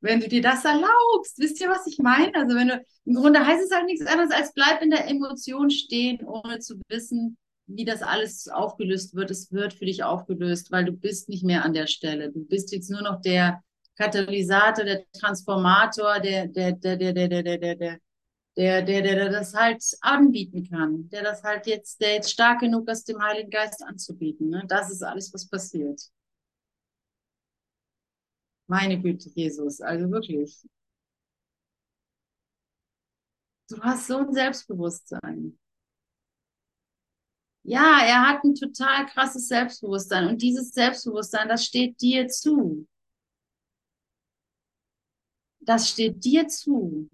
Wenn 0.00 0.20
du 0.20 0.28
dir 0.28 0.42
das 0.42 0.64
erlaubst, 0.64 1.38
wisst 1.38 1.60
ihr, 1.60 1.68
was 1.68 1.86
ich 1.86 1.98
meine? 1.98 2.34
Also 2.34 2.56
wenn 2.56 2.68
du, 2.68 2.84
im 3.04 3.14
Grunde 3.14 3.46
heißt 3.46 3.64
es 3.64 3.70
halt 3.70 3.86
nichts 3.86 4.04
anderes 4.04 4.32
als 4.32 4.52
bleib 4.52 4.82
in 4.82 4.90
der 4.90 5.08
Emotion 5.08 5.70
stehen, 5.70 6.24
ohne 6.26 6.58
zu 6.58 6.80
wissen, 6.88 7.38
wie 7.66 7.84
das 7.84 8.02
alles 8.02 8.48
aufgelöst 8.48 9.14
wird. 9.14 9.30
Es 9.30 9.52
wird 9.52 9.74
für 9.74 9.86
dich 9.86 10.02
aufgelöst, 10.02 10.72
weil 10.72 10.84
du 10.84 10.92
bist 10.92 11.28
nicht 11.28 11.44
mehr 11.44 11.64
an 11.64 11.72
der 11.72 11.86
Stelle. 11.86 12.32
Du 12.32 12.44
bist 12.44 12.72
jetzt 12.72 12.90
nur 12.90 13.02
noch 13.02 13.20
der 13.20 13.62
Katalysator, 13.96 14.84
der 14.84 15.04
Transformator, 15.12 16.20
der, 16.20 16.46
der, 16.48 16.72
der, 16.72 16.96
der, 16.96 17.12
der, 17.12 17.28
der, 17.28 17.42
der, 17.42 17.58
der, 17.58 17.76
der, 17.76 18.00
der, 18.56 18.82
der, 18.82 19.02
der, 19.02 19.30
das 19.30 19.54
halt 19.54 19.82
anbieten 20.00 20.68
kann, 20.68 21.08
der 21.10 21.22
das 21.22 21.42
halt 21.42 21.66
jetzt, 21.66 22.00
der 22.00 22.14
jetzt 22.14 22.30
stark 22.30 22.60
genug 22.60 22.88
ist, 22.88 23.08
dem 23.08 23.22
Heiligen 23.22 23.50
Geist 23.50 23.82
anzubieten. 23.82 24.48
Ne? 24.50 24.64
Das 24.68 24.90
ist 24.90 25.02
alles, 25.02 25.32
was 25.32 25.48
passiert. 25.48 26.00
Meine 28.66 29.00
Güte, 29.00 29.30
Jesus, 29.34 29.80
also 29.80 30.10
wirklich. 30.10 30.62
Du 33.68 33.80
hast 33.82 34.06
so 34.06 34.18
ein 34.18 34.32
Selbstbewusstsein. 34.32 35.58
Ja, 37.64 38.00
er 38.04 38.28
hat 38.28 38.44
ein 38.44 38.54
total 38.54 39.06
krasses 39.06 39.48
Selbstbewusstsein 39.48 40.26
und 40.28 40.42
dieses 40.42 40.72
Selbstbewusstsein, 40.72 41.48
das 41.48 41.64
steht 41.64 42.00
dir 42.00 42.28
zu. 42.28 42.86
Das 45.64 45.88
steht 45.88 46.24
dir 46.24 46.48
zu. 46.48 47.08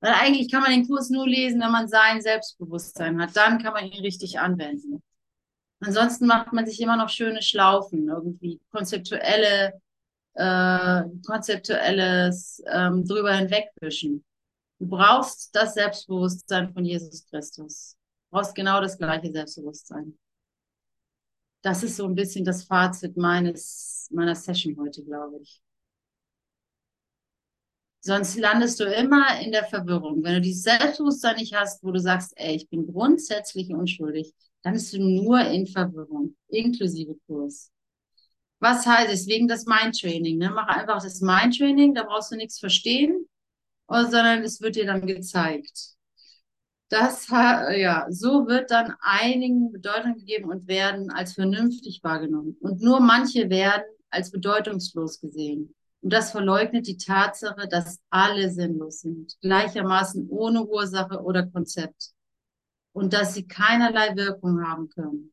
Weil 0.00 0.14
eigentlich 0.14 0.50
kann 0.50 0.62
man 0.62 0.72
den 0.72 0.86
Kurs 0.86 1.10
nur 1.10 1.28
lesen, 1.28 1.60
wenn 1.60 1.70
man 1.70 1.88
sein 1.88 2.22
Selbstbewusstsein 2.22 3.20
hat. 3.20 3.36
Dann 3.36 3.62
kann 3.62 3.74
man 3.74 3.84
ihn 3.84 4.00
richtig 4.02 4.38
anwenden. 4.38 5.02
Ansonsten 5.80 6.26
macht 6.26 6.52
man 6.52 6.66
sich 6.66 6.80
immer 6.80 6.96
noch 6.96 7.08
schöne 7.08 7.42
Schlaufen, 7.42 8.08
irgendwie 8.08 8.60
konzeptuelle, 8.70 9.80
äh, 10.34 11.02
konzeptuelles 11.26 12.62
ähm, 12.66 13.06
drüber 13.06 13.34
hinwegwischen. 13.34 14.24
Du 14.78 14.86
brauchst 14.88 15.54
das 15.54 15.74
Selbstbewusstsein 15.74 16.72
von 16.72 16.84
Jesus 16.84 17.26
Christus. 17.26 17.96
Du 18.30 18.36
brauchst 18.36 18.54
genau 18.54 18.80
das 18.80 18.96
gleiche 18.96 19.30
Selbstbewusstsein. 19.32 20.18
Das 21.62 21.82
ist 21.82 21.96
so 21.96 22.06
ein 22.06 22.14
bisschen 22.14 22.44
das 22.44 22.64
Fazit 22.64 23.16
meines, 23.16 24.08
meiner 24.10 24.34
Session 24.34 24.76
heute, 24.78 25.04
glaube 25.04 25.40
ich. 25.42 25.60
Sonst 28.02 28.38
landest 28.38 28.80
du 28.80 28.84
immer 28.84 29.40
in 29.40 29.52
der 29.52 29.64
Verwirrung. 29.64 30.22
Wenn 30.22 30.34
du 30.34 30.40
dieses 30.40 30.62
Selbstbewusstsein 30.62 31.36
nicht 31.36 31.54
hast, 31.54 31.84
wo 31.84 31.90
du 31.92 32.00
sagst, 32.00 32.32
ey, 32.36 32.56
ich 32.56 32.68
bin 32.70 32.86
grundsätzlich 32.86 33.68
unschuldig, 33.70 34.32
dann 34.62 34.72
bist 34.72 34.92
du 34.94 34.98
nur 34.98 35.40
in 35.40 35.66
Verwirrung, 35.66 36.34
inklusive 36.48 37.16
Kurs. 37.26 37.70
Was 38.58 38.86
heißt 38.86 39.12
es? 39.12 39.26
Wegen 39.26 39.48
das 39.48 39.66
Mindtraining. 39.66 40.38
Ne? 40.38 40.50
Mach 40.50 40.68
einfach 40.68 41.02
das 41.02 41.20
Mindtraining, 41.20 41.94
da 41.94 42.04
brauchst 42.04 42.32
du 42.32 42.36
nichts 42.36 42.58
verstehen, 42.58 43.26
sondern 43.88 44.42
es 44.44 44.60
wird 44.62 44.76
dir 44.76 44.86
dann 44.86 45.06
gezeigt. 45.06 45.96
Das, 46.90 47.28
ja, 47.28 48.06
so 48.10 48.48
wird 48.48 48.72
dann 48.72 48.94
einigen 49.00 49.70
Bedeutung 49.70 50.14
gegeben 50.14 50.50
und 50.50 50.66
werden 50.66 51.10
als 51.10 51.34
vernünftig 51.34 52.00
wahrgenommen. 52.02 52.56
Und 52.60 52.82
nur 52.82 52.98
manche 53.00 53.48
werden 53.48 53.84
als 54.10 54.32
bedeutungslos 54.32 55.20
gesehen. 55.20 55.74
Und 56.02 56.12
das 56.12 56.32
verleugnet 56.32 56.88
die 56.88 56.96
Tatsache, 56.96 57.68
dass 57.68 58.00
alle 58.10 58.50
sinnlos 58.50 59.02
sind, 59.02 59.36
gleichermaßen 59.40 60.28
ohne 60.30 60.64
Ursache 60.64 61.22
oder 61.22 61.46
Konzept 61.46 62.10
und 62.92 63.12
dass 63.12 63.34
sie 63.34 63.46
keinerlei 63.46 64.16
Wirkung 64.16 64.66
haben 64.66 64.88
können. 64.88 65.32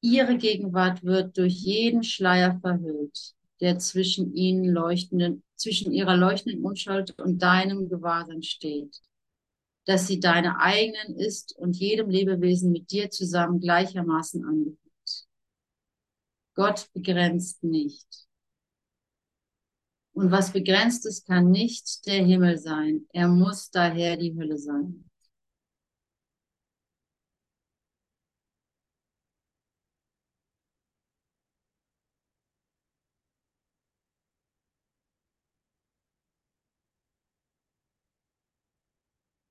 Ihre 0.00 0.38
Gegenwart 0.38 1.02
wird 1.02 1.36
durch 1.36 1.54
jeden 1.54 2.04
Schleier 2.04 2.58
verhüllt, 2.60 3.34
der 3.60 3.78
zwischen 3.78 4.32
ihnen 4.32 4.64
leuchtenden, 4.64 5.42
zwischen 5.56 5.92
ihrer 5.92 6.16
leuchtenden 6.16 6.64
Unschuld 6.64 7.18
und 7.18 7.42
deinem 7.42 7.88
Gewahrsein 7.88 8.42
steht, 8.42 9.00
dass 9.90 10.06
sie 10.06 10.20
deine 10.20 10.60
eigenen 10.60 11.16
ist 11.16 11.56
und 11.56 11.76
jedem 11.76 12.08
Lebewesen 12.08 12.70
mit 12.70 12.92
dir 12.92 13.10
zusammen 13.10 13.58
gleichermaßen 13.58 14.44
angehört. 14.44 14.78
Gott 16.54 16.88
begrenzt 16.92 17.64
nicht. 17.64 18.06
Und 20.12 20.30
was 20.30 20.52
begrenzt 20.52 21.06
ist, 21.06 21.26
kann 21.26 21.50
nicht 21.50 22.06
der 22.06 22.24
Himmel 22.24 22.56
sein. 22.56 23.08
Er 23.12 23.26
muss 23.26 23.72
daher 23.72 24.16
die 24.16 24.36
Hölle 24.38 24.58
sein. 24.58 25.09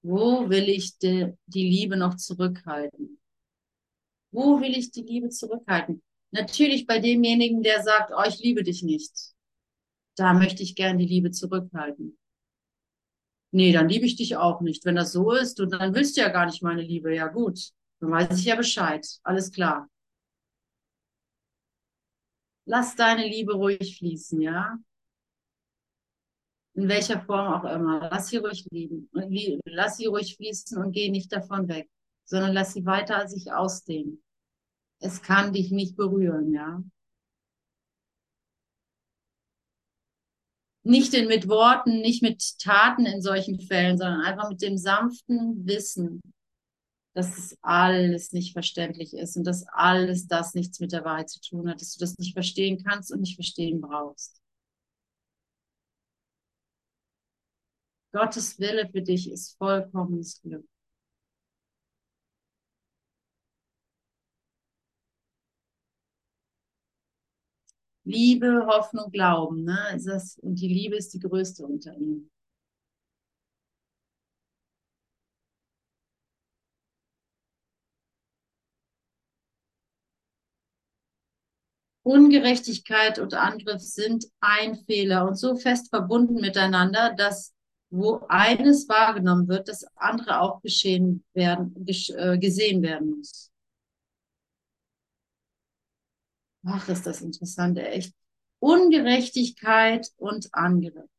Wo 0.10 0.50
will 0.50 0.70
ich 0.70 0.98
die, 0.98 1.34
die 1.46 1.70
Liebe 1.70 1.96
noch 1.96 2.16
zurückhalten? 2.16 3.20
Wo 4.32 4.60
will 4.60 4.76
ich 4.76 4.90
die 4.90 5.04
Liebe 5.04 5.30
zurückhalten? 5.30 6.02
Natürlich 6.32 6.88
bei 6.88 6.98
demjenigen, 6.98 7.62
der 7.62 7.84
sagt, 7.84 8.12
oh, 8.18 8.24
ich 8.28 8.40
liebe 8.40 8.64
dich 8.64 8.82
nicht. 8.82 9.12
Da 10.16 10.34
möchte 10.34 10.64
ich 10.64 10.74
gern 10.76 10.98
die 10.98 11.06
Liebe 11.06 11.30
zurückhalten. 11.30 12.18
Nee, 13.52 13.72
dann 13.72 13.88
liebe 13.88 14.08
ich 14.08 14.16
dich 14.16 14.36
auch 14.36 14.62
nicht. 14.62 14.84
Wenn 14.84 14.96
das 14.96 15.12
so 15.12 15.32
ist, 15.32 15.60
du, 15.60 15.68
dann 15.68 15.94
willst 15.94 16.18
du 16.18 16.22
ja 16.22 16.30
gar 16.30 16.48
nicht 16.48 16.64
meine 16.64 16.82
Liebe. 16.82 17.14
Ja 17.16 17.28
gut, 17.28 17.70
dann 18.00 18.10
weiß 18.10 18.40
ich 18.40 18.46
ja 18.46 18.56
Bescheid. 18.56 19.06
Alles 19.22 19.52
klar. 19.52 19.88
Lass 22.66 22.96
deine 22.96 23.28
Liebe 23.28 23.54
ruhig 23.54 23.98
fließen, 24.00 24.42
ja? 24.42 24.76
In 26.76 26.88
welcher 26.88 27.22
Form 27.22 27.54
auch 27.54 27.64
immer. 27.64 28.10
Lass 28.12 28.30
sie 28.30 28.38
ruhig 28.38 28.66
lieben. 28.72 29.10
Lass 29.66 29.98
sie 29.98 30.06
ruhig 30.06 30.36
fließen 30.36 30.78
und 30.78 30.92
geh 30.92 31.10
nicht 31.10 31.32
davon 31.32 31.68
weg, 31.68 31.90
sondern 32.26 32.54
lass 32.54 32.74
sie 32.74 32.86
weiter 32.86 33.28
sich 33.28 33.52
ausdehnen. 33.52 34.24
Es 35.00 35.22
kann 35.22 35.54
dich 35.54 35.72
nicht 35.72 35.96
berühren, 35.96 36.54
ja. 36.54 36.84
Nicht 40.84 41.14
in, 41.14 41.28
mit 41.28 41.48
Worten, 41.48 42.02
nicht 42.02 42.22
mit 42.22 42.58
Taten 42.60 43.06
in 43.06 43.22
solchen 43.22 43.60
Fällen, 43.60 43.98
sondern 43.98 44.22
einfach 44.22 44.50
mit 44.50 44.62
dem 44.62 44.78
sanften 44.78 45.66
Wissen, 45.68 46.22
dass 47.14 47.38
es 47.38 47.58
alles 47.62 48.32
nicht 48.32 48.54
verständlich 48.54 49.14
ist 49.14 49.36
und 49.36 49.44
dass 49.44 49.68
alles 49.68 50.28
das 50.28 50.54
nichts 50.54 50.80
mit 50.80 50.92
der 50.92 51.04
Wahrheit 51.04 51.30
zu 51.30 51.42
tun 51.42 51.70
hat, 51.70 51.82
dass 51.82 51.94
du 51.94 52.00
das 52.00 52.18
nicht 52.18 52.34
verstehen 52.34 52.84
kannst 52.84 53.12
und 53.12 53.22
nicht 53.22 53.36
verstehen 53.36 53.82
brauchst. 53.82 54.42
Gottes 58.12 58.60
Wille 58.60 58.88
für 58.92 59.02
dich 59.02 59.32
ist 59.32 59.58
vollkommenes 59.58 60.42
Glück. 60.44 60.66
Liebe, 68.04 68.66
Hoffnung, 68.68 69.10
Glauben, 69.12 69.64
ne? 69.64 69.78
Ist 69.96 70.08
das, 70.08 70.38
und 70.40 70.56
die 70.60 70.68
Liebe 70.68 70.96
ist 70.98 71.14
die 71.14 71.20
größte 71.20 71.66
unter 71.66 71.94
ihnen. 71.96 72.30
Ungerechtigkeit 82.04 83.20
und 83.20 83.36
Angriff 83.36 83.82
sind 83.82 84.26
ein 84.40 84.76
Fehler 84.86 85.28
und 85.28 85.36
so 85.36 85.56
fest 85.56 85.90
verbunden 85.90 86.36
miteinander, 86.42 87.14
dass 87.16 87.54
wo 87.92 88.26
eines 88.28 88.88
wahrgenommen 88.88 89.48
wird, 89.48 89.68
das 89.68 89.86
andere 89.96 90.42
auch 90.42 90.62
geschehen 90.62 91.24
werden, 91.34 91.76
äh, 91.88 92.38
gesehen 92.38 92.82
werden 92.84 93.18
muss. 93.18 93.52
Ach, 96.66 96.88
ist 96.90 97.06
das 97.06 97.22
interessant, 97.22 97.78
echt. 97.80 98.14
Ungerechtigkeit 98.60 100.08
und 100.18 100.50
Angriff. 100.54 101.10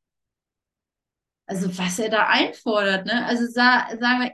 Also 1.47 1.77
was 1.79 1.99
er 1.99 2.11
da 2.11 2.29
einfordert, 2.29 3.07
ne? 3.07 3.27
Also 3.27 3.47
sa 3.47 3.89
sagen 3.99 4.23
wir, 4.23 4.33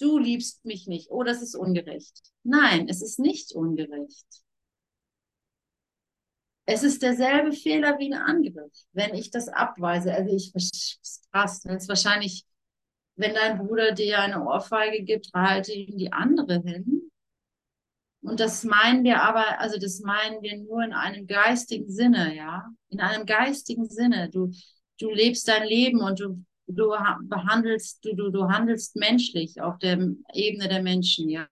du 0.00 0.18
liebst 0.18 0.64
mich 0.64 0.86
nicht. 0.86 1.10
Oh, 1.10 1.22
das 1.22 1.42
ist 1.42 1.54
ungerecht. 1.54 2.22
Nein, 2.42 2.88
es 2.88 3.02
ist 3.02 3.18
nicht 3.18 3.52
ungerecht. 3.52 4.44
Es 6.66 6.82
ist 6.82 7.02
derselbe 7.02 7.52
Fehler 7.52 7.98
wie 7.98 8.12
ein 8.12 8.18
Angriff, 8.20 8.72
wenn 8.92 9.14
ich 9.14 9.30
das 9.30 9.48
abweise. 9.48 10.14
Also 10.14 10.34
ich, 10.34 10.52
krass, 11.34 11.60
das 11.62 11.82
ist 11.82 11.88
wahrscheinlich, 11.88 12.44
wenn 13.16 13.34
dein 13.34 13.58
Bruder 13.58 13.92
dir 13.92 14.20
eine 14.20 14.42
Ohrfeige 14.44 15.02
gibt, 15.04 15.30
halte 15.34 15.72
ihm 15.72 15.98
die 15.98 16.12
andere 16.12 16.62
hin. 16.62 17.10
Und 18.22 18.40
das 18.40 18.64
meinen 18.64 19.04
wir 19.04 19.22
aber, 19.22 19.60
also 19.60 19.78
das 19.78 20.00
meinen 20.00 20.40
wir 20.42 20.56
nur 20.58 20.82
in 20.82 20.92
einem 20.94 21.26
geistigen 21.26 21.90
Sinne, 21.90 22.34
ja, 22.34 22.66
in 22.88 23.00
einem 23.00 23.26
geistigen 23.26 23.88
Sinne. 23.88 24.30
Du, 24.30 24.50
du 24.98 25.10
lebst 25.10 25.46
dein 25.46 25.66
Leben 25.66 26.00
und 26.00 26.20
du, 26.20 26.42
du 26.66 26.94
behandelst, 27.24 28.04
du, 28.04 28.14
du, 28.14 28.30
du 28.30 28.48
handelst 28.48 28.96
menschlich 28.96 29.60
auf 29.60 29.78
der 29.78 29.98
Ebene 30.32 30.68
der 30.68 30.82
Menschen, 30.82 31.28
ja. 31.28 31.48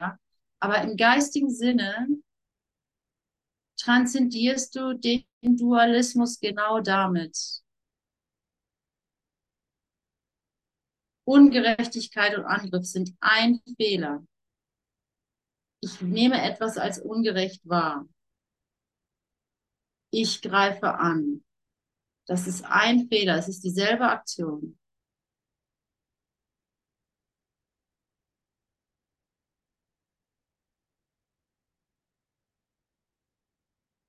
Aber 0.61 0.81
im 0.81 0.97
geistigen 0.97 1.51
Sinne 1.51 2.09
transzendierst 3.77 4.75
du 4.77 4.95
den 4.95 5.25
Dualismus 5.43 6.39
genau 6.41 6.81
damit. 6.81 7.62
Ungerechtigkeit 11.33 12.37
und 12.37 12.45
Angriff 12.45 12.85
sind 12.85 13.17
ein 13.21 13.63
Fehler. 13.79 14.23
Ich 15.81 16.03
nehme 16.03 16.43
etwas 16.43 16.77
als 16.77 17.01
ungerecht 17.01 17.67
wahr. 17.67 18.07
Ich 20.11 20.43
greife 20.43 20.93
an. 20.93 21.43
Das 22.27 22.47
ist 22.47 22.67
ein 22.67 23.09
Fehler. 23.09 23.39
Es 23.39 23.49
ist 23.49 23.65
dieselbe 23.65 24.09
Aktion. 24.09 24.79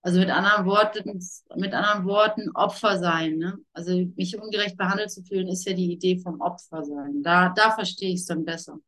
Also 0.06 0.20
mit 0.20 0.30
anderen 0.30 0.66
Worten, 0.66 1.22
mit 1.56 1.74
anderen 1.74 2.06
Worten 2.06 2.51
Opfer 2.56 2.99
sein. 2.99 3.38
Ne? 3.38 3.58
Also 3.72 4.06
mich 4.18 4.38
ungerecht 4.38 4.76
behandelt 4.76 5.12
zu 5.12 5.24
fühlen, 5.24 5.47
ist 5.47 5.66
ja 5.66 5.74
die 5.74 5.93
Idee 5.93 6.18
vom 6.18 6.41
Opfer 6.41 6.84
sein. 6.84 7.24
Da, 7.24 7.54
da 7.56 7.72
verstehe 7.72 8.10
ich 8.10 8.20
es 8.20 8.26
dann 8.26 8.43
besser. 8.43 8.80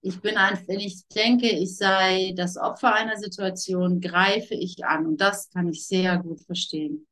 Ich 0.00 0.18
bin 0.22 0.38
ein, 0.38 0.58
wenn 0.68 0.80
ich 0.80 1.06
denke, 1.08 1.50
ich 1.50 1.76
sei 1.76 2.32
das 2.34 2.56
Opfer 2.56 2.94
einer 2.94 3.18
Situation, 3.18 4.00
greife 4.00 4.54
ich 4.54 4.86
an. 4.86 5.04
Und 5.06 5.20
das 5.20 5.50
kann 5.50 5.68
ich 5.68 5.86
sehr 5.86 6.16
gut 6.16 6.40
verstehen. 6.40 7.06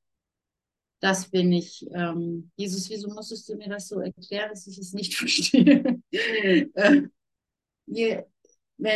Das 1.00 1.28
bin 1.28 1.52
ich. 1.52 1.84
Ähm, 1.92 2.52
Jesus, 2.56 2.88
wieso 2.88 3.10
musstest 3.10 3.46
du 3.50 3.56
mir 3.56 3.68
das 3.68 3.88
so 3.88 4.00
erklären, 4.00 4.48
dass 4.48 4.66
ich 4.66 4.78
es 4.78 4.94
nicht 4.94 5.14
verstehe? 5.16 6.00
äh, 6.10 7.02
je, 7.84 8.22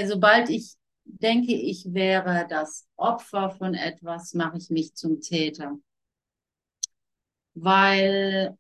sobald 0.07 0.49
ich 0.49 0.79
denke, 1.09 1.53
ich 1.53 1.93
wäre 1.93 2.47
das 2.49 2.87
Opfer 2.97 3.51
von 3.51 3.75
etwas, 3.75 4.35
mache 4.35 4.59
ich 4.59 4.71
mich 4.71 4.95
zum 4.95 5.21
Täter. 5.21 5.79
Weil 7.55 8.57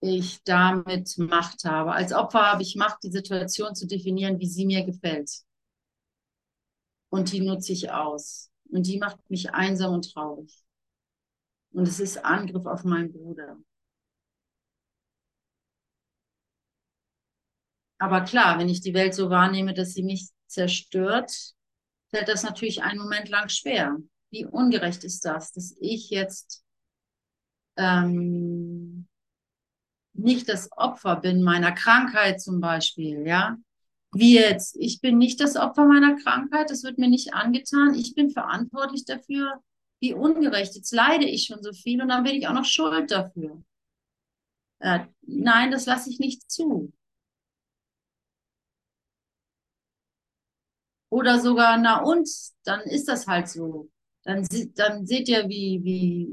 ich 0.00 0.42
damit 0.44 1.16
Macht 1.18 1.64
habe. 1.64 1.92
Als 1.92 2.12
Opfer 2.12 2.52
habe 2.52 2.62
ich 2.62 2.76
Macht, 2.76 3.02
die 3.02 3.10
Situation 3.10 3.74
zu 3.74 3.86
definieren, 3.86 4.38
wie 4.38 4.48
sie 4.48 4.66
mir 4.66 4.84
gefällt. 4.84 5.30
Und 7.10 7.32
die 7.32 7.40
nutze 7.40 7.72
ich 7.72 7.90
aus. 7.90 8.50
Und 8.70 8.86
die 8.86 8.98
macht 8.98 9.18
mich 9.30 9.52
einsam 9.52 9.94
und 9.94 10.12
traurig. 10.12 10.52
Und 11.72 11.86
es 11.88 12.00
ist 12.00 12.24
Angriff 12.24 12.66
auf 12.66 12.84
meinen 12.84 13.12
Bruder. 13.12 13.58
Aber 17.98 18.22
klar, 18.22 18.58
wenn 18.58 18.68
ich 18.68 18.80
die 18.80 18.94
Welt 18.94 19.14
so 19.14 19.30
wahrnehme, 19.30 19.72
dass 19.72 19.94
sie 19.94 20.02
mich 20.02 20.30
zerstört, 20.46 21.54
fällt 22.10 22.28
das 22.28 22.42
natürlich 22.42 22.82
einen 22.82 22.98
Moment 23.00 23.28
lang 23.28 23.48
schwer. 23.48 23.96
Wie 24.30 24.44
ungerecht 24.44 25.04
ist 25.04 25.24
das, 25.24 25.52
dass 25.52 25.76
ich 25.80 26.10
jetzt 26.10 26.64
ähm, 27.76 29.06
nicht 30.14 30.48
das 30.48 30.70
Opfer 30.72 31.16
bin 31.16 31.42
meiner 31.42 31.72
Krankheit 31.72 32.40
zum 32.40 32.60
Beispiel, 32.60 33.26
ja. 33.26 33.56
Wie 34.12 34.34
jetzt, 34.34 34.76
ich 34.78 35.00
bin 35.00 35.18
nicht 35.18 35.40
das 35.40 35.56
Opfer 35.56 35.84
meiner 35.84 36.16
Krankheit, 36.16 36.70
das 36.70 36.84
wird 36.84 36.96
mir 36.96 37.08
nicht 37.08 37.34
angetan, 37.34 37.94
ich 37.94 38.14
bin 38.14 38.30
verantwortlich 38.30 39.04
dafür, 39.04 39.60
wie 40.00 40.14
ungerecht, 40.14 40.74
jetzt 40.74 40.92
leide 40.92 41.26
ich 41.26 41.44
schon 41.44 41.62
so 41.62 41.72
viel 41.72 42.00
und 42.00 42.08
dann 42.08 42.24
bin 42.24 42.34
ich 42.34 42.48
auch 42.48 42.54
noch 42.54 42.64
schuld 42.64 43.10
dafür. 43.10 43.62
Äh, 44.78 45.00
nein, 45.22 45.70
das 45.70 45.86
lasse 45.86 46.10
ich 46.10 46.18
nicht 46.18 46.50
zu. 46.50 46.92
Oder 51.16 51.40
sogar, 51.40 51.78
na 51.78 52.02
und, 52.02 52.28
dann 52.64 52.80
ist 52.82 53.08
das 53.08 53.26
halt 53.26 53.48
so. 53.48 53.88
Dann, 54.24 54.46
dann 54.74 55.06
seht 55.06 55.28
ihr, 55.30 55.48
wie, 55.48 55.80
wie, 55.82 56.28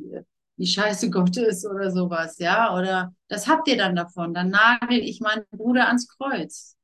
wie 0.58 0.68
scheiße 0.68 1.10
Gott 1.10 1.38
ist 1.38 1.66
oder 1.66 1.90
sowas, 1.90 2.38
ja. 2.40 2.76
Oder 2.78 3.16
das 3.30 3.48
habt 3.48 3.70
ihr 3.70 3.78
dann 3.78 3.96
davon. 3.96 4.34
Dann 4.34 4.50
nagel 4.50 5.00
ich 5.00 5.22
meinen 5.22 5.46
Bruder 5.52 5.88
ans 5.88 6.10
Kreuz. 6.10 6.76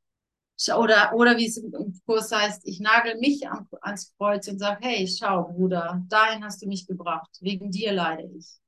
Oder, 0.77 1.13
oder 1.13 1.37
wie 1.37 1.47
es 1.47 1.57
im 1.57 1.99
Kurs 2.05 2.31
heißt, 2.31 2.61
ich 2.65 2.79
nagel 2.79 3.17
mich 3.19 3.49
am, 3.49 3.67
ans 3.81 4.13
Kreuz 4.17 4.47
und 4.47 4.59
sage, 4.59 4.79
hey, 4.87 5.05
schau, 5.05 5.43
Bruder, 5.43 6.01
dahin 6.07 6.45
hast 6.45 6.61
du 6.61 6.67
mich 6.67 6.87
gebracht. 6.87 7.29
Wegen 7.41 7.69
dir 7.71 7.91
leide 7.91 8.29
ich. 8.37 8.59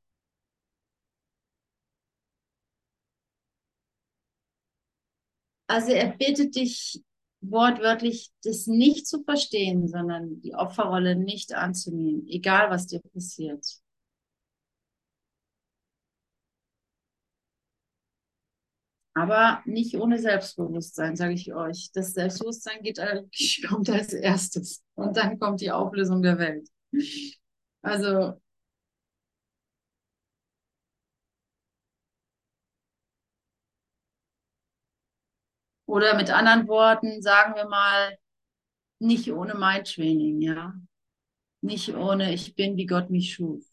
Also 5.67 5.91
er 5.91 6.09
bittet 6.17 6.55
dich 6.55 7.01
wortwörtlich 7.41 8.31
das 8.43 8.67
nicht 8.67 9.07
zu 9.07 9.23
verstehen, 9.23 9.87
sondern 9.87 10.41
die 10.41 10.53
Opferrolle 10.55 11.15
nicht 11.15 11.53
anzunehmen, 11.53 12.27
egal 12.27 12.69
was 12.69 12.87
dir 12.87 13.01
passiert. 13.13 13.65
Aber 19.13 19.61
nicht 19.65 19.95
ohne 19.95 20.19
Selbstbewusstsein, 20.19 21.15
sage 21.17 21.33
ich 21.33 21.53
euch. 21.53 21.91
Das 21.93 22.13
Selbstbewusstsein 22.13 22.81
geht, 22.81 22.97
kommt 23.67 23.89
als 23.89 24.13
erstes 24.13 24.83
und 24.95 25.17
dann 25.17 25.37
kommt 25.37 25.61
die 25.61 25.71
Auflösung 25.71 26.21
der 26.21 26.37
Welt. 26.37 26.69
Also 27.81 28.39
Oder 35.91 36.15
mit 36.15 36.29
anderen 36.31 36.69
Worten, 36.69 37.21
sagen 37.21 37.53
wir 37.55 37.67
mal, 37.67 38.17
nicht 38.99 39.31
ohne 39.31 39.55
Mindtraining, 39.55 40.41
ja. 40.41 40.73
Nicht 41.61 41.95
ohne 41.95 42.33
ich 42.33 42.55
bin, 42.55 42.77
wie 42.77 42.87
Gott 42.87 43.09
mich 43.09 43.33
schuf. 43.33 43.65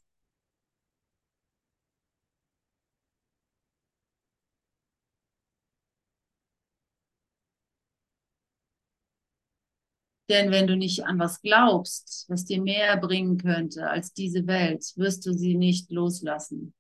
Denn 10.31 10.51
wenn 10.51 10.67
du 10.67 10.77
nicht 10.77 11.05
an 11.07 11.19
was 11.19 11.43
glaubst, 11.43 12.25
was 12.29 12.45
dir 12.45 12.63
mehr 12.63 12.97
bringen 12.97 13.37
könnte 13.37 13.89
als 13.91 14.13
diese 14.13 14.47
Welt, 14.47 14.93
wirst 14.97 15.27
du 15.27 15.33
sie 15.33 15.55
nicht 15.55 15.91
loslassen. 15.91 16.73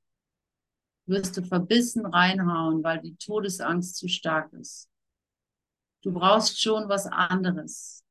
Wirst 1.06 1.36
du 1.36 1.42
verbissen 1.42 2.06
reinhauen, 2.06 2.84
weil 2.84 3.00
die 3.00 3.16
Todesangst 3.16 3.96
zu 3.96 4.06
stark 4.06 4.52
ist. 4.52 4.88
Du 6.02 6.12
brauchst 6.12 6.60
schon 6.60 6.88
was 6.88 7.06
anderes, 7.06 8.02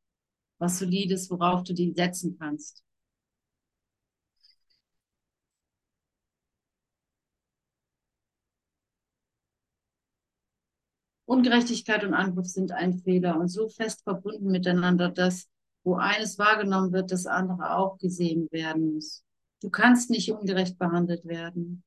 was 0.60 0.80
solides, 0.80 1.30
worauf 1.32 1.64
du 1.64 1.74
die 1.74 1.94
setzen 1.94 2.38
kannst. 2.40 2.84
Ungerechtigkeit 11.26 12.04
und 12.04 12.14
Angriff 12.16 12.48
sind 12.48 12.72
ein 12.72 12.98
Fehler 13.00 13.40
und 13.40 13.50
so 13.50 13.70
fest 13.70 14.02
verbunden 14.04 14.48
miteinander, 14.50 15.10
dass 15.10 15.48
wo 15.84 15.96
eines 15.96 16.38
wahrgenommen 16.40 16.92
wird, 16.92 17.12
das 17.12 17.26
andere 17.28 17.76
auch 17.78 17.98
gesehen 17.98 18.48
werden 18.52 18.94
muss. 18.96 19.24
Du 19.62 19.70
kannst 19.70 20.10
nicht 20.10 20.32
ungerecht 20.32 20.78
behandelt 20.78 21.24
werden. 21.26 21.84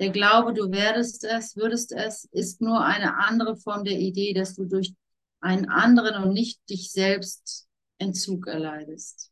Der 0.00 0.10
Glaube, 0.10 0.54
du 0.54 0.70
werdest 0.70 1.24
es, 1.24 1.56
würdest 1.56 1.92
es, 1.92 2.24
ist 2.30 2.60
nur 2.60 2.84
eine 2.84 3.16
andere 3.18 3.56
Form 3.56 3.84
der 3.84 3.98
Idee, 3.98 4.32
dass 4.32 4.54
du 4.54 4.64
durch 4.64 4.94
einen 5.40 5.68
anderen 5.68 6.22
und 6.22 6.32
nicht 6.32 6.60
dich 6.70 6.90
selbst 6.92 7.66
Entzug 7.98 8.46
erleidest. 8.46 9.30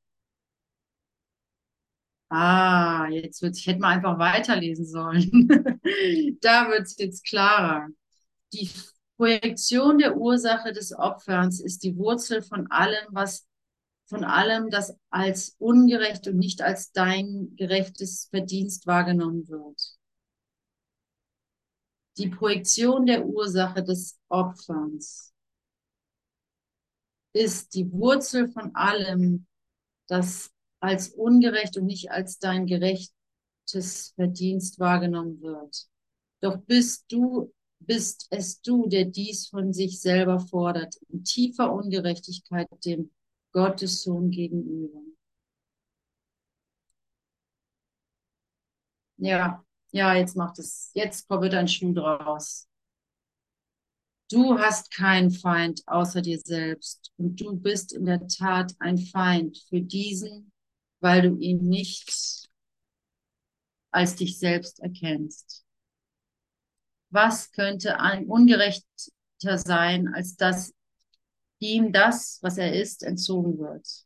Ah, 2.29 3.07
jetzt 3.11 3.41
wird 3.43 3.57
ich 3.57 3.67
hätte 3.67 3.79
mal 3.81 3.95
einfach 3.95 4.19
weiterlesen 4.19 4.87
sollen. 4.87 5.49
Da 6.41 6.69
wird 6.69 6.83
es 6.83 6.97
jetzt 6.99 7.25
klarer. 7.25 7.89
Die 8.53 8.69
Projektion 9.17 9.99
der 9.99 10.17
Ursache 10.17 10.73
des 10.73 10.93
Opferns 10.93 11.61
ist 11.61 11.85
die 11.85 11.97
Wurzel 11.97 12.43
von 12.43 12.71
allem, 12.71 13.07
was 13.11 13.47
von 14.07 14.25
allem, 14.25 14.71
das 14.71 14.97
als 15.11 15.57
ungerecht 15.59 16.29
und 16.29 16.37
nicht 16.39 16.63
als 16.63 16.93
dein 16.93 17.55
gerechtes 17.57 18.29
Verdienst 18.31 18.87
wahrgenommen 18.87 19.49
wird. 19.49 19.96
Die 22.19 22.29
Projektion 22.29 23.07
der 23.07 23.27
Ursache 23.27 23.85
des 23.85 24.19
Opferns 24.29 25.35
ist 27.35 27.75
die 27.75 27.93
Wurzel 27.93 28.51
von 28.51 28.75
allem, 28.75 29.47
das 30.09 30.51
als 30.81 31.11
ungerecht 31.11 31.77
und 31.77 31.87
nicht 31.87 32.11
als 32.11 32.39
dein 32.39 32.67
gerechtes 32.67 34.13
Verdienst 34.15 34.79
wahrgenommen 34.79 35.43
wird. 35.43 35.89
Doch 36.41 36.57
bist 36.59 37.05
du, 37.09 37.53
bist 37.81 38.27
es 38.31 38.63
du, 38.63 38.89
der 38.89 39.05
dies 39.05 39.49
von 39.49 39.75
sich 39.75 40.01
selber 40.01 40.41
fordert, 40.41 40.95
in 41.09 41.25
tiefer 41.25 41.73
Ungerechtigkeit 41.73 42.69
dem 42.85 43.11
Gottessohn 43.53 44.31
gegenüber. 44.31 45.01
Ja, 49.19 49.66
ja, 49.97 50.15
jetzt 50.15 50.37
macht 50.37 50.59
es, 50.59 50.91
jetzt 50.95 51.29
wird 51.31 51.55
ein 51.55 51.69
Schuh 51.69 51.95
draus. 51.95 52.69
Du 54.31 54.59
hast 54.59 54.91
keinen 54.91 55.31
Feind 55.31 55.83
außer 55.87 56.21
dir 56.21 56.39
selbst 56.39 57.13
und 57.17 57.41
du 57.41 57.57
bist 57.57 57.93
in 57.93 58.05
der 58.05 58.27
Tat 58.27 58.75
ein 58.79 58.99
Feind 58.99 59.57
für 59.69 59.81
diesen, 59.81 60.53
weil 61.01 61.23
du 61.23 61.39
ihn 61.39 61.67
nicht 61.69 62.49
als 63.91 64.17
dich 64.17 64.39
selbst 64.39 64.81
erkennst. 64.81 65.65
Was 67.09 67.53
könnte 67.53 67.99
ein 67.99 68.27
ungerechter 68.27 68.83
sein, 69.41 70.09
als 70.09 70.37
dass 70.37 70.75
ihm 71.59 71.93
das, 71.93 72.39
was 72.43 72.59
er 72.59 72.75
ist, 72.75 73.03
entzogen 73.03 73.59
wird? 73.59 74.06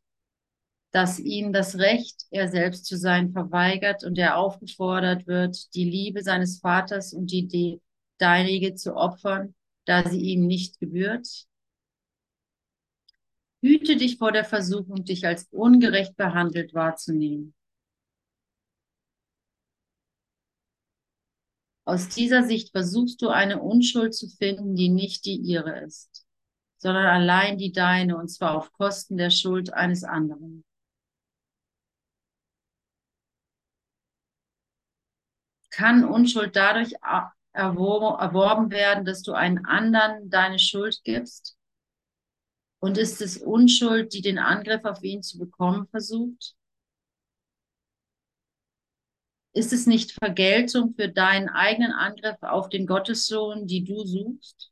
Dass 0.93 1.21
ihm 1.21 1.53
das 1.53 1.79
Recht, 1.79 2.27
er 2.31 2.49
selbst 2.49 2.85
zu 2.87 2.97
sein, 2.97 3.33
verweigert 3.33 4.03
und 4.03 4.19
er 4.19 4.37
aufgefordert 4.37 5.27
wird, 5.27 5.73
die 5.75 5.85
Liebe 5.85 6.23
seines 6.23 6.59
Vaters 6.59 7.13
und 7.13 7.31
die, 7.31 7.47
die 7.47 7.81
deinige 8.19 8.75
zu 8.75 8.97
opfern, 8.97 9.55
da 9.85 10.09
sie 10.09 10.21
ihm 10.21 10.47
nicht 10.47 10.81
gebührt? 10.81 11.47
Hüte 13.63 13.97
dich 13.97 14.17
vor 14.19 14.33
der 14.33 14.45
Versuchung, 14.45 15.05
dich 15.05 15.27
als 15.27 15.47
ungerecht 15.51 16.17
behandelt 16.17 16.75
wahrzunehmen. 16.75 17.55
Aus 21.85 22.09
dieser 22.09 22.45
Sicht 22.45 22.71
versuchst 22.71 23.21
du 23.21 23.29
eine 23.29 23.61
Unschuld 23.61 24.15
zu 24.15 24.29
finden, 24.29 24.77
die 24.77 24.89
nicht 24.89 25.25
die 25.25 25.37
ihre 25.37 25.81
ist, 25.81 26.25
sondern 26.79 27.07
allein 27.07 27.59
die 27.59 27.73
deine, 27.73 28.17
und 28.17 28.29
zwar 28.29 28.57
auf 28.57 28.73
Kosten 28.73 29.17
der 29.17 29.31
Schuld 29.31 29.73
eines 29.73 30.05
anderen. 30.05 30.65
Kann 35.81 36.05
Unschuld 36.05 36.57
dadurch 36.57 36.93
erworben 37.55 38.71
werden, 38.71 39.07
dass 39.07 39.23
du 39.23 39.33
einen 39.33 39.65
anderen 39.65 40.29
deine 40.29 40.59
Schuld 40.59 41.01
gibst? 41.05 41.57
Und 42.81 42.99
ist 42.99 43.23
es 43.23 43.39
Unschuld, 43.39 44.13
die 44.13 44.21
den 44.21 44.39
Angriff 44.39 44.85
auf 44.85 45.03
ihn 45.03 45.23
zu 45.23 45.39
bekommen 45.39 45.89
versucht? 45.89 46.55
Ist 49.55 49.73
es 49.73 49.87
nicht 49.87 50.13
Vergeltung 50.13 50.93
für 50.97 51.09
deinen 51.09 51.49
eigenen 51.49 51.93
Angriff 51.93 52.37
auf 52.43 52.69
den 52.69 52.87
Gottessohn, 52.87 53.67
die 53.67 53.83
du 53.83 54.05
suchst? 54.05 54.71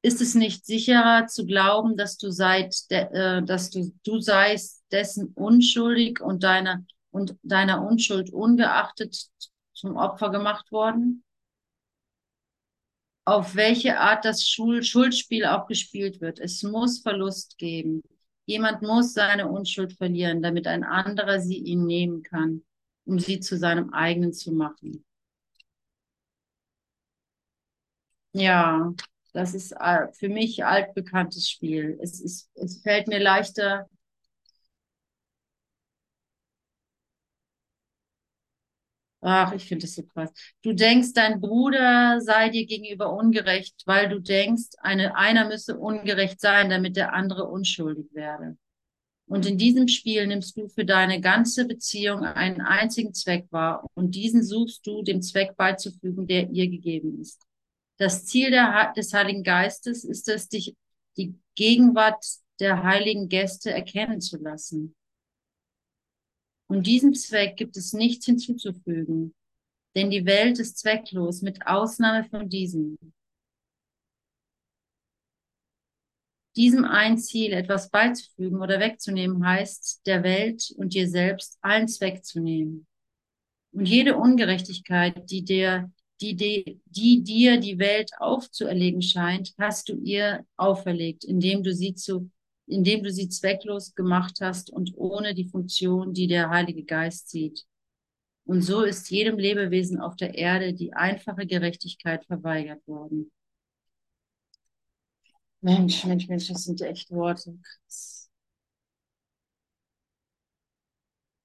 Ist 0.00 0.20
es 0.20 0.34
nicht 0.34 0.64
sicherer 0.64 1.26
zu 1.26 1.44
glauben, 1.44 1.96
dass 1.96 2.18
du 2.18 2.30
seit, 2.30 2.88
de, 2.90 3.08
äh, 3.12 3.42
dass 3.42 3.70
du, 3.70 3.92
du 4.04 4.20
seist 4.20 4.84
dessen 4.92 5.32
unschuldig 5.34 6.20
und 6.20 6.44
deiner 6.44 6.84
und 7.10 7.36
deiner 7.42 7.84
Unschuld 7.84 8.32
ungeachtet 8.32 9.28
zum 9.74 9.96
Opfer 9.96 10.30
gemacht 10.30 10.70
worden? 10.70 11.24
Auf 13.24 13.56
welche 13.56 13.98
Art 13.98 14.24
das 14.24 14.48
Schul 14.48 14.82
Schuldspiel 14.82 15.44
auch 15.44 15.66
gespielt 15.66 16.20
wird. 16.20 16.38
Es 16.38 16.62
muss 16.62 17.00
Verlust 17.00 17.58
geben. 17.58 18.02
Jemand 18.46 18.80
muss 18.82 19.12
seine 19.12 19.48
Unschuld 19.48 19.92
verlieren, 19.92 20.42
damit 20.42 20.66
ein 20.66 20.84
anderer 20.84 21.40
sie 21.40 21.58
ihm 21.58 21.84
nehmen 21.84 22.22
kann, 22.22 22.62
um 23.04 23.18
sie 23.18 23.40
zu 23.40 23.58
seinem 23.58 23.92
eigenen 23.92 24.32
zu 24.32 24.52
machen. 24.52 25.04
Ja, 28.32 28.94
das 29.32 29.54
ist 29.54 29.72
äh, 29.72 30.08
für 30.12 30.28
mich 30.28 30.64
altbekanntes 30.64 31.48
Spiel. 31.50 31.98
Es, 32.02 32.20
ist, 32.20 32.50
es 32.54 32.80
fällt 32.82 33.08
mir 33.08 33.18
leichter, 33.20 33.86
Ach, 39.20 39.52
ich 39.52 39.66
finde 39.66 39.84
das 39.86 39.94
so 39.96 40.04
krass. 40.04 40.30
Du 40.62 40.72
denkst, 40.72 41.12
dein 41.12 41.40
Bruder 41.40 42.20
sei 42.20 42.50
dir 42.50 42.66
gegenüber 42.66 43.12
ungerecht, 43.12 43.82
weil 43.84 44.08
du 44.08 44.20
denkst, 44.20 44.70
eine, 44.78 45.16
einer 45.16 45.48
müsse 45.48 45.76
ungerecht 45.76 46.40
sein, 46.40 46.70
damit 46.70 46.96
der 46.96 47.12
andere 47.12 47.44
unschuldig 47.46 48.06
werde. 48.12 48.56
Und 49.26 49.44
in 49.46 49.58
diesem 49.58 49.88
Spiel 49.88 50.26
nimmst 50.26 50.56
du 50.56 50.68
für 50.68 50.84
deine 50.84 51.20
ganze 51.20 51.66
Beziehung 51.66 52.24
einen 52.24 52.60
einzigen 52.60 53.12
Zweck 53.12 53.46
wahr 53.50 53.86
und 53.94 54.14
diesen 54.14 54.42
suchst 54.42 54.86
du 54.86 55.02
dem 55.02 55.20
Zweck 55.20 55.56
beizufügen, 55.56 56.26
der 56.26 56.48
ihr 56.50 56.68
gegeben 56.68 57.20
ist. 57.20 57.47
Das 57.98 58.24
Ziel 58.26 58.50
der, 58.50 58.92
des 58.92 59.12
Heiligen 59.12 59.42
Geistes 59.42 60.04
ist 60.04 60.28
es, 60.28 60.48
dich 60.48 60.76
die 61.16 61.34
Gegenwart 61.56 62.24
der 62.60 62.82
heiligen 62.84 63.28
Gäste 63.28 63.72
erkennen 63.72 64.20
zu 64.20 64.36
lassen. 64.36 64.94
Und 66.68 66.86
diesem 66.86 67.14
Zweck 67.14 67.56
gibt 67.56 67.76
es 67.76 67.92
nichts 67.92 68.26
hinzuzufügen, 68.26 69.34
denn 69.96 70.10
die 70.10 70.26
Welt 70.26 70.58
ist 70.58 70.78
zwecklos, 70.78 71.42
mit 71.42 71.66
Ausnahme 71.66 72.28
von 72.28 72.48
diesem. 72.48 72.98
Diesem 76.56 76.84
ein 76.84 77.18
Ziel 77.18 77.52
etwas 77.52 77.90
beizufügen 77.90 78.60
oder 78.60 78.80
wegzunehmen, 78.80 79.44
heißt, 79.46 80.06
der 80.06 80.22
Welt 80.22 80.72
und 80.76 80.94
dir 80.94 81.08
selbst 81.08 81.58
allen 81.62 81.88
Zweck 81.88 82.24
zu 82.24 82.40
nehmen. 82.40 82.86
Und 83.72 83.86
jede 83.86 84.16
Ungerechtigkeit, 84.16 85.30
die 85.30 85.44
dir, 85.44 85.90
die, 86.20 86.36
die, 86.36 86.80
die 86.86 87.22
dir 87.22 87.58
die 87.58 87.78
Welt 87.78 88.10
aufzuerlegen 88.18 89.02
scheint, 89.02 89.54
hast 89.58 89.88
du 89.88 89.94
ihr 89.94 90.44
auferlegt, 90.56 91.24
indem 91.24 91.62
du 91.62 91.72
sie 91.74 91.94
zu 91.94 92.30
indem 92.68 93.02
du 93.02 93.10
sie 93.10 93.28
zwecklos 93.28 93.94
gemacht 93.94 94.40
hast 94.40 94.70
und 94.70 94.92
ohne 94.96 95.34
die 95.34 95.48
Funktion, 95.48 96.12
die 96.12 96.26
der 96.26 96.50
Heilige 96.50 96.84
Geist 96.84 97.30
sieht. 97.30 97.64
Und 98.44 98.62
so 98.62 98.82
ist 98.82 99.10
jedem 99.10 99.38
Lebewesen 99.38 100.00
auf 100.00 100.16
der 100.16 100.34
Erde 100.34 100.72
die 100.74 100.92
einfache 100.92 101.46
Gerechtigkeit 101.46 102.24
verweigert 102.26 102.86
worden. 102.86 103.30
Mensch, 105.60 106.04
Mensch, 106.04 106.28
Mensch, 106.28 106.48
das 106.48 106.64
sind 106.64 106.80
echt 106.80 107.10
Worte. 107.10 107.58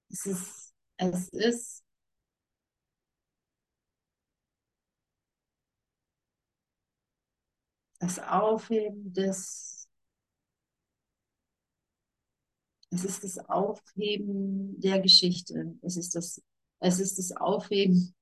Es 0.08 0.26
ist, 0.26 0.74
es 0.96 1.28
ist 1.30 1.83
das 8.04 8.18
Aufheben 8.18 9.14
des 9.14 9.88
Es 12.90 13.04
ist 13.04 13.24
das 13.24 13.38
Aufheben 13.48 14.78
der 14.80 15.00
Geschichte. 15.00 15.76
Es 15.82 15.96
ist 15.96 16.14
das, 16.14 16.40
es 16.78 17.00
ist 17.00 17.18
das 17.18 17.32
Aufheben 17.32 18.14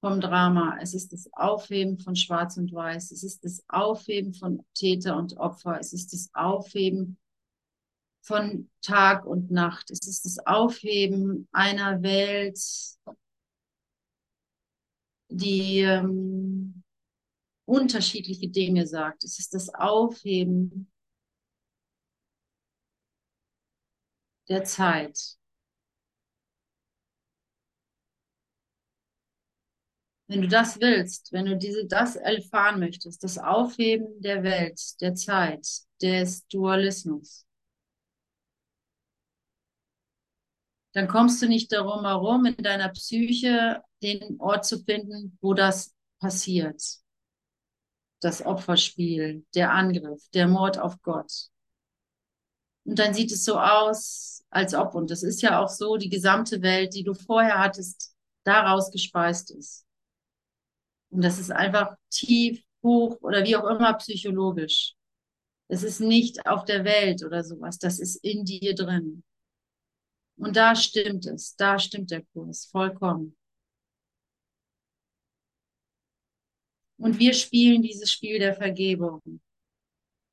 vom 0.00 0.22
Drama. 0.22 0.78
Es 0.80 0.94
ist 0.94 1.12
das 1.12 1.28
Aufheben 1.34 1.98
von 1.98 2.16
Schwarz 2.16 2.56
und 2.56 2.72
Weiß. 2.72 3.10
Es 3.10 3.22
ist 3.22 3.44
das 3.44 3.62
Aufheben 3.68 4.32
von 4.32 4.64
Täter 4.74 5.18
und 5.18 5.36
Opfer. 5.36 5.78
Es 5.78 5.92
ist 5.92 6.14
das 6.14 6.30
Aufheben 6.32 7.18
von 8.22 8.70
Tag 8.80 9.26
und 9.26 9.50
Nacht. 9.50 9.90
Es 9.90 10.06
ist 10.06 10.24
das 10.24 10.38
Aufheben 10.46 11.46
einer 11.52 12.00
Welt, 12.02 12.58
die 15.28 15.80
ähm, 15.80 16.39
unterschiedliche 17.70 18.48
Dinge 18.48 18.86
sagt. 18.86 19.24
Es 19.24 19.38
ist 19.38 19.54
das 19.54 19.72
Aufheben 19.72 20.90
der 24.48 24.64
Zeit. 24.64 25.36
Wenn 30.26 30.42
du 30.42 30.48
das 30.48 30.80
willst, 30.80 31.32
wenn 31.32 31.46
du 31.46 31.56
diese, 31.56 31.86
das 31.86 32.16
erfahren 32.16 32.80
möchtest, 32.80 33.22
das 33.24 33.38
Aufheben 33.38 34.20
der 34.20 34.42
Welt, 34.42 34.80
der 35.00 35.14
Zeit, 35.14 35.66
des 36.02 36.46
Dualismus, 36.46 37.46
dann 40.92 41.08
kommst 41.08 41.42
du 41.42 41.46
nicht 41.46 41.72
darum 41.72 42.04
herum, 42.04 42.46
in 42.46 42.56
deiner 42.56 42.88
Psyche 42.88 43.82
den 44.02 44.40
Ort 44.40 44.64
zu 44.64 44.82
finden, 44.82 45.36
wo 45.40 45.54
das 45.54 45.94
passiert. 46.20 46.80
Das 48.20 48.44
Opferspiel, 48.44 49.44
der 49.54 49.72
Angriff, 49.72 50.28
der 50.34 50.46
Mord 50.46 50.78
auf 50.78 51.00
Gott. 51.02 51.48
Und 52.84 52.98
dann 52.98 53.14
sieht 53.14 53.32
es 53.32 53.44
so 53.44 53.58
aus, 53.58 54.44
als 54.50 54.74
ob, 54.74 54.94
und 54.94 55.10
das 55.10 55.22
ist 55.22 55.42
ja 55.42 55.60
auch 55.60 55.68
so, 55.68 55.96
die 55.96 56.08
gesamte 56.08 56.62
Welt, 56.62 56.94
die 56.94 57.04
du 57.04 57.14
vorher 57.14 57.58
hattest, 57.58 58.14
daraus 58.44 58.90
gespeist 58.90 59.50
ist. 59.50 59.86
Und 61.10 61.22
das 61.22 61.38
ist 61.38 61.50
einfach 61.50 61.96
tief, 62.10 62.62
hoch 62.82 63.18
oder 63.20 63.44
wie 63.44 63.56
auch 63.56 63.68
immer 63.68 63.94
psychologisch. 63.94 64.94
Es 65.68 65.82
ist 65.82 66.00
nicht 66.00 66.46
auf 66.46 66.64
der 66.64 66.84
Welt 66.84 67.24
oder 67.24 67.44
sowas, 67.44 67.78
das 67.78 67.98
ist 68.00 68.16
in 68.24 68.44
dir 68.44 68.74
drin. 68.74 69.22
Und 70.36 70.56
da 70.56 70.74
stimmt 70.74 71.26
es, 71.26 71.54
da 71.56 71.78
stimmt 71.78 72.10
der 72.10 72.24
Kurs 72.32 72.66
vollkommen. 72.66 73.36
Und 77.00 77.18
wir 77.18 77.32
spielen 77.32 77.80
dieses 77.82 78.12
Spiel 78.12 78.38
der 78.38 78.54
Vergebung. 78.54 79.22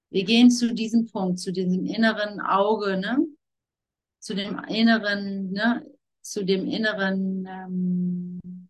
Wir 0.10 0.26
gehen 0.26 0.52
zu 0.52 0.74
diesem 0.74 1.08
Punkt, 1.08 1.40
zu 1.40 1.52
diesem 1.54 1.86
inneren 1.86 2.42
Auge, 2.42 2.98
ne? 2.98 3.26
zu 4.20 4.36
dem 4.36 4.60
inneren, 4.68 5.52
ne? 5.52 5.86
zu 6.22 6.44
dem 6.44 6.68
inneren 6.68 7.48
ähm, 7.50 8.68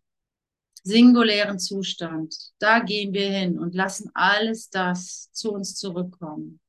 singulären 0.84 1.58
Zustand. 1.58 2.34
Da 2.60 2.78
gehen 2.78 3.12
wir 3.12 3.30
hin 3.30 3.58
und 3.58 3.74
lassen 3.74 4.10
alles 4.14 4.70
das 4.70 5.30
zu 5.32 5.52
uns 5.52 5.74
zurückkommen. 5.74 6.60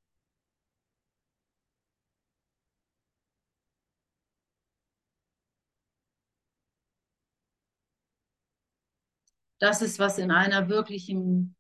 Das 9.60 9.82
ist, 9.82 10.00
was 10.00 10.18
in 10.18 10.32
einer 10.32 10.70
wirklichen 10.70 11.56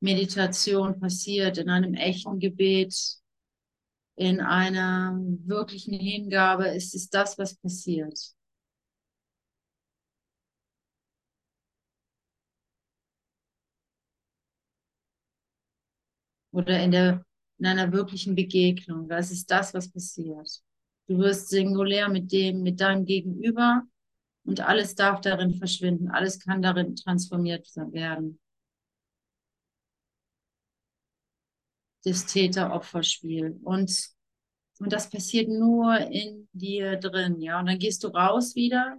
Meditation 0.00 1.00
passiert, 1.00 1.58
in 1.58 1.70
einem 1.70 1.94
echten 1.94 2.38
Gebet, 2.38 2.94
in 4.16 4.40
einer 4.40 5.16
wirklichen 5.46 5.94
Hingabe, 5.98 6.68
ist 6.68 6.94
es 6.94 7.08
das, 7.08 7.38
was 7.38 7.56
passiert. 7.56 8.18
Oder 16.52 16.82
in, 16.82 16.90
der, 16.90 17.24
in 17.58 17.66
einer 17.66 17.92
wirklichen 17.92 18.34
Begegnung. 18.34 19.08
Das 19.08 19.30
ist 19.30 19.50
das, 19.50 19.72
was 19.74 19.90
passiert. 19.90 20.48
Du 21.06 21.18
wirst 21.18 21.48
singulär 21.48 22.08
mit 22.08 22.32
dem, 22.32 22.62
mit 22.62 22.80
deinem 22.80 23.04
Gegenüber 23.04 23.84
und 24.48 24.60
alles 24.60 24.94
darf 24.94 25.20
darin 25.20 25.52
verschwinden. 25.52 26.08
Alles 26.08 26.40
kann 26.40 26.62
darin 26.62 26.96
transformiert 26.96 27.68
werden. 27.76 28.40
Das 32.02 32.24
Täter-Opfer-Spiel. 32.24 33.60
Und, 33.62 34.08
und 34.78 34.90
das 34.90 35.10
passiert 35.10 35.50
nur 35.50 35.98
in 35.98 36.48
dir 36.54 36.96
drin, 36.96 37.42
ja. 37.42 37.60
Und 37.60 37.66
dann 37.66 37.78
gehst 37.78 38.04
du 38.04 38.08
raus 38.08 38.54
wieder 38.54 38.96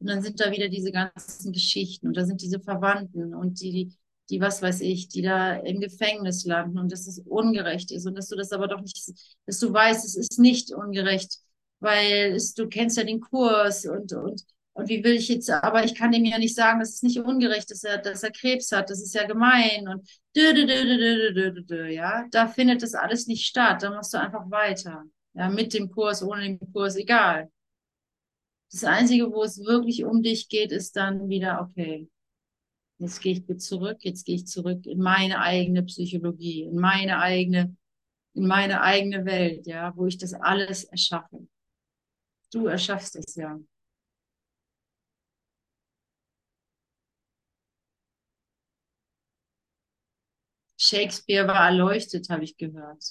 und 0.00 0.06
dann 0.08 0.20
sind 0.20 0.38
da 0.38 0.50
wieder 0.50 0.68
diese 0.68 0.92
ganzen 0.92 1.52
Geschichten 1.52 2.08
und 2.08 2.16
da 2.18 2.26
sind 2.26 2.42
diese 2.42 2.60
Verwandten 2.60 3.34
und 3.34 3.62
die, 3.62 3.94
die, 4.28 4.40
was 4.42 4.60
weiß 4.60 4.82
ich, 4.82 5.08
die 5.08 5.22
da 5.22 5.54
im 5.54 5.80
Gefängnis 5.80 6.44
landen 6.44 6.78
und 6.78 6.92
dass 6.92 7.06
es 7.06 7.20
ungerecht 7.20 7.90
ist 7.90 8.06
und 8.06 8.16
dass 8.16 8.28
du 8.28 8.36
das 8.36 8.52
aber 8.52 8.68
doch 8.68 8.82
nicht, 8.82 8.98
dass 9.46 9.58
du 9.60 9.72
weißt, 9.72 10.04
es 10.04 10.14
ist 10.14 10.38
nicht 10.38 10.72
ungerecht, 10.74 11.38
weil 11.80 12.34
es, 12.34 12.52
du 12.52 12.68
kennst 12.68 12.98
ja 12.98 13.04
den 13.04 13.20
Kurs 13.20 13.86
und, 13.86 14.12
und 14.12 14.44
und 14.74 14.88
wie 14.88 15.04
will 15.04 15.14
ich 15.14 15.28
jetzt, 15.28 15.48
aber 15.50 15.84
ich 15.84 15.94
kann 15.94 16.10
dem 16.10 16.24
ja 16.24 16.36
nicht 16.38 16.54
sagen, 16.54 16.80
dass 16.80 16.94
es 16.94 17.02
nicht 17.02 17.20
ungerecht 17.20 17.70
ist, 17.70 17.84
dass 17.84 17.92
er, 17.92 17.98
dass 17.98 18.22
er 18.24 18.32
Krebs 18.32 18.72
hat, 18.72 18.90
das 18.90 19.00
ist 19.00 19.14
ja 19.14 19.24
gemein 19.26 19.88
und 19.88 20.08
dö, 20.36 20.52
dö, 20.52 21.62
dö, 21.62 21.86
ja, 21.86 22.26
da 22.30 22.48
findet 22.48 22.82
das 22.82 22.94
alles 22.94 23.26
nicht 23.28 23.46
statt, 23.46 23.82
da 23.82 23.90
machst 23.90 24.12
du 24.12 24.18
einfach 24.18 24.50
weiter, 24.50 25.04
ja, 25.34 25.48
mit 25.48 25.74
dem 25.74 25.90
Kurs, 25.90 26.22
ohne 26.22 26.42
den 26.42 26.72
Kurs, 26.72 26.96
egal. 26.96 27.50
Das 28.72 28.82
Einzige, 28.82 29.30
wo 29.30 29.44
es 29.44 29.64
wirklich 29.64 30.04
um 30.04 30.22
dich 30.22 30.48
geht, 30.48 30.72
ist 30.72 30.96
dann 30.96 31.28
wieder, 31.28 31.60
okay, 31.60 32.08
jetzt 32.98 33.20
gehe 33.20 33.34
ich 33.34 33.58
zurück, 33.60 33.98
jetzt 34.00 34.24
gehe 34.26 34.34
ich 34.34 34.46
zurück 34.48 34.86
in 34.86 34.98
meine 34.98 35.40
eigene 35.40 35.84
Psychologie, 35.84 36.62
in 36.64 36.76
meine 36.76 37.20
eigene, 37.20 37.76
in 38.34 38.48
meine 38.48 38.80
eigene 38.80 39.24
Welt, 39.24 39.68
ja, 39.68 39.92
wo 39.96 40.06
ich 40.06 40.18
das 40.18 40.34
alles 40.34 40.82
erschaffe. 40.82 41.46
Du 42.52 42.66
erschaffst 42.66 43.14
es 43.14 43.36
ja. 43.36 43.60
Shakespeare 50.84 51.46
war 51.46 51.66
erleuchtet, 51.66 52.28
habe 52.28 52.44
ich 52.44 52.56
gehört. 52.56 53.02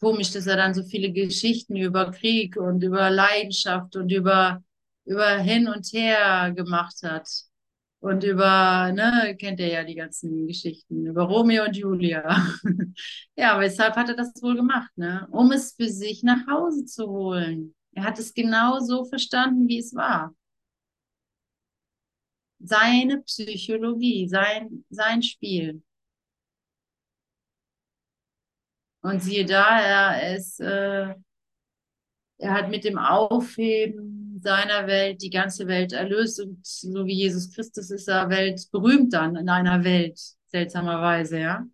Komisch, 0.00 0.32
dass 0.32 0.46
er 0.46 0.56
dann 0.56 0.74
so 0.74 0.82
viele 0.82 1.12
Geschichten 1.12 1.76
über 1.76 2.10
Krieg 2.10 2.56
und 2.56 2.82
über 2.82 3.10
Leidenschaft 3.10 3.96
und 3.96 4.10
über, 4.10 4.62
über 5.04 5.38
hin 5.38 5.68
und 5.68 5.86
her 5.92 6.52
gemacht 6.52 7.02
hat. 7.02 7.28
Und 8.00 8.24
über, 8.24 8.90
ne, 8.92 9.36
kennt 9.38 9.60
ihr 9.60 9.68
ja 9.68 9.84
die 9.84 9.94
ganzen 9.94 10.48
Geschichten, 10.48 11.06
über 11.06 11.22
Romeo 11.22 11.64
und 11.64 11.76
Julia. 11.76 12.48
ja, 13.36 13.60
weshalb 13.60 13.94
hat 13.94 14.08
er 14.08 14.16
das 14.16 14.32
wohl 14.42 14.56
gemacht, 14.56 14.90
ne? 14.96 15.28
Um 15.30 15.52
es 15.52 15.74
für 15.74 15.88
sich 15.88 16.24
nach 16.24 16.44
Hause 16.48 16.84
zu 16.84 17.06
holen. 17.06 17.74
Er 17.92 18.02
hat 18.04 18.18
es 18.18 18.34
genau 18.34 18.80
so 18.80 19.04
verstanden, 19.04 19.68
wie 19.68 19.78
es 19.78 19.94
war 19.94 20.34
seine 22.62 23.22
Psychologie, 23.22 24.28
sein, 24.28 24.84
sein 24.90 25.22
Spiel. 25.22 25.82
Und 29.02 29.22
siehe 29.22 29.44
da, 29.44 29.80
er 29.80 30.36
ist, 30.36 30.60
äh, 30.60 31.14
er 32.38 32.54
hat 32.54 32.70
mit 32.70 32.84
dem 32.84 32.98
Aufheben 32.98 34.40
seiner 34.42 34.86
Welt 34.86 35.22
die 35.22 35.30
ganze 35.30 35.66
Welt 35.66 35.92
erlöst 35.92 36.40
und 36.40 36.64
so 36.66 37.06
wie 37.06 37.14
Jesus 37.14 37.52
Christus 37.52 37.90
ist 37.90 38.08
er 38.08 38.28
weltberühmt 38.28 39.12
dann 39.12 39.36
in 39.36 39.48
einer 39.48 39.84
Welt, 39.84 40.20
seltsamerweise, 40.46 41.38
ja. 41.40 41.66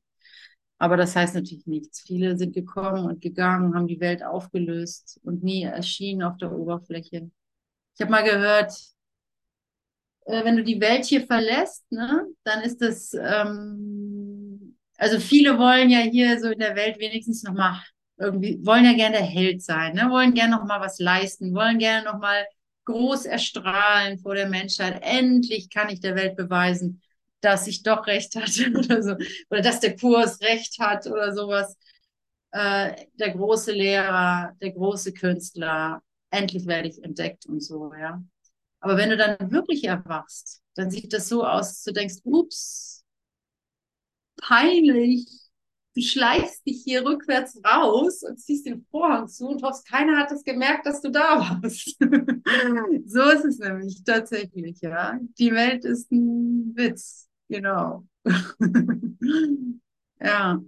Aber 0.78 0.97
das 0.97 1.16
heißt 1.16 1.34
natürlich 1.34 1.66
nichts. 1.66 2.01
Viele 2.01 2.39
sind 2.39 2.55
gekommen 2.55 3.07
und 3.07 3.20
gegangen, 3.20 3.74
haben 3.74 3.89
die 3.89 4.01
Welt 4.01 4.22
aufgelöst 4.22 5.18
und 5.24 5.43
nie 5.43 5.64
erschienen 5.64 6.22
auf 6.22 6.36
der 6.36 6.53
Oberfläche. 6.53 7.30
Ich 7.95 8.01
habe 8.01 8.12
mal 8.12 8.22
gehört, 8.22 8.72
äh, 10.29 10.45
wenn 10.45 10.57
du 10.57 10.64
die 10.64 10.81
Welt 10.81 11.07
hier 11.07 11.26
verlässt, 11.26 11.91
ne, 11.91 12.26
dann 12.45 12.62
ist 12.62 12.83
das, 12.83 13.14
ähm, 13.14 14.76
also 14.99 15.18
viele 15.20 15.59
wollen 15.59 15.89
ja 15.91 16.01
hier 16.01 16.39
so 16.41 16.51
in 16.51 16.59
der 16.59 16.76
Welt 16.76 16.99
wenigstens 16.99 17.43
nochmal 17.43 17.81
irgendwie, 18.18 18.59
wollen 18.64 18.85
ja 18.85 18.93
gerne 18.93 19.18
Held 19.18 19.62
sein, 19.62 19.95
ne, 19.95 20.11
wollen 20.11 20.35
gerne 20.35 20.57
nochmal 20.57 20.81
was 20.81 20.99
leisten, 20.99 21.55
wollen 21.55 21.79
gerne 21.79 22.05
nochmal 22.05 22.47
groß 22.85 23.24
erstrahlen 23.26 24.18
vor 24.18 24.35
der 24.35 24.49
Menschheit. 24.49 25.01
Endlich 25.03 25.70
kann 25.70 25.89
ich 25.89 26.01
der 26.01 26.14
Welt 26.14 26.37
beweisen, 26.37 27.01
dass 27.41 27.66
ich 27.66 27.83
doch 27.83 28.07
recht 28.07 28.35
hatte 28.37 28.70
oder 28.76 29.03
so, 29.03 29.14
oder 29.51 29.62
dass 29.62 29.81
der 29.81 29.97
Kurs 29.97 30.41
recht 30.43 30.79
hat 30.79 31.07
oder 31.07 31.33
sowas. 31.35 31.76
Äh, 32.51 33.07
der 33.14 33.31
große 33.31 33.72
Lehrer, 33.72 34.55
der 34.61 34.72
große 34.72 35.12
Künstler, 35.12 36.03
endlich 36.31 36.66
werde 36.66 36.89
ich 36.89 37.03
entdeckt 37.03 37.47
und 37.47 37.62
so, 37.62 37.93
ja. 37.95 38.22
Aber 38.81 38.97
wenn 38.97 39.11
du 39.11 39.16
dann 39.16 39.51
wirklich 39.51 39.85
erwachst, 39.85 40.62
dann 40.74 40.91
sieht 40.91 41.12
das 41.12 41.29
so 41.29 41.45
aus, 41.45 41.68
dass 41.68 41.83
du 41.85 41.93
denkst, 41.93 42.16
ups, 42.24 43.05
peinlich. 44.41 45.26
Du 45.95 46.03
schleichst 46.03 46.64
dich 46.64 46.83
hier 46.85 47.05
rückwärts 47.05 47.61
raus 47.64 48.22
und 48.22 48.39
ziehst 48.39 48.66
den 48.66 48.87
Vorhang 48.91 49.26
zu 49.26 49.49
und 49.49 49.62
hoffst, 49.64 49.89
keiner 49.89 50.16
hat 50.16 50.31
es 50.31 50.45
gemerkt, 50.45 50.87
dass 50.87 51.01
du 51.01 51.11
da 51.11 51.41
warst. 51.41 51.97
so 53.07 53.22
ist 53.31 53.45
es 53.45 53.59
nämlich 53.59 54.05
tatsächlich, 54.05 54.81
ja. 54.81 55.18
Die 55.39 55.53
Welt 55.53 55.85
ist 55.85 56.12
ein 56.12 56.72
Witz, 56.76 57.29
genau. 57.49 58.07
ja. 60.20 60.62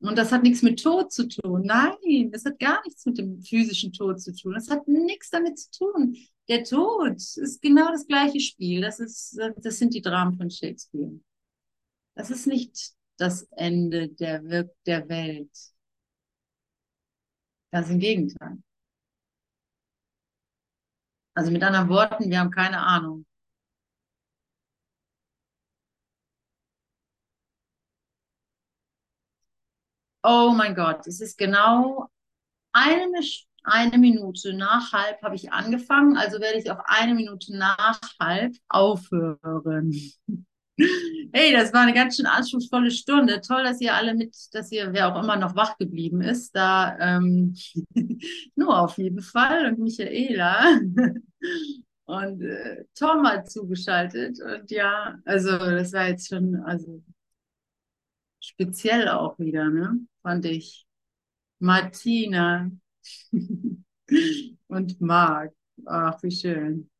Und 0.00 0.16
das 0.16 0.32
hat 0.32 0.42
nichts 0.42 0.62
mit 0.62 0.82
Tod 0.82 1.12
zu 1.12 1.28
tun. 1.28 1.62
Nein, 1.64 2.30
das 2.32 2.44
hat 2.46 2.58
gar 2.58 2.82
nichts 2.84 3.04
mit 3.04 3.18
dem 3.18 3.42
physischen 3.42 3.92
Tod 3.92 4.20
zu 4.20 4.34
tun. 4.34 4.54
Das 4.54 4.70
hat 4.70 4.88
nichts 4.88 5.28
damit 5.30 5.58
zu 5.58 5.70
tun. 5.70 6.16
Der 6.48 6.64
Tod 6.64 7.16
ist 7.16 7.60
genau 7.60 7.90
das 7.92 8.06
gleiche 8.06 8.40
Spiel. 8.40 8.80
Das, 8.80 8.98
ist, 8.98 9.38
das 9.58 9.78
sind 9.78 9.92
die 9.92 10.00
Dramen 10.00 10.36
von 10.36 10.50
Shakespeare. 10.50 11.20
Das 12.14 12.30
ist 12.30 12.46
nicht 12.46 12.94
das 13.18 13.42
Ende 13.52 14.08
der, 14.08 14.42
Wir 14.44 14.70
der 14.86 15.08
Welt. 15.08 15.50
Ganz 17.70 17.90
im 17.90 17.98
Gegenteil. 17.98 18.58
Also 21.34 21.50
mit 21.50 21.62
anderen 21.62 21.88
Worten, 21.88 22.30
wir 22.30 22.40
haben 22.40 22.50
keine 22.50 22.78
Ahnung. 22.78 23.26
Oh 30.22 30.52
mein 30.54 30.74
Gott, 30.74 31.06
es 31.06 31.20
ist 31.20 31.38
genau 31.38 32.08
eine 32.72 33.20
eine 33.62 33.98
Minute 33.98 34.54
nach 34.54 34.92
halb 34.92 35.22
habe 35.22 35.34
ich 35.34 35.52
angefangen, 35.52 36.16
also 36.16 36.40
werde 36.40 36.58
ich 36.58 36.70
auch 36.70 36.80
eine 36.86 37.14
Minute 37.14 37.56
nach 37.56 38.00
halb 38.18 38.54
aufhören. 38.68 39.92
Hey, 41.32 41.52
das 41.52 41.74
war 41.74 41.82
eine 41.82 41.92
ganz 41.92 42.16
schön 42.16 42.24
anspruchsvolle 42.24 42.90
Stunde. 42.90 43.42
Toll, 43.42 43.64
dass 43.64 43.82
ihr 43.82 43.94
alle 43.94 44.14
mit, 44.14 44.34
dass 44.52 44.72
ihr, 44.72 44.94
wer 44.94 45.14
auch 45.14 45.22
immer 45.22 45.36
noch 45.36 45.54
wach 45.54 45.76
geblieben 45.76 46.22
ist, 46.22 46.56
da 46.56 46.96
ähm, 46.98 47.54
nur 48.56 48.78
auf 48.78 48.96
jeden 48.96 49.20
Fall 49.20 49.66
und 49.66 49.78
Michaela 49.78 50.80
und 52.06 52.40
äh, 52.40 52.84
Tom 52.94 53.26
hat 53.26 53.50
zugeschaltet 53.50 54.38
und 54.40 54.70
ja, 54.70 55.18
also 55.26 55.50
das 55.58 55.92
war 55.92 56.08
jetzt 56.08 56.28
schon, 56.28 56.56
also 56.56 57.02
speziell 58.40 59.08
auch 59.08 59.38
wieder, 59.38 59.68
ne? 59.68 60.00
Fand 60.22 60.44
ich. 60.46 60.86
Martina 61.60 62.70
und 64.68 65.00
Marc. 65.00 65.54
Ach, 65.86 66.22
wie 66.22 66.30
schön. 66.30 66.90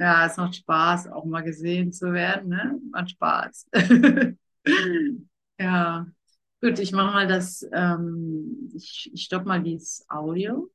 Ja, 0.00 0.26
es 0.26 0.36
macht 0.36 0.54
Spaß, 0.56 1.08
auch 1.08 1.24
mal 1.24 1.42
gesehen 1.42 1.92
zu 1.92 2.12
werden, 2.12 2.48
ne? 2.50 2.78
Macht 2.92 3.10
Spaß. 3.10 3.66
Ja, 5.60 6.06
gut, 6.60 6.78
ich 6.78 6.92
mache 6.92 7.12
mal 7.14 7.26
das, 7.28 7.66
ähm, 7.72 8.70
ich, 8.74 9.10
ich 9.12 9.24
stoppe 9.24 9.46
mal 9.48 9.62
dieses 9.62 10.04
Audio. 10.08 10.70